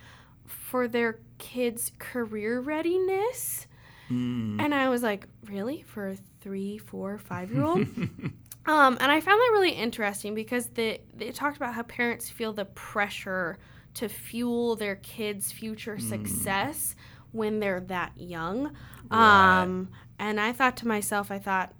for 0.45 0.87
their 0.89 1.19
kids' 1.37 1.91
career 1.99 2.59
readiness. 2.59 3.65
And 4.09 4.75
I 4.75 4.89
was 4.89 5.01
like, 5.03 5.25
really? 5.45 5.83
For 5.83 6.09
a 6.09 6.17
three, 6.41 6.77
four, 6.77 7.17
five 7.17 7.49
year 7.49 7.63
old? 7.63 7.87
um, 8.65 8.97
and 8.99 9.11
I 9.11 9.19
found 9.21 9.39
that 9.39 9.49
really 9.53 9.71
interesting 9.71 10.35
because 10.35 10.67
they, 10.67 11.01
they 11.15 11.31
talked 11.31 11.57
about 11.57 11.73
how 11.73 11.83
parents 11.83 12.29
feel 12.29 12.53
the 12.53 12.65
pressure 12.65 13.57
to 13.95 14.07
fuel 14.07 14.75
their 14.75 14.95
kids' 14.95 15.51
future 15.51 15.97
success 15.99 16.95
when 17.31 17.59
they're 17.59 17.79
that 17.81 18.11
young. 18.15 18.73
Um, 19.09 19.89
and 20.19 20.39
I 20.39 20.53
thought 20.53 20.77
to 20.77 20.87
myself, 20.87 21.31
I 21.31 21.39
thought, 21.39 21.73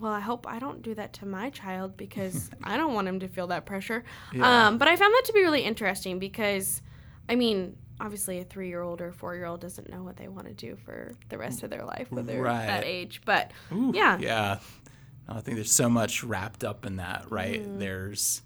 well, 0.00 0.12
I 0.12 0.20
hope 0.20 0.46
I 0.48 0.58
don't 0.58 0.82
do 0.82 0.94
that 0.94 1.12
to 1.14 1.26
my 1.26 1.50
child 1.50 1.96
because 1.96 2.50
I 2.64 2.76
don't 2.76 2.94
want 2.94 3.06
him 3.06 3.20
to 3.20 3.28
feel 3.28 3.46
that 3.48 3.66
pressure. 3.66 4.04
Yeah. 4.32 4.66
Um, 4.68 4.78
but 4.78 4.88
I 4.88 4.96
found 4.96 5.12
that 5.14 5.24
to 5.26 5.32
be 5.32 5.40
really 5.42 5.62
interesting 5.62 6.18
because, 6.18 6.80
I 7.28 7.34
mean, 7.36 7.76
obviously 8.00 8.40
a 8.40 8.44
three 8.44 8.68
year 8.68 8.82
old 8.82 9.00
or 9.00 9.12
four 9.12 9.34
year 9.36 9.44
old 9.44 9.60
doesn't 9.60 9.88
know 9.90 10.02
what 10.02 10.16
they 10.16 10.26
want 10.28 10.46
to 10.48 10.54
do 10.54 10.76
for 10.84 11.12
the 11.28 11.38
rest 11.38 11.62
of 11.62 11.70
their 11.70 11.84
life 11.84 12.10
when 12.10 12.26
they're 12.26 12.42
Right. 12.42 12.66
that 12.66 12.84
age. 12.84 13.20
But 13.24 13.52
Ooh, 13.72 13.92
yeah. 13.94 14.18
Yeah. 14.18 14.58
I 15.28 15.40
think 15.40 15.56
there's 15.56 15.72
so 15.72 15.88
much 15.88 16.24
wrapped 16.24 16.64
up 16.64 16.84
in 16.84 16.96
that, 16.96 17.26
right? 17.30 17.62
Mm-hmm. 17.62 17.78
There's 17.78 18.42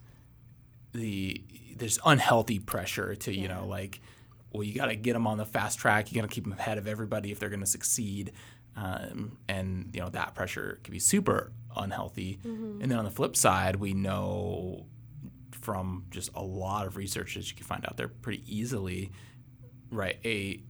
the 0.93 1.43
there's 1.77 1.99
unhealthy 2.05 2.59
pressure 2.59 3.15
to, 3.17 3.35
you 3.35 3.49
know, 3.49 3.67
like 3.67 4.01
well, 4.53 4.63
you 4.63 4.75
got 4.75 4.87
to 4.87 4.97
get 4.97 5.13
them 5.13 5.27
on 5.27 5.37
the 5.37 5.45
fast 5.45 5.79
track. 5.79 6.11
You 6.11 6.21
got 6.21 6.29
to 6.29 6.35
keep 6.35 6.45
them 6.45 6.55
ahead 6.55 6.79
of 6.79 6.87
everybody 6.87 7.31
if 7.31 7.39
they're 7.39 7.51
going 7.51 7.61
to 7.61 7.67
succeed. 7.67 8.33
Um, 8.77 9.39
and 9.49 9.91
you 9.95 10.01
know 10.01 10.11
that 10.11 10.35
pressure 10.35 10.81
can 10.85 10.93
be 10.93 10.99
super 10.99 11.53
unhealthy. 11.77 12.39
Mm-hmm. 12.45 12.83
And 12.83 12.91
then 12.91 12.99
on 12.99 13.05
the 13.05 13.11
flip 13.11 13.37
side, 13.37 13.77
we 13.77 13.95
know 13.95 14.87
from 15.51 16.05
just 16.11 16.31
a 16.35 16.43
lot 16.43 16.87
of 16.87 16.97
research 16.97 17.35
that 17.35 17.49
you 17.49 17.57
can 17.57 17.67
find 17.67 17.85
out 17.87 17.97
there 17.97 18.09
pretty 18.09 18.43
easily, 18.47 19.13
right? 19.91 20.19
A 20.25 20.63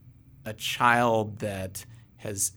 a 0.44 0.52
child 0.52 1.40
that 1.40 1.84
has 2.18 2.52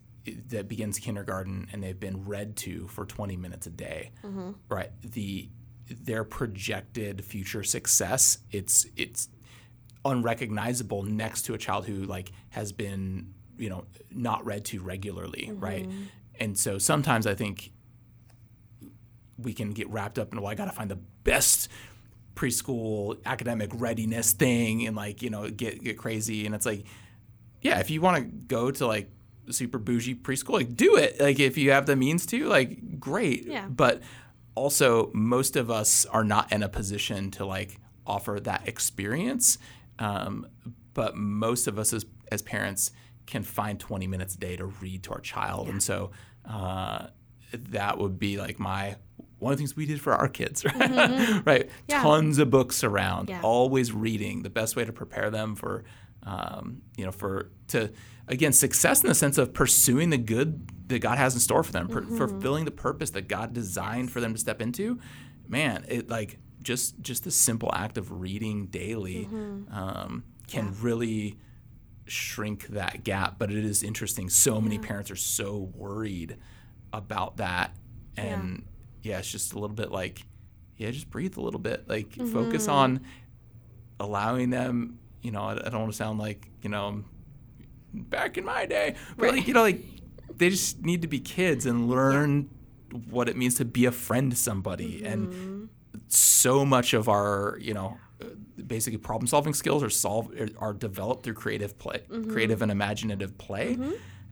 that 0.49 0.67
begins 0.67 0.99
kindergarten 0.99 1.67
and 1.71 1.84
they've 1.84 1.99
been 1.99 2.25
read 2.25 2.55
to 2.57 2.88
for 2.88 3.05
20 3.05 3.38
minutes 3.38 3.67
a 3.67 3.71
day, 3.71 4.11
mm-hmm. 4.23 4.51
right? 4.69 4.91
The 5.01 5.49
their 5.89 6.23
projected 6.23 7.25
future 7.25 7.63
success, 7.63 8.39
it's 8.51 8.86
it's 8.95 9.30
unrecognizable 10.05 11.03
next 11.03 11.43
to 11.43 11.53
a 11.53 11.57
child 11.57 11.86
who 11.86 12.03
like 12.03 12.32
has 12.49 12.71
been 12.71 13.34
you 13.57 13.69
know 13.69 13.86
not 14.11 14.45
read 14.45 14.65
to 14.65 14.82
regularly, 14.82 15.49
mm-hmm. 15.51 15.59
right? 15.59 15.89
And 16.39 16.57
so 16.57 16.77
sometimes 16.77 17.27
I 17.27 17.36
think 17.36 17.71
we 19.38 19.53
can 19.53 19.71
get 19.71 19.89
wrapped 19.89 20.19
up 20.19 20.32
in 20.32 20.41
well, 20.41 20.51
I 20.51 20.55
got 20.55 20.65
to 20.65 20.71
find 20.71 20.89
the 20.89 20.99
best 21.23 21.69
preschool 22.36 23.17
academic 23.25 23.69
readiness 23.73 24.32
thing 24.32 24.88
and 24.88 24.95
like 24.95 25.21
you 25.21 25.30
know 25.30 25.49
get 25.49 25.84
get 25.84 25.97
crazy. 25.97 26.45
And 26.45 26.55
it's 26.55 26.65
like 26.65 26.86
yeah 27.61 27.80
if 27.80 27.89
you 27.89 28.01
want 28.01 28.17
to 28.17 28.45
go 28.45 28.71
to 28.71 28.88
like 28.88 29.09
super 29.51 29.77
bougie 29.79 30.15
preschool 30.15 30.53
like 30.53 30.75
do 30.75 30.95
it 30.95 31.19
like 31.19 31.39
if 31.39 31.57
you 31.57 31.71
have 31.71 31.85
the 31.85 31.95
means 31.95 32.25
to 32.25 32.45
like 32.45 32.99
great 32.99 33.45
Yeah. 33.47 33.67
but 33.67 34.01
also 34.55 35.09
most 35.13 35.55
of 35.55 35.69
us 35.71 36.05
are 36.05 36.23
not 36.23 36.51
in 36.51 36.63
a 36.63 36.69
position 36.69 37.31
to 37.31 37.45
like 37.45 37.79
offer 38.05 38.39
that 38.41 38.67
experience 38.67 39.57
um, 39.99 40.47
but 40.93 41.15
most 41.15 41.67
of 41.67 41.77
us 41.79 41.93
as, 41.93 42.05
as 42.31 42.41
parents 42.41 42.91
can 43.27 43.43
find 43.43 43.79
20 43.79 44.07
minutes 44.07 44.35
a 44.35 44.37
day 44.39 44.55
to 44.55 44.65
read 44.65 45.03
to 45.03 45.11
our 45.11 45.19
child 45.21 45.69
and 45.69 45.81
so 45.83 46.11
uh, 46.49 47.07
that 47.53 47.97
would 47.97 48.17
be 48.19 48.37
like 48.37 48.59
my 48.59 48.95
one 49.39 49.53
of 49.53 49.57
the 49.57 49.61
things 49.61 49.75
we 49.75 49.85
did 49.85 50.01
for 50.01 50.13
our 50.13 50.27
kids 50.27 50.65
right, 50.75 51.45
right? 51.45 51.69
Yeah. 51.87 52.01
tons 52.01 52.39
of 52.39 52.49
books 52.49 52.83
around 52.83 53.29
Yeah. 53.29 53.41
always 53.41 53.93
reading 53.93 54.43
the 54.43 54.49
best 54.49 54.75
way 54.75 54.83
to 54.83 54.91
prepare 54.91 55.29
them 55.29 55.55
for 55.55 55.83
um, 56.24 56.82
you 56.97 57.05
know 57.05 57.11
for 57.11 57.51
to 57.67 57.91
again 58.28 58.53
success 58.53 59.01
in 59.01 59.07
the 59.07 59.15
sense 59.15 59.38
of 59.38 59.53
pursuing 59.53 60.09
the 60.09 60.17
good 60.17 60.70
that 60.89 60.99
god 60.99 61.17
has 61.17 61.34
in 61.34 61.39
store 61.39 61.63
for 61.63 61.72
them 61.72 61.88
per- 61.88 62.03
fulfilling 62.03 62.65
the 62.65 62.72
purpose 62.72 63.11
that 63.11 63.28
god 63.28 63.53
designed 63.53 64.11
for 64.11 64.20
them 64.20 64.34
to 64.34 64.39
step 64.39 64.61
into. 64.61 64.99
Man 65.47 65.86
it 65.88 66.09
like 66.09 66.38
just 66.61 66.99
just 67.01 67.24
the 67.24 67.32
simple 67.32 67.72
act 67.74 67.97
of 67.97 68.22
reading 68.22 68.67
daily 68.67 69.28
um, 69.72 70.24
can 70.47 70.76
really 70.82 71.38
shrink 72.05 72.67
that 72.67 73.03
gap 73.03 73.39
but 73.39 73.51
it 73.51 73.63
is 73.63 73.84
interesting. 73.84 74.30
So 74.30 74.59
many 74.59 74.78
parents 74.78 75.09
are 75.09 75.15
so 75.15 75.72
worried 75.74 76.38
about 76.91 77.38
that 77.38 77.76
and 78.17 78.65
yeah. 79.03 79.20
it's 79.20 79.32
just 79.32 79.53
a 79.53 79.59
little 79.59 79.76
bit 79.76 79.91
like 79.91 80.24
yeah 80.78 80.91
just 80.91 81.09
breathe 81.09 81.38
a 81.38 81.41
little 81.41 81.59
bit. 81.59 81.88
Like 81.88 82.13
focus 82.13 82.67
on 82.67 83.01
allowing 83.99 84.49
them 84.49 84.99
you 85.22 85.32
know 85.32 85.41
I, 85.43 85.53
I 85.53 85.70
don't 85.70 85.82
want 85.82 85.91
to 85.91 85.97
sound 85.97 86.20
like 86.20 86.47
you 86.61 86.70
know 86.70 87.03
back 87.93 88.38
in 88.38 88.45
my 88.45 88.65
day 88.65 88.95
but 89.17 89.32
like 89.32 89.47
you 89.47 89.53
know 89.53 89.61
like 89.61 89.82
they 90.36 90.49
just 90.49 90.82
need 90.82 91.01
to 91.01 91.07
be 91.07 91.20
kids 91.20 91.65
and 91.65 91.89
learn 91.89 92.49
what 93.09 93.30
it 93.30 93.38
means 93.38 93.55
to 93.55 93.65
be 93.65 93.86
a 93.86 93.91
friend 93.91 94.32
to 94.32 94.38
somebody. 94.38 95.03
And 95.05 95.70
so 96.07 96.65
much 96.65 96.93
of 96.93 97.07
our 97.07 97.57
you 97.61 97.74
know 97.74 97.97
uh, 98.22 98.26
basically 98.65 98.97
problem 98.97 99.28
solving 99.28 99.53
skills 99.53 99.84
are 99.84 99.89
solved 99.89 100.39
are 100.57 100.74
developed 100.74 101.24
through 101.24 101.34
creative 101.36 101.78
play 101.78 102.01
creative 102.30 102.61
and 102.61 102.72
imaginative 102.72 103.38
play. 103.38 103.78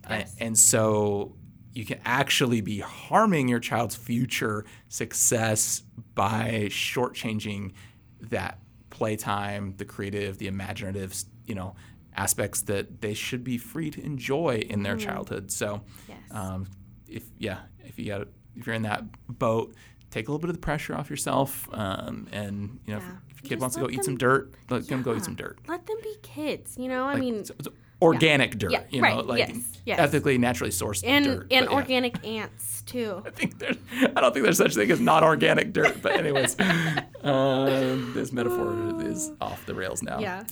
Uh, 0.07 0.23
and 0.39 0.57
so 0.57 1.35
you 1.73 1.85
can 1.85 1.99
actually 2.05 2.61
be 2.61 2.79
harming 2.79 3.47
your 3.47 3.59
child's 3.59 3.95
future 3.95 4.65
success 4.89 5.83
by 6.15 6.67
shortchanging 6.71 7.73
that 8.21 8.59
playtime 8.97 9.73
the 9.77 9.85
creative 9.85 10.37
the 10.39 10.47
imaginative 10.47 11.13
you 11.45 11.53
know 11.53 11.75
aspects 12.15 12.61
that 12.63 12.99
they 13.01 13.13
should 13.13 13.43
be 13.43 13.57
free 13.59 13.91
to 13.91 14.03
enjoy 14.03 14.55
in 14.69 14.81
their 14.81 14.97
childhood 14.97 15.51
so 15.51 15.81
Yes. 16.09 16.17
um, 16.31 16.65
if 17.07 17.23
yeah 17.37 17.59
if 17.85 17.99
you 17.99 18.05
got 18.07 18.27
if 18.55 18.65
you're 18.65 18.73
in 18.75 18.81
that 18.81 19.03
boat 19.27 19.75
take 20.09 20.27
a 20.27 20.31
little 20.31 20.39
bit 20.39 20.49
of 20.49 20.55
the 20.55 20.61
pressure 20.61 20.95
off 20.95 21.11
yourself 21.11 21.69
um, 21.73 22.27
and 22.31 22.79
you 22.87 22.93
know 22.95 22.99
Yeah. 23.01 23.11
if, 23.29 23.37
if 23.37 23.43
your 23.43 23.43
kid 23.43 23.49
Just 23.49 23.61
wants 23.61 23.75
to 23.75 23.81
go 23.81 23.85
let 23.85 23.93
eat 23.93 24.03
some 24.03 24.17
dirt 24.17 24.51
let 24.71 24.87
them 24.87 25.03
go 25.03 25.15
eat 25.15 25.23
some 25.25 25.35
dirt 25.35 25.59
Let 25.67 25.85
them 25.85 25.97
be 26.01 26.15
kids. 26.23 26.75
You 26.79 26.87
know, 26.87 27.03
I 27.03 27.13
Like, 27.13 27.19
mean, 27.19 27.45
so- 27.45 27.53
so 27.61 27.71
organic 28.01 28.57
dirt 28.57 28.71
Yeah, 28.71 28.83
you 28.89 29.01
know 29.01 29.07
right, 29.07 29.25
like 29.25 29.39
yes, 29.39 29.79
yes. 29.85 29.99
ethically 29.99 30.37
naturally 30.37 30.71
sourced 30.71 31.03
and 31.05 31.25
dirt 31.25 31.47
and 31.51 31.65
but 31.65 31.71
yeah. 31.71 31.77
organic 31.77 32.25
ants 32.25 32.83
too. 32.83 33.21
I 33.25 33.29
think 33.31 33.59
there's, 33.59 33.77
I 34.15 34.21
don't 34.21 34.33
think 34.33 34.43
there's 34.43 34.57
such 34.57 34.75
thing 34.75 34.89
as 34.91 34.99
not 34.99 35.23
organic 35.23 35.73
dirt, 35.73 36.01
but 36.01 36.13
anyways, 36.13 36.55
um, 37.23 38.13
this 38.13 38.31
metaphor 38.31 39.01
is 39.03 39.31
off 39.41 39.65
the 39.65 39.75
rails 39.75 40.01
now. 40.01 40.19
Yeah. 40.19 40.45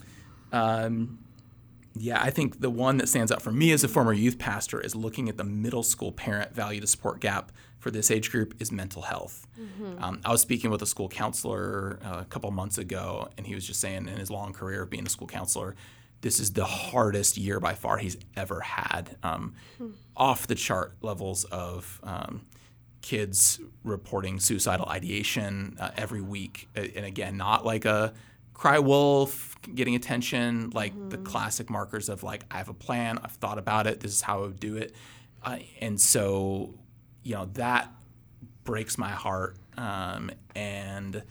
Um, 0.52 1.20
yeah, 1.98 2.22
I 2.22 2.30
think 2.30 2.60
the 2.60 2.70
one 2.70 2.98
that 2.98 3.08
stands 3.08 3.32
out 3.32 3.42
for 3.42 3.54
me 3.54 3.72
as 3.72 3.86
a 3.86 3.88
former 3.88 4.12
youth 4.12 4.38
pastor 4.38 4.82
is 4.82 4.96
looking 4.96 5.30
at 5.30 5.38
the 5.38 5.46
middle 5.46 5.84
school 5.84 6.12
parent 6.12 6.54
value 6.54 6.82
to 6.82 6.88
support 6.88 7.22
gap 7.22 7.54
for 7.80 7.90
this 7.90 8.12
age 8.12 8.32
group 8.32 8.54
is 8.60 8.72
mental 8.72 9.04
health. 9.04 9.48
Um, 10.00 10.20
I 10.26 10.32
was 10.32 10.42
speaking 10.42 10.72
with 10.72 10.82
a 10.82 10.86
school 10.86 11.08
counselor 11.08 12.00
uh, 12.04 12.18
a 12.22 12.26
couple 12.26 12.52
months 12.52 12.78
ago, 12.78 13.30
and 13.38 13.48
he 13.48 13.56
was 13.56 13.66
just 13.66 13.80
saying 13.80 14.10
in 14.10 14.18
his 14.18 14.30
long 14.30 14.52
career 14.52 14.82
of 14.82 14.90
being 14.90 15.06
a 15.06 15.10
school 15.10 15.28
counselor, 15.28 15.76
this 16.26 16.40
is 16.40 16.54
the 16.54 16.66
hardest 16.66 17.38
year 17.38 17.60
by 17.60 17.76
far 17.76 18.00
he's 18.00 18.18
ever 18.36 18.60
had. 18.60 19.16
Um, 19.22 19.54
Off 20.18 20.48
the 20.48 20.56
chart 20.56 20.96
levels 21.04 21.44
of 21.44 22.00
um, 22.02 22.42
kids 23.04 23.60
reporting 23.84 24.40
suicidal 24.40 24.88
ideation 24.90 25.78
uh, 25.80 25.92
every 25.96 26.22
week. 26.22 26.68
And 26.74 27.06
again, 27.06 27.38
not 27.38 27.64
like 27.64 27.86
a 27.86 28.12
cry 28.56 28.80
wolf 28.80 29.56
getting 29.76 29.94
attention, 29.94 30.72
like 30.72 30.94
the 31.12 31.18
classic 31.18 31.70
markers 31.70 32.10
of 32.10 32.24
like, 32.24 32.44
I 32.50 32.58
have 32.58 32.70
a 32.70 32.74
plan, 32.74 33.20
I've 33.24 33.34
thought 33.34 33.60
about 33.60 33.86
it, 33.86 34.00
this 34.00 34.12
is 34.12 34.24
how 34.24 34.40
I 34.40 34.48
would 34.48 34.60
do 34.60 34.78
it. 34.78 34.96
Uh, 35.44 35.60
and 35.80 36.02
so, 36.02 36.74
you 37.22 37.36
know, 37.36 37.46
that 37.54 37.92
breaks 38.64 38.98
my 38.98 39.12
heart. 39.12 39.58
Um, 39.78 40.32
and 40.56 41.22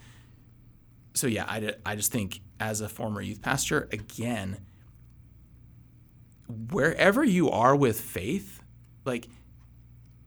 so, 1.15 1.27
yeah, 1.27 1.47
I, 1.49 1.73
I 1.85 1.97
just 1.97 2.13
think 2.13 2.43
as 2.61 2.81
a 2.81 2.89
former 2.89 3.21
youth 3.21 3.43
pastor, 3.43 3.89
again, 3.91 4.59
wherever 6.49 7.25
you 7.25 7.51
are 7.51 7.75
with 7.75 8.01
faith, 8.01 8.63
like 9.05 9.29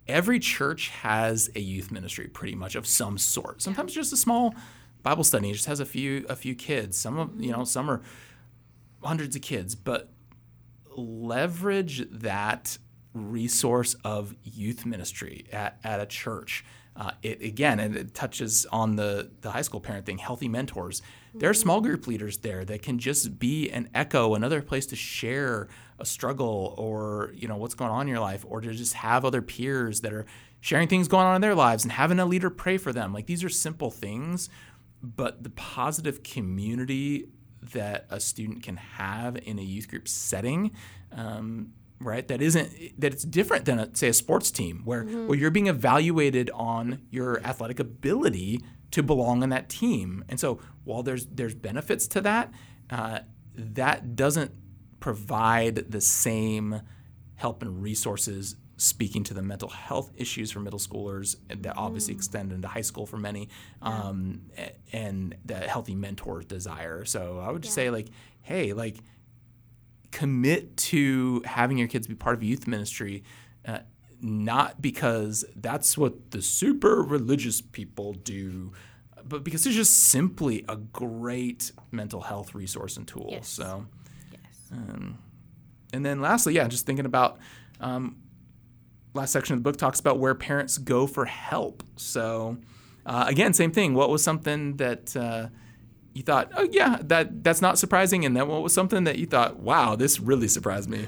every 0.07 0.39
church 0.39 0.89
has 0.89 1.49
a 1.55 1.59
youth 1.59 1.91
ministry 1.91 2.27
pretty 2.27 2.55
much 2.55 2.75
of 2.75 2.87
some 2.87 3.17
sort. 3.17 3.61
Sometimes 3.61 3.93
just 3.93 4.13
a 4.13 4.17
small 4.17 4.55
Bible 5.03 5.23
study, 5.23 5.49
it 5.49 5.53
just 5.53 5.67
has 5.67 5.79
a 5.79 5.85
few 5.85 6.25
a 6.29 6.35
few 6.35 6.55
kids. 6.55 6.97
Some 6.97 7.19
of 7.19 7.41
you 7.41 7.51
know 7.51 7.63
some 7.63 7.89
are 7.89 8.01
hundreds 9.03 9.35
of 9.35 9.41
kids, 9.41 9.75
but 9.75 10.09
leverage 10.95 12.07
that 12.11 12.77
resource 13.13 13.95
of 14.03 14.35
youth 14.43 14.85
ministry 14.85 15.47
at, 15.51 15.79
at 15.83 15.99
a 15.99 16.05
church. 16.05 16.65
Uh, 16.95 17.11
it, 17.21 17.41
again, 17.41 17.79
and 17.79 17.95
it 17.95 18.13
touches 18.15 18.65
on 18.71 18.95
the, 18.95 19.29
the 19.41 19.51
high 19.51 19.61
school 19.61 19.79
parent 19.79 20.05
thing, 20.05 20.17
healthy 20.17 20.47
mentors. 20.47 21.01
There 21.39 21.49
are 21.49 21.53
small 21.53 21.81
group 21.81 22.07
leaders 22.07 22.39
there 22.39 22.65
that 22.65 22.81
can 22.81 22.97
just 22.97 23.37
be 23.37 23.69
an 23.69 23.89
echo, 23.93 24.33
another 24.33 24.61
place 24.61 24.87
to 24.87 24.95
share 24.95 25.67
a 25.99 26.05
struggle 26.05 26.73
or, 26.77 27.31
you 27.35 27.47
know, 27.47 27.57
what's 27.57 27.75
going 27.75 27.91
on 27.91 28.01
in 28.01 28.07
your 28.07 28.19
life, 28.19 28.43
or 28.47 28.59
to 28.61 28.73
just 28.73 28.93
have 28.93 29.23
other 29.23 29.41
peers 29.41 30.01
that 30.01 30.13
are 30.13 30.25
sharing 30.61 30.87
things 30.87 31.07
going 31.07 31.25
on 31.25 31.35
in 31.35 31.41
their 31.41 31.55
lives 31.55 31.83
and 31.83 31.91
having 31.91 32.19
a 32.19 32.25
leader 32.25 32.49
pray 32.49 32.77
for 32.77 32.91
them. 32.91 33.13
Like 33.13 33.27
these 33.27 33.43
are 33.43 33.49
simple 33.49 33.91
things, 33.91 34.49
but 35.03 35.43
the 35.43 35.51
positive 35.51 36.23
community 36.23 37.29
that 37.73 38.07
a 38.09 38.19
student 38.19 38.63
can 38.63 38.77
have 38.77 39.37
in 39.37 39.59
a 39.59 39.63
youth 39.63 39.87
group 39.87 40.07
setting 40.07 40.71
um, 41.11 41.73
right 41.99 42.27
that 42.27 42.41
isn't 42.41 42.71
that 42.99 43.13
it's 43.13 43.23
different 43.23 43.65
than 43.65 43.79
a, 43.79 43.95
say 43.95 44.09
a 44.09 44.13
sports 44.13 44.51
team 44.51 44.81
where 44.85 45.03
mm-hmm. 45.03 45.27
where 45.27 45.37
you're 45.37 45.51
being 45.51 45.67
evaluated 45.67 46.49
on 46.53 47.01
your 47.09 47.39
athletic 47.41 47.79
ability 47.79 48.61
to 48.91 49.01
belong 49.01 49.43
on 49.43 49.49
that 49.49 49.69
team 49.69 50.23
and 50.29 50.39
so 50.39 50.59
while 50.83 51.03
there's 51.03 51.25
there's 51.27 51.55
benefits 51.55 52.07
to 52.07 52.21
that 52.21 52.51
uh, 52.89 53.19
that 53.55 54.15
doesn't 54.15 54.51
provide 54.99 55.91
the 55.91 56.01
same 56.01 56.81
help 57.35 57.61
and 57.61 57.81
resources 57.81 58.55
speaking 58.77 59.23
to 59.23 59.33
the 59.33 59.41
mental 59.41 59.69
health 59.69 60.11
issues 60.15 60.51
for 60.51 60.59
middle 60.59 60.79
schoolers 60.79 61.35
that 61.49 61.75
obviously 61.75 62.13
mm. 62.13 62.17
extend 62.17 62.53
into 62.53 62.67
high 62.67 62.81
school 62.81 63.07
for 63.07 63.17
many 63.17 63.49
um, 63.81 64.41
and 64.93 65.35
the 65.45 65.55
healthy 65.55 65.95
mentor 65.95 66.41
desire 66.43 67.03
so 67.03 67.39
i 67.39 67.51
would 67.51 67.63
just 67.63 67.75
yeah. 67.75 67.85
say 67.85 67.89
like 67.89 68.07
hey 68.41 68.73
like 68.73 68.97
commit 70.11 70.75
to 70.77 71.41
having 71.45 71.77
your 71.77 71.87
kids 71.87 72.07
be 72.07 72.15
part 72.15 72.35
of 72.35 72.43
youth 72.43 72.67
ministry 72.67 73.23
uh, 73.65 73.79
not 74.21 74.81
because 74.81 75.45
that's 75.55 75.97
what 75.97 76.31
the 76.31 76.41
super 76.41 77.01
religious 77.01 77.61
people 77.61 78.13
do 78.13 78.71
but 79.25 79.43
because 79.43 79.65
it's 79.65 79.75
just 79.75 79.93
simply 79.93 80.63
a 80.69 80.77
great 80.77 81.71
mental 81.91 82.21
health 82.21 82.55
resource 82.55 82.97
and 82.97 83.07
tool 83.07 83.29
yes. 83.31 83.47
so 83.47 83.85
yes. 84.31 84.41
Um, 84.71 85.17
and 85.93 86.05
then 86.05 86.21
lastly 86.21 86.53
yeah 86.53 86.67
just 86.67 86.85
thinking 86.85 87.05
about 87.05 87.37
um, 87.79 88.17
last 89.17 89.31
section 89.31 89.53
of 89.53 89.59
the 89.59 89.63
book 89.63 89.77
talks 89.77 89.99
about 89.99 90.19
where 90.19 90.33
parents 90.33 90.77
go 90.77 91.07
for 91.07 91.25
help. 91.25 91.83
So, 91.97 92.57
uh, 93.05 93.25
again, 93.27 93.53
same 93.53 93.71
thing. 93.71 93.93
What 93.93 94.09
was 94.09 94.23
something 94.23 94.77
that 94.77 95.15
uh, 95.15 95.47
you 96.17 96.23
thought, 96.23 96.51
oh 96.55 96.67
yeah, 96.71 96.97
that 97.03 97.43
that's 97.43 97.61
not 97.61 97.77
surprising, 97.77 98.25
and 98.25 98.35
then 98.35 98.47
what 98.47 98.61
was 98.61 98.73
something 98.73 99.03
that 99.05 99.17
you 99.17 99.25
thought, 99.25 99.59
wow, 99.59 99.95
this 99.95 100.19
really 100.19 100.47
surprised 100.47 100.89
me? 100.89 101.07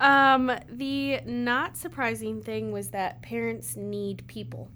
Um, 0.00 0.52
the 0.68 1.20
not 1.24 1.76
surprising 1.76 2.42
thing 2.42 2.72
was 2.72 2.90
that 2.90 3.22
parents 3.22 3.76
need 3.76 4.26
people. 4.26 4.68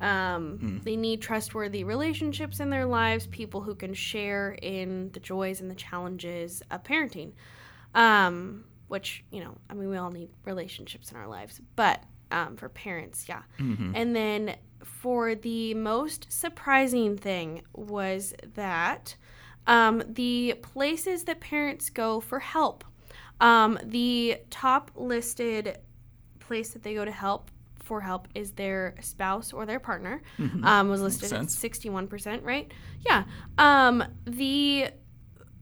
Um, 0.00 0.58
mm. 0.62 0.84
They 0.84 0.96
need 0.96 1.20
trustworthy 1.20 1.84
relationships 1.84 2.60
in 2.60 2.70
their 2.70 2.86
lives, 2.86 3.26
people 3.26 3.60
who 3.60 3.74
can 3.74 3.94
share 3.94 4.56
in 4.62 5.10
the 5.12 5.20
joys 5.20 5.60
and 5.60 5.70
the 5.70 5.74
challenges 5.74 6.62
of 6.70 6.82
parenting. 6.84 7.32
Um, 7.94 8.64
which 8.90 9.24
you 9.30 9.42
know 9.42 9.56
i 9.70 9.74
mean 9.74 9.88
we 9.88 9.96
all 9.96 10.10
need 10.10 10.28
relationships 10.44 11.12
in 11.12 11.16
our 11.16 11.28
lives 11.28 11.60
but 11.76 12.02
um, 12.32 12.56
for 12.56 12.68
parents 12.68 13.26
yeah 13.28 13.42
mm-hmm. 13.58 13.92
and 13.94 14.14
then 14.14 14.56
for 14.84 15.34
the 15.34 15.74
most 15.74 16.30
surprising 16.30 17.16
thing 17.16 17.62
was 17.74 18.34
that 18.54 19.16
um, 19.66 20.02
the 20.08 20.54
places 20.62 21.24
that 21.24 21.40
parents 21.40 21.90
go 21.90 22.20
for 22.20 22.38
help 22.38 22.84
um, 23.40 23.78
the 23.82 24.38
top 24.50 24.90
listed 24.94 25.78
place 26.38 26.70
that 26.70 26.82
they 26.82 26.94
go 26.94 27.04
to 27.04 27.12
help 27.12 27.50
for 27.90 28.00
help 28.00 28.28
is 28.34 28.52
their 28.52 28.94
spouse 29.00 29.52
or 29.52 29.66
their 29.66 29.80
partner 29.80 30.22
mm-hmm. 30.38 30.64
um, 30.64 30.88
was 30.88 31.00
listed 31.00 31.32
at 31.32 31.46
61% 31.46 32.44
right? 32.44 32.70
Yeah. 33.04 33.24
Um, 33.58 34.04
the 34.26 34.90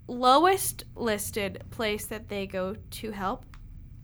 lowest 0.08 0.84
listed 0.94 1.62
place 1.70 2.06
that 2.06 2.28
they 2.28 2.46
go 2.46 2.74
to 2.90 3.10
help, 3.12 3.44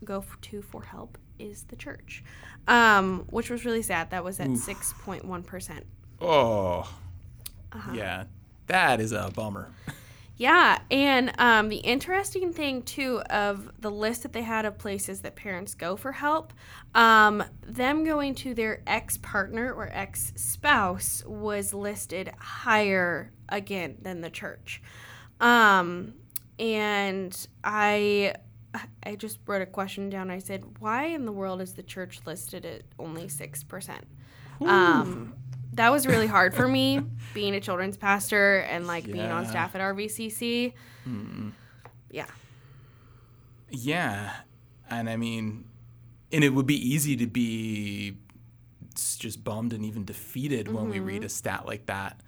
go 0.03 0.23
to 0.41 0.61
for 0.61 0.83
help, 0.83 1.17
is 1.39 1.63
the 1.63 1.75
church, 1.75 2.23
um, 2.67 3.25
which 3.29 3.49
was 3.49 3.65
really 3.65 3.81
sad. 3.81 4.11
That 4.11 4.23
was 4.23 4.39
at 4.39 4.57
six 4.57 4.93
point 5.03 5.25
one 5.25 5.43
percent. 5.43 5.85
Oh, 6.21 6.89
uh-huh. 7.71 7.91
yeah, 7.93 8.23
that 8.67 8.99
is 8.99 9.11
a 9.11 9.31
bummer. 9.35 9.71
Yeah, 10.37 10.79
and 10.91 11.31
um, 11.39 11.69
the 11.69 11.77
interesting 11.77 12.51
thing 12.51 12.81
too 12.81 13.21
of 13.29 13.71
the 13.79 13.89
list 13.89 14.23
that 14.23 14.33
they 14.33 14.41
had 14.41 14.65
of 14.65 14.77
places 14.77 15.21
that 15.21 15.37
parents 15.37 15.73
go 15.73 15.95
for 15.95 16.11
help, 16.11 16.51
um, 16.93 17.41
them 17.65 18.03
going 18.03 18.35
to 18.35 18.53
their 18.53 18.81
ex 18.85 19.17
partner 19.17 19.71
or 19.71 19.89
ex 19.93 20.33
spouse 20.35 21.23
was 21.25 21.73
listed 21.73 22.31
higher 22.37 23.31
again 23.47 23.95
than 24.01 24.19
the 24.19 24.29
church. 24.29 24.81
Um, 25.39 26.15
and 26.59 27.47
I 27.63 28.35
I 29.03 29.15
just 29.15 29.39
wrote 29.45 29.61
a 29.61 29.65
question 29.65 30.09
down. 30.09 30.31
I 30.31 30.39
said, 30.39 30.63
"Why 30.79 31.05
in 31.05 31.25
the 31.25 31.31
world 31.31 31.61
is 31.61 31.73
the 31.73 31.83
church 31.83 32.21
listed 32.25 32.65
at 32.65 32.83
only 32.99 33.27
six 33.27 33.63
percent?" 33.63 34.05
Um, 34.61 35.33
that 35.73 35.91
was 35.91 36.07
really 36.07 36.27
hard 36.27 36.53
for 36.53 36.67
me, 36.67 37.01
being 37.33 37.55
a 37.55 37.59
children's 37.59 37.97
pastor 37.97 38.59
and 38.59 38.87
like 38.87 39.07
yeah. 39.07 39.13
being 39.13 39.31
on 39.31 39.45
staff 39.45 39.75
at 39.75 39.81
RVCC. 39.81 40.73
Hmm. 41.03 41.49
Yeah. 42.09 42.27
Yeah, 43.69 44.31
and 44.89 45.09
I 45.09 45.17
mean, 45.17 45.65
and 46.31 46.43
it 46.43 46.49
would 46.49 46.67
be 46.67 46.75
easy 46.75 47.17
to 47.17 47.27
be 47.27 48.17
just 48.95 49.43
bummed 49.43 49.73
and 49.73 49.85
even 49.85 50.05
defeated 50.05 50.67
mm-hmm. 50.67 50.75
when 50.75 50.89
we 50.89 50.99
read 50.99 51.17
mm-hmm. 51.17 51.25
a 51.25 51.29
stat 51.29 51.65
like 51.65 51.87
that. 51.87 52.21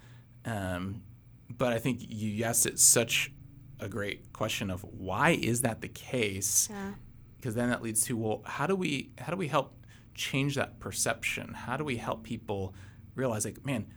Um, 0.45 1.03
but 1.49 1.73
I 1.73 1.79
think 1.79 1.99
you 2.01 2.43
asked 2.43 2.65
it 2.65 2.79
such 2.79 3.31
a 3.79 3.87
great 3.87 4.33
question 4.33 4.69
of 4.69 4.83
why 4.83 5.31
is 5.31 5.61
that 5.61 5.81
the 5.81 5.87
case? 5.87 6.67
Yeah. 6.71 6.93
Because 7.35 7.55
then 7.55 7.69
that 7.69 7.81
leads 7.81 8.03
to 8.05 8.17
well, 8.17 8.41
how 8.45 8.67
do 8.67 8.75
we 8.75 9.11
how 9.17 9.31
do 9.31 9.37
we 9.37 9.47
help 9.47 9.73
change 10.13 10.55
that 10.55 10.79
perception? 10.79 11.53
How 11.53 11.77
do 11.77 11.83
we 11.83 11.97
help 11.97 12.23
people 12.23 12.73
realize 13.15 13.45
like, 13.45 13.65
man, 13.65 13.87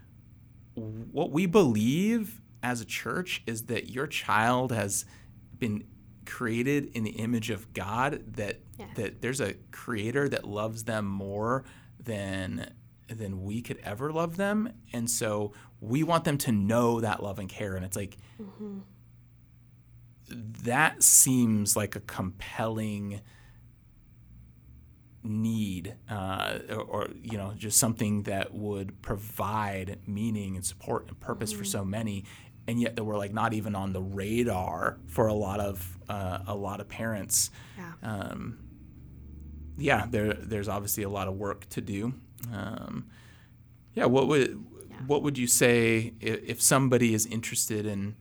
what 0.75 1.31
we 1.31 1.47
believe 1.47 2.41
as 2.63 2.81
a 2.81 2.85
church 2.85 3.43
is 3.47 3.65
that 3.67 3.91
your 3.91 4.07
child 4.07 4.73
has 4.73 5.05
been 5.59 5.85
created 6.27 6.91
in 6.95 7.03
the 7.03 7.11
image 7.11 7.51
of 7.51 7.73
God 7.73 8.23
that 8.37 8.61
yeah. 8.79 8.87
that 8.97 9.23
there's 9.23 9.41
a 9.41 9.55
creator 9.73 10.29
that 10.29 10.45
loves 10.45 10.85
them 10.85 11.07
more 11.07 11.65
than 11.99 12.73
than 13.09 13.43
we 13.43 13.61
could 13.61 13.79
ever 13.79 14.13
love 14.13 14.37
them 14.37 14.73
and 14.93 15.11
so 15.11 15.53
we 15.81 16.03
want 16.03 16.25
them 16.25 16.39
to 16.39 16.53
know 16.53 17.01
that 17.01 17.23
love 17.23 17.39
and 17.39 17.49
care. 17.49 17.75
And 17.75 17.85
it's 17.85 17.97
like, 17.97 18.19
mm-hmm. 18.41 18.81
That 20.31 21.03
seems 21.03 21.77
like 21.77 21.97
a 21.97 22.01
compelling 22.01 23.21
need 25.23 25.95
uh, 26.09 26.59
or, 26.71 26.81
or, 26.81 27.09
you 27.23 27.37
know 27.37 27.53
just 27.57 27.79
something 27.79 28.23
that 28.23 28.55
would 28.55 29.03
provide 29.03 29.99
meaning 30.07 30.57
and 30.57 30.65
support 30.65 31.09
and 31.09 31.21
purpose 31.21 31.51
mm-hmm. 31.51 31.59
for 31.59 31.65
so 31.67 31.85
many 31.85 32.25
and 32.67 32.81
yet 32.81 32.97
that 32.97 33.05
we're 33.05 33.19
like 33.19 33.33
not 33.33 33.53
even 33.53 33.75
on 33.75 33.93
the 33.93 34.01
radar 34.01 34.99
for 35.07 35.27
a 35.27 35.35
lot 35.35 35.61
of 35.61 35.99
uh, 36.09 36.39
a 36.47 36.55
lot 36.55 36.81
of 36.81 36.89
parents. 36.89 37.51
Yeah, 37.77 37.93
um, 38.03 38.59
yeah 39.77 40.07
there 40.09 40.35
there's 40.35 40.69
obviously 40.69 41.03
a 41.03 41.09
lot 41.09 41.29
of 41.29 41.35
work 41.35 41.69
to 41.71 41.81
do. 41.81 42.15
Um, 42.53 43.07
yeah 43.95 44.07
what 44.07 44.29
would 44.29 44.65
what 45.07 45.23
would 45.23 45.37
you 45.37 45.47
say 45.47 46.15
if, 46.21 46.43
if 46.45 46.63
somebody 46.63 47.13
is 47.13 47.27
interested 47.27 47.87
in 47.87 48.17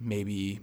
maybe 0.00 0.60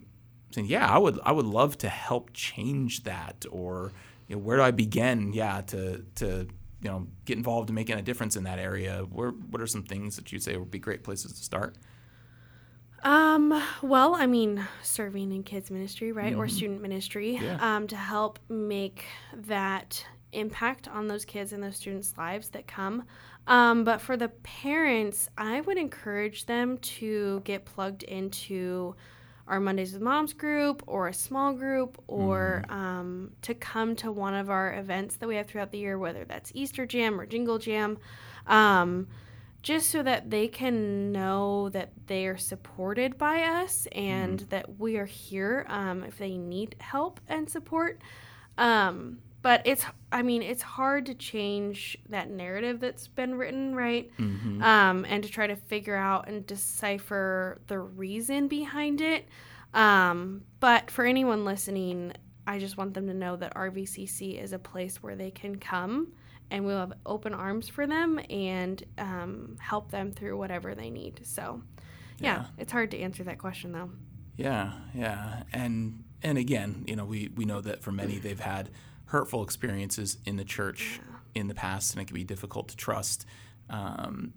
saying, 0.51 0.67
yeah, 0.67 0.87
I 0.87 0.97
would 0.97 1.19
I 1.23 1.31
would 1.31 1.45
love 1.45 1.77
to 1.79 1.89
help 1.89 2.31
change 2.33 3.03
that, 3.03 3.45
or 3.51 3.91
you 4.27 4.35
know, 4.35 4.41
where 4.41 4.57
do 4.57 4.63
I 4.63 4.71
begin? 4.71 5.33
Yeah, 5.33 5.61
to 5.61 6.05
to 6.15 6.47
you 6.81 6.89
know 6.89 7.07
get 7.25 7.37
involved 7.37 7.69
in 7.69 7.75
making 7.75 7.97
a 7.97 8.01
difference 8.01 8.35
in 8.35 8.43
that 8.43 8.59
area. 8.59 9.05
Where 9.09 9.29
what 9.31 9.61
are 9.61 9.67
some 9.67 9.83
things 9.83 10.15
that 10.15 10.31
you'd 10.31 10.43
say 10.43 10.57
would 10.57 10.71
be 10.71 10.79
great 10.79 11.03
places 11.03 11.33
to 11.33 11.43
start? 11.43 11.77
Um, 13.03 13.63
well, 13.81 14.13
I 14.13 14.25
mean, 14.25 14.65
serving 14.83 15.31
in 15.31 15.43
kids 15.43 15.71
ministry, 15.71 16.11
right, 16.11 16.33
mm-hmm. 16.33 16.41
or 16.41 16.49
student 16.49 16.81
ministry, 16.81 17.39
yeah. 17.41 17.57
um, 17.61 17.87
to 17.87 17.95
help 17.95 18.39
make 18.49 19.05
that 19.33 20.05
impact 20.31 20.87
on 20.87 21.07
those 21.07 21.25
kids 21.25 21.53
and 21.53 21.63
those 21.63 21.77
students' 21.77 22.17
lives 22.17 22.49
that 22.49 22.67
come. 22.67 23.03
Um, 23.47 23.83
but 23.83 24.01
for 24.01 24.17
the 24.17 24.29
parents, 24.29 25.29
I 25.37 25.61
would 25.61 25.77
encourage 25.77 26.45
them 26.45 26.77
to 26.77 27.41
get 27.45 27.65
plugged 27.65 28.03
into 28.03 28.95
our 29.49 29.59
Mondays 29.59 29.93
with 29.93 30.01
Moms 30.01 30.33
group 30.33 30.83
or 30.85 31.07
a 31.07 31.13
small 31.13 31.53
group 31.53 32.01
or 32.07 32.63
um, 32.69 33.31
to 33.41 33.55
come 33.55 33.95
to 33.97 34.11
one 34.11 34.35
of 34.35 34.49
our 34.49 34.75
events 34.75 35.15
that 35.17 35.27
we 35.27 35.35
have 35.35 35.47
throughout 35.47 35.71
the 35.71 35.79
year, 35.79 35.97
whether 35.97 36.23
that's 36.23 36.51
Easter 36.53 36.85
Jam 36.85 37.19
or 37.19 37.25
Jingle 37.25 37.57
Jam, 37.57 37.97
um, 38.45 39.07
just 39.63 39.89
so 39.89 40.03
that 40.03 40.29
they 40.29 40.47
can 40.47 41.11
know 41.11 41.67
that 41.69 41.91
they 42.05 42.27
are 42.27 42.37
supported 42.37 43.17
by 43.17 43.41
us 43.41 43.87
and 43.91 44.41
that 44.51 44.79
we 44.79 44.97
are 44.97 45.05
here 45.05 45.65
um, 45.67 46.03
if 46.03 46.17
they 46.17 46.37
need 46.37 46.75
help 46.79 47.19
and 47.27 47.49
support. 47.49 47.99
Um, 48.57 49.17
but 49.41 49.61
it's, 49.65 49.85
I 50.11 50.21
mean, 50.21 50.41
it's 50.41 50.61
hard 50.61 51.05
to 51.07 51.13
change 51.13 51.97
that 52.09 52.29
narrative 52.29 52.79
that's 52.79 53.07
been 53.07 53.35
written, 53.35 53.73
right? 53.75 54.11
Um, 54.19 55.05
and 55.07 55.23
to 55.23 55.29
try 55.29 55.47
to 55.47 55.55
figure 55.55 55.95
out 55.95 56.27
and 56.27 56.45
decipher 56.45 57.61
the 57.67 57.79
reason 57.79 58.47
behind 58.47 59.01
it. 59.01 59.27
Um, 59.73 60.41
but 60.59 60.89
for 60.91 61.05
anyone 61.05 61.45
listening, 61.45 62.13
I 62.47 62.59
just 62.59 62.77
want 62.77 62.93
them 62.93 63.07
to 63.07 63.13
know 63.13 63.35
that 63.35 63.53
RVCC 63.55 64.41
is 64.41 64.53
a 64.53 64.59
place 64.59 65.01
where 65.03 65.15
they 65.15 65.31
can 65.31 65.55
come 65.57 66.13
and 66.51 66.65
we'll 66.65 66.79
have 66.79 66.93
open 67.05 67.33
arms 67.33 67.69
for 67.69 67.85
them 67.85 68.19
and 68.29 68.83
um, 68.97 69.55
help 69.59 69.91
them 69.91 70.11
through 70.11 70.37
whatever 70.37 70.73
they 70.73 70.89
need. 70.89 71.21
So, 71.23 71.61
yeah, 72.19 72.37
Yeah. 72.41 72.45
it's 72.57 72.71
hard 72.71 72.89
to 72.91 72.97
answer 72.99 73.23
that 73.25 73.37
question 73.37 73.71
though. 73.71 73.91
Yeah, 74.35 74.71
yeah, 74.95 75.43
and 75.53 76.03
and 76.23 76.37
again, 76.37 76.85
you 76.87 76.95
know, 76.95 77.05
we 77.05 77.29
we 77.35 77.45
know 77.45 77.61
that 77.61 77.81
for 77.83 77.91
many 77.91 78.17
they've 78.19 78.39
had 78.39 78.69
hurtful 79.09 79.43
experiences 79.43 80.17
in 80.25 80.37
the 80.37 80.43
church 80.43 80.99
in 81.35 81.47
the 81.47 81.53
past, 81.53 81.93
and 81.93 82.01
it 82.01 82.05
can 82.05 82.15
be 82.15 82.23
difficult 82.23 82.69
to 82.69 82.75
trust. 82.75 83.25
Um, 83.69 84.33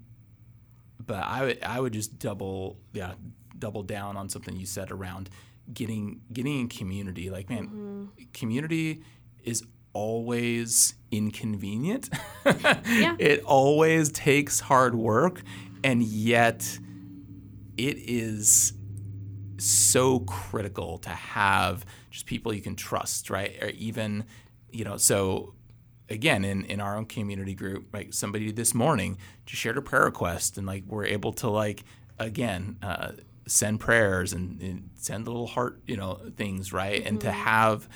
but 1.05 1.25
I 1.25 1.45
would 1.45 1.63
I 1.63 1.81
would 1.81 1.93
just 1.93 2.19
double 2.19 2.79
yeah 2.93 3.15
double 3.59 3.83
down 3.83 4.17
on 4.17 4.29
something 4.29 4.57
you 4.57 4.67
said 4.67 4.91
around 4.91 5.31
getting 5.73 6.21
getting 6.33 6.61
in 6.61 6.69
community. 6.69 7.31
Like 7.31 7.49
man, 7.49 8.11
community 8.33 9.03
is 9.43 9.63
always 9.93 10.95
inconvenient. 11.11 12.09
It 13.19 13.45
always 13.45 14.11
takes 14.11 14.61
hard 14.61 14.95
work, 14.95 15.43
and 15.85 16.03
yet 16.03 16.79
it 17.77 17.97
is 17.99 18.73
so 19.59 20.21
critical 20.21 20.99
to 20.99 21.11
have 21.11 21.87
just 22.11 22.27
people 22.27 22.53
you 22.53 22.61
can 22.61 22.75
trust, 22.77 23.31
right? 23.31 23.57
Or 23.63 23.69
even, 23.71 24.25
you 24.73 24.85
know, 24.85 24.97
so 24.97 25.55
again, 26.09 26.45
in, 26.45 26.65
in 26.67 26.81
our 26.81 26.97
own 26.97 27.07
community 27.07 27.55
group, 27.55 27.89
like 27.93 28.13
somebody 28.13 28.51
this 28.53 28.75
morning 28.75 29.19
just 29.47 29.61
shared 29.61 29.79
a 29.79 29.83
prayer 29.83 30.05
request 30.05 30.59
and 30.59 30.67
like 30.67 30.85
we're 30.87 31.07
able 31.07 31.33
to 31.33 31.49
like, 31.49 31.85
again, 32.19 32.77
uh, 32.83 33.13
send 33.47 33.81
prayers 33.81 34.33
and, 34.33 34.61
and 34.61 34.91
send 34.95 35.27
little 35.27 35.47
heart, 35.47 35.81
you 35.87 35.97
know, 35.97 36.21
things, 36.37 36.73
right? 36.73 37.05
And 37.05 37.21
to 37.23 37.33
have, 37.33 37.89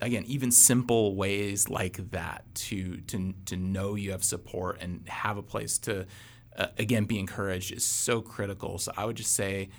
again, 0.00 0.24
even 0.26 0.50
simple 0.50 1.14
ways 1.14 1.70
like 1.70 2.10
that 2.10 2.44
to, 2.54 2.98
to, 3.02 3.34
to 3.46 3.56
know 3.56 3.94
you 3.94 4.10
have 4.10 4.24
support 4.24 4.78
and 4.80 5.08
have 5.08 5.36
a 5.36 5.42
place 5.42 5.78
to, 5.78 6.06
uh, 6.56 6.66
again, 6.78 7.04
be 7.04 7.18
encouraged 7.18 7.72
is 7.72 7.84
so 7.84 8.20
critical. 8.20 8.78
So 8.78 8.92
I 8.96 9.04
would 9.04 9.16
just 9.16 9.32
say, 9.32 9.70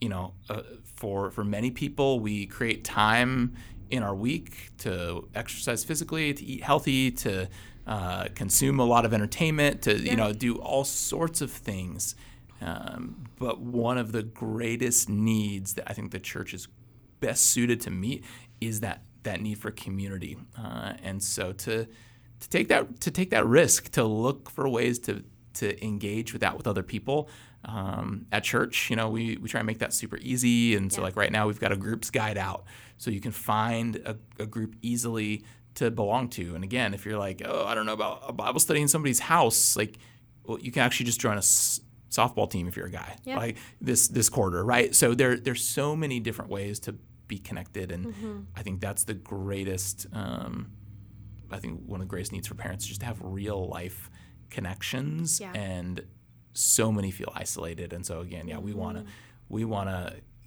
you 0.00 0.08
know, 0.08 0.34
uh, 0.50 0.62
for 0.96 1.30
for 1.30 1.44
many 1.44 1.70
people, 1.70 2.18
we 2.18 2.46
create 2.46 2.82
time 2.82 3.54
in 3.92 4.02
our 4.02 4.14
week 4.14 4.70
to 4.78 5.28
exercise 5.34 5.84
physically, 5.84 6.32
to 6.32 6.44
eat 6.44 6.62
healthy, 6.62 7.10
to 7.10 7.46
uh, 7.86 8.26
consume 8.34 8.80
a 8.80 8.84
lot 8.84 9.04
of 9.04 9.12
entertainment, 9.12 9.82
to 9.82 9.98
you 9.98 10.16
know, 10.16 10.32
do 10.32 10.56
all 10.56 10.82
sorts 10.82 11.42
of 11.42 11.50
things. 11.50 12.14
Um, 12.62 13.26
but 13.38 13.60
one 13.60 13.98
of 13.98 14.12
the 14.12 14.22
greatest 14.22 15.10
needs 15.10 15.74
that 15.74 15.84
I 15.90 15.92
think 15.92 16.10
the 16.10 16.20
church 16.20 16.54
is 16.54 16.68
best 17.20 17.46
suited 17.46 17.80
to 17.82 17.90
meet 17.90 18.24
is 18.60 18.80
that 18.80 19.02
that 19.24 19.42
need 19.42 19.58
for 19.58 19.70
community. 19.70 20.38
Uh, 20.58 20.94
and 21.02 21.22
so 21.22 21.52
to 21.52 21.86
to 22.40 22.48
take 22.48 22.68
that 22.68 23.00
to 23.00 23.10
take 23.10 23.30
that 23.30 23.46
risk 23.46 23.90
to 23.90 24.04
look 24.04 24.48
for 24.48 24.68
ways 24.68 24.98
to 25.00 25.22
to 25.54 25.84
engage 25.84 26.32
with 26.32 26.40
that 26.40 26.56
with 26.56 26.66
other 26.66 26.82
people 26.82 27.28
um, 27.64 28.26
at 28.32 28.42
church. 28.44 28.90
You 28.90 28.96
know 28.96 29.08
we, 29.10 29.36
we 29.36 29.48
try 29.48 29.60
and 29.60 29.66
make 29.66 29.78
that 29.78 29.92
super 29.92 30.16
easy. 30.18 30.74
And 30.76 30.92
so 30.92 31.02
like 31.02 31.16
right 31.16 31.30
now 31.32 31.46
we've 31.46 31.60
got 31.60 31.72
a 31.72 31.76
groups 31.76 32.10
guide 32.10 32.38
out. 32.38 32.64
So 32.98 33.10
you 33.10 33.20
can 33.20 33.32
find 33.32 33.96
a, 33.96 34.16
a 34.38 34.46
group 34.46 34.76
easily 34.82 35.44
to 35.76 35.90
belong 35.90 36.28
to. 36.30 36.54
And 36.54 36.64
again 36.64 36.92
if 36.94 37.04
you're 37.06 37.18
like 37.18 37.42
oh 37.44 37.64
i 37.66 37.74
don't 37.74 37.86
know 37.86 37.92
about 37.94 38.22
a 38.26 38.32
bible 38.32 38.60
study 38.60 38.80
in 38.82 38.88
somebody's 38.88 39.20
house 39.20 39.76
like 39.76 39.98
well 40.44 40.58
you 40.60 40.70
can 40.72 40.82
actually 40.82 41.06
just 41.06 41.20
join 41.20 41.34
a 41.34 41.38
s- 41.38 41.80
softball 42.10 42.50
team 42.50 42.68
if 42.68 42.76
you're 42.76 42.86
a 42.86 42.90
guy. 42.90 43.16
Yeah. 43.24 43.36
like 43.38 43.56
this 43.80 44.08
this 44.08 44.28
quarter 44.28 44.64
right? 44.64 44.94
So 44.94 45.14
there 45.14 45.36
there's 45.36 45.64
so 45.64 45.96
many 45.96 46.20
different 46.20 46.50
ways 46.50 46.78
to 46.80 46.94
be 47.28 47.38
connected. 47.38 47.90
And 47.92 48.06
Mm-hmm. 48.06 48.38
i 48.56 48.62
think 48.62 48.80
that's 48.80 49.04
the 49.04 49.14
greatest 49.14 50.06
um, 50.12 50.72
I 51.50 51.58
think 51.58 51.80
one 51.86 52.00
of 52.00 52.06
the 52.06 52.10
greatest 52.10 52.32
needs 52.32 52.48
for 52.48 52.54
parents 52.54 52.84
is 52.84 52.88
just 52.88 53.00
to 53.00 53.06
have 53.06 53.18
real 53.22 53.68
life 53.68 54.10
connections 54.58 55.40
Yeah. 55.40 55.52
and 55.54 55.94
so 56.54 56.92
many 56.92 57.10
feel 57.10 57.32
isolated. 57.44 57.92
And 57.92 58.04
so 58.06 58.20
again 58.20 58.46
yeah 58.48 58.58
we 58.68 58.72
want 58.82 58.94
to 58.98 59.04
we 59.48 59.64
want 59.64 59.88
to 59.94 60.02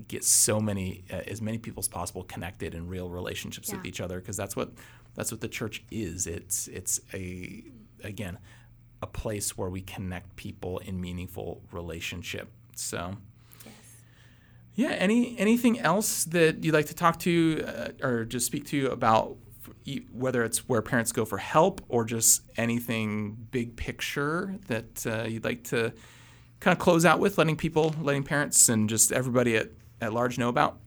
get 0.07 0.23
so 0.23 0.59
many 0.59 0.87
uh, 1.13 1.31
as 1.33 1.39
many 1.41 1.57
people 1.57 1.79
as 1.85 1.87
possible 1.87 2.23
connected 2.23 2.73
in 2.75 2.87
real 2.95 3.09
relationships 3.09 3.71
with 3.73 3.85
each 3.85 4.01
other 4.05 4.17
because 4.19 4.37
that's 4.41 4.55
what 4.55 4.69
that's 5.15 5.31
what 5.31 5.41
the 5.41 5.47
church 5.59 5.77
is. 5.91 6.27
It's 6.27 6.67
it's 6.79 6.99
a 7.13 7.63
again 8.03 8.37
a 9.01 9.07
place 9.07 9.57
where 9.57 9.69
we 9.69 9.81
connect 9.81 10.35
people 10.35 10.73
in 10.79 10.99
meaningful 11.07 11.49
relationship. 11.71 12.47
So 12.75 12.99
yeah. 14.75 14.89
Any 14.89 15.37
anything 15.39 15.79
else 15.79 16.25
that 16.25 16.63
you'd 16.63 16.73
like 16.73 16.87
to 16.87 16.95
talk 16.95 17.19
to 17.19 17.63
uh, 17.65 18.05
or 18.05 18.25
just 18.25 18.45
speak 18.45 18.65
to 18.67 18.87
about 18.87 19.37
whether 20.11 20.43
it's 20.43 20.67
where 20.67 20.81
parents 20.81 21.11
go 21.11 21.25
for 21.25 21.37
help 21.37 21.81
or 21.89 22.05
just 22.05 22.41
anything 22.57 23.47
big 23.51 23.75
picture 23.75 24.55
that 24.67 25.05
uh, 25.05 25.23
you'd 25.23 25.43
like 25.43 25.63
to 25.65 25.93
kind 26.59 26.75
of 26.75 26.79
close 26.79 27.05
out 27.05 27.19
with, 27.19 27.37
letting 27.37 27.55
people, 27.55 27.95
letting 28.01 28.23
parents, 28.23 28.69
and 28.69 28.89
just 28.89 29.11
everybody 29.11 29.55
at, 29.55 29.69
at 30.01 30.13
large 30.13 30.37
know 30.37 30.49
about? 30.49 30.79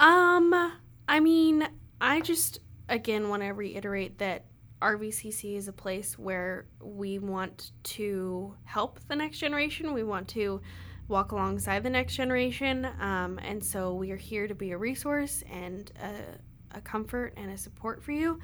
Um, 0.00 0.72
I 1.08 1.20
mean, 1.20 1.68
I 2.00 2.20
just 2.20 2.60
again 2.88 3.28
want 3.28 3.42
to 3.42 3.50
reiterate 3.50 4.18
that 4.18 4.44
RVCC 4.80 5.56
is 5.56 5.68
a 5.68 5.72
place 5.72 6.18
where 6.18 6.66
we 6.80 7.18
want 7.18 7.72
to 7.82 8.54
help 8.64 9.00
the 9.08 9.16
next 9.16 9.38
generation. 9.38 9.92
We 9.94 10.04
want 10.04 10.28
to 10.28 10.60
walk 11.08 11.32
alongside 11.32 11.82
the 11.82 11.90
next 11.90 12.14
generation, 12.14 12.86
um, 13.00 13.38
and 13.42 13.64
so 13.64 13.94
we 13.94 14.10
are 14.10 14.16
here 14.16 14.48
to 14.48 14.54
be 14.54 14.72
a 14.72 14.78
resource 14.78 15.42
and 15.50 15.90
a, 16.02 16.38
a 16.76 16.80
comfort 16.80 17.34
and 17.36 17.50
a 17.50 17.58
support 17.58 18.02
for 18.02 18.12
you. 18.12 18.38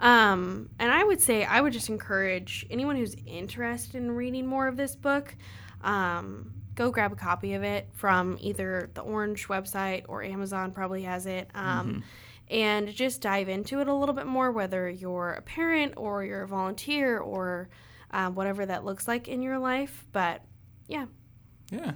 Um, 0.00 0.70
and 0.78 0.92
I 0.92 1.02
would 1.02 1.20
say 1.20 1.44
I 1.44 1.60
would 1.60 1.72
just 1.72 1.88
encourage 1.88 2.66
anyone 2.70 2.96
who's 2.96 3.16
interested 3.26 3.96
in 3.96 4.12
reading 4.12 4.46
more 4.46 4.68
of 4.68 4.76
this 4.76 4.94
book, 4.94 5.34
um, 5.82 6.52
go 6.74 6.90
grab 6.90 7.12
a 7.12 7.16
copy 7.16 7.54
of 7.54 7.64
it 7.64 7.88
from 7.94 8.36
either 8.40 8.90
the 8.94 9.00
Orange 9.00 9.48
website 9.48 10.04
or 10.06 10.22
Amazon 10.22 10.70
probably 10.72 11.02
has 11.02 11.26
it. 11.26 11.50
Um, 11.54 12.04
And 12.50 12.88
just 12.94 13.20
dive 13.20 13.50
into 13.50 13.80
it 13.80 13.88
a 13.88 13.94
little 13.94 14.14
bit 14.14 14.24
more, 14.24 14.50
whether 14.50 14.88
you're 14.88 15.32
a 15.32 15.42
parent 15.42 15.92
or 15.98 16.24
you're 16.24 16.44
a 16.44 16.48
volunteer 16.48 17.18
or 17.18 17.68
uh, 18.10 18.30
whatever 18.30 18.64
that 18.64 18.86
looks 18.86 19.06
like 19.06 19.28
in 19.28 19.42
your 19.42 19.58
life. 19.58 20.06
But 20.12 20.42
yeah, 20.86 21.06
Yeah. 21.70 21.92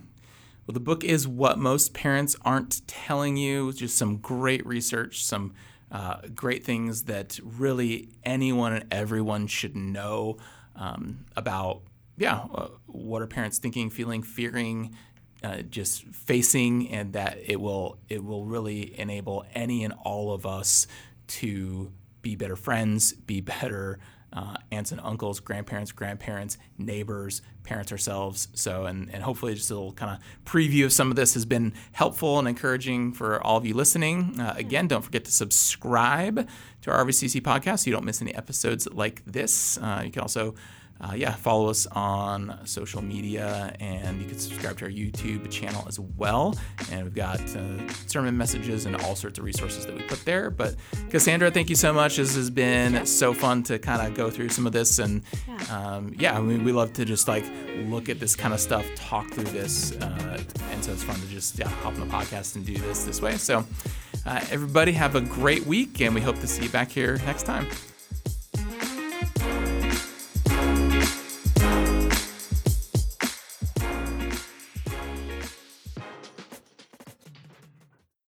Well, 0.67 0.75
the 0.75 0.81
book 0.81 1.05
is 1.05 1.27
What 1.27 1.59
Most 1.59 1.95
Parents 1.95 2.37
Aren't 2.45 2.87
Telling 2.87 3.39
You. 3.39 3.73
Just 3.73 3.97
some 3.97 4.19
great 4.19 4.65
research, 4.67 5.25
some 5.25 5.55
uh, 5.93 6.17
great 6.35 6.65
things 6.65 7.05
that 7.05 7.39
really 7.45 8.09
anyone 8.25 8.73
and 8.73 8.87
everyone 8.91 9.47
should 9.47 9.77
know 9.77 10.39
um, 10.75 11.27
about, 11.37 11.83
yeah, 12.17 12.47
uh, 12.55 12.69
what 12.87 13.21
are 13.21 13.27
parents 13.27 13.59
thinking, 13.59 13.91
feeling, 13.91 14.23
fearing, 14.23 14.97
uh, 15.45 15.61
just 15.63 16.05
facing, 16.05 16.89
and 16.89 17.13
that 17.13 17.39
it 17.45 17.61
will 17.61 17.99
it 18.09 18.25
will 18.25 18.47
really 18.47 18.99
enable 18.99 19.45
any 19.55 19.85
and 19.85 19.93
all 20.03 20.33
of 20.33 20.47
us 20.47 20.87
to 21.27 21.93
be 22.23 22.37
better 22.37 22.57
friends, 22.57 23.13
be 23.13 23.41
better 23.41 23.99
uh, 24.33 24.57
aunts 24.71 24.93
and 24.93 25.01
uncles, 25.03 25.41
grandparents, 25.41 25.93
grandparents, 25.93 26.59
neighbors, 26.79 27.43
parents 27.65 27.93
ourselves. 27.93 28.49
So, 28.55 28.87
and, 28.87 29.13
and 29.13 29.23
hopefully, 29.23 29.55
just 29.55 29.71
a 29.71 29.75
little 29.75 29.93
kind 29.93 30.17
of 30.17 30.51
preview 30.51 30.85
of 30.85 30.93
some 30.93 31.11
of 31.11 31.17
this 31.17 31.35
has 31.35 31.45
been 31.45 31.73
helpful 31.93 32.39
and 32.39 32.49
encouraging 32.49 33.13
for 33.13 33.43
all 33.43 33.57
of 33.57 33.67
you 33.67 33.75
listening. 33.75 34.41
Uh, 34.41 34.55
again, 34.57 34.89
don't 34.89 35.03
forget 35.03 35.25
to 35.25 35.33
subscribe 35.33 36.49
to 36.83 36.91
our 36.91 37.05
RVCC 37.05 37.41
podcast 37.41 37.81
so 37.81 37.91
you 37.91 37.93
don't 37.93 38.05
miss 38.05 38.23
any 38.23 38.35
episodes 38.35 38.89
like 38.91 39.23
this. 39.27 39.79
Uh, 39.79 40.03
you 40.05 40.11
can 40.11 40.23
also 40.23 40.55
uh, 41.03 41.15
yeah, 41.15 41.33
follow 41.33 41.69
us 41.69 41.87
on 41.93 42.59
social 42.65 43.03
media 43.03 43.75
and 43.81 44.21
you 44.21 44.29
can 44.29 44.39
subscribe 44.39 44.79
to 44.79 44.85
our 44.85 44.91
YouTube 44.91 45.51
channel 45.51 45.85
as 45.89 45.99
well. 45.99 46.57
And 46.91 47.05
we've 47.05 47.15
got 47.15 47.41
uh, 47.57 47.89
sermon 48.07 48.37
messages 48.37 48.87
and 48.87 48.95
all 48.97 49.17
sorts 49.17 49.39
of 49.39 49.45
resources 49.45 49.85
that 49.87 49.95
we 49.95 50.03
put 50.03 50.25
there. 50.25 50.51
But 50.51 50.77
Cassandra, 51.11 51.51
thank 51.51 51.71
you 51.71 51.77
so 51.77 51.93
much. 51.93 52.17
This 52.17 52.37
has 52.37 52.51
been 52.51 53.05
so 53.05 53.35
fun 53.35 53.65
to 53.65 53.79
kind 53.79 54.07
of 54.07 54.15
go 54.15 54.31
through 54.31 54.51
some 54.51 54.67
of 54.67 54.73
this. 54.73 55.01
And 55.01 55.23
yeah, 55.49 55.77
um, 55.77 56.15
yeah 56.17 56.39
I 56.39 56.41
mean, 56.41 56.63
we 56.63 56.71
love 56.71 56.93
to 56.95 57.05
just 57.05 57.27
like 57.27 57.45
look 57.87 58.09
at 58.09 58.21
this 58.21 58.37
kind 58.37 58.55
of 58.55 58.61
stuff, 58.61 58.87
talk 58.95 59.29
through 59.33 59.45
this. 59.45 59.93
Uh, 59.97 60.41
and 60.71 60.85
so 60.85 60.93
it's 60.93 61.03
fun 61.03 61.17
to 61.17 61.27
just 61.27 61.59
yeah, 61.59 61.69
hop 61.69 61.95
on 61.95 62.01
the 62.01 62.07
podcast 62.07 62.55
and 62.55 62.65
do 62.65 62.77
this 62.77 63.05
this 63.05 63.21
way. 63.21 63.37
So 63.39 63.65
uh, 64.25 64.41
everybody 64.51 64.93
have 64.93 65.17
a 65.17 65.21
great 65.21 65.67
week 65.67 66.01
and 66.01 66.15
we 66.15 66.21
hope 66.21 66.39
to 66.39 66.47
see 66.47 66.65
you 66.65 66.71
back 66.71 66.91
here 66.91 67.19
next 67.27 67.43
time. 67.43 67.67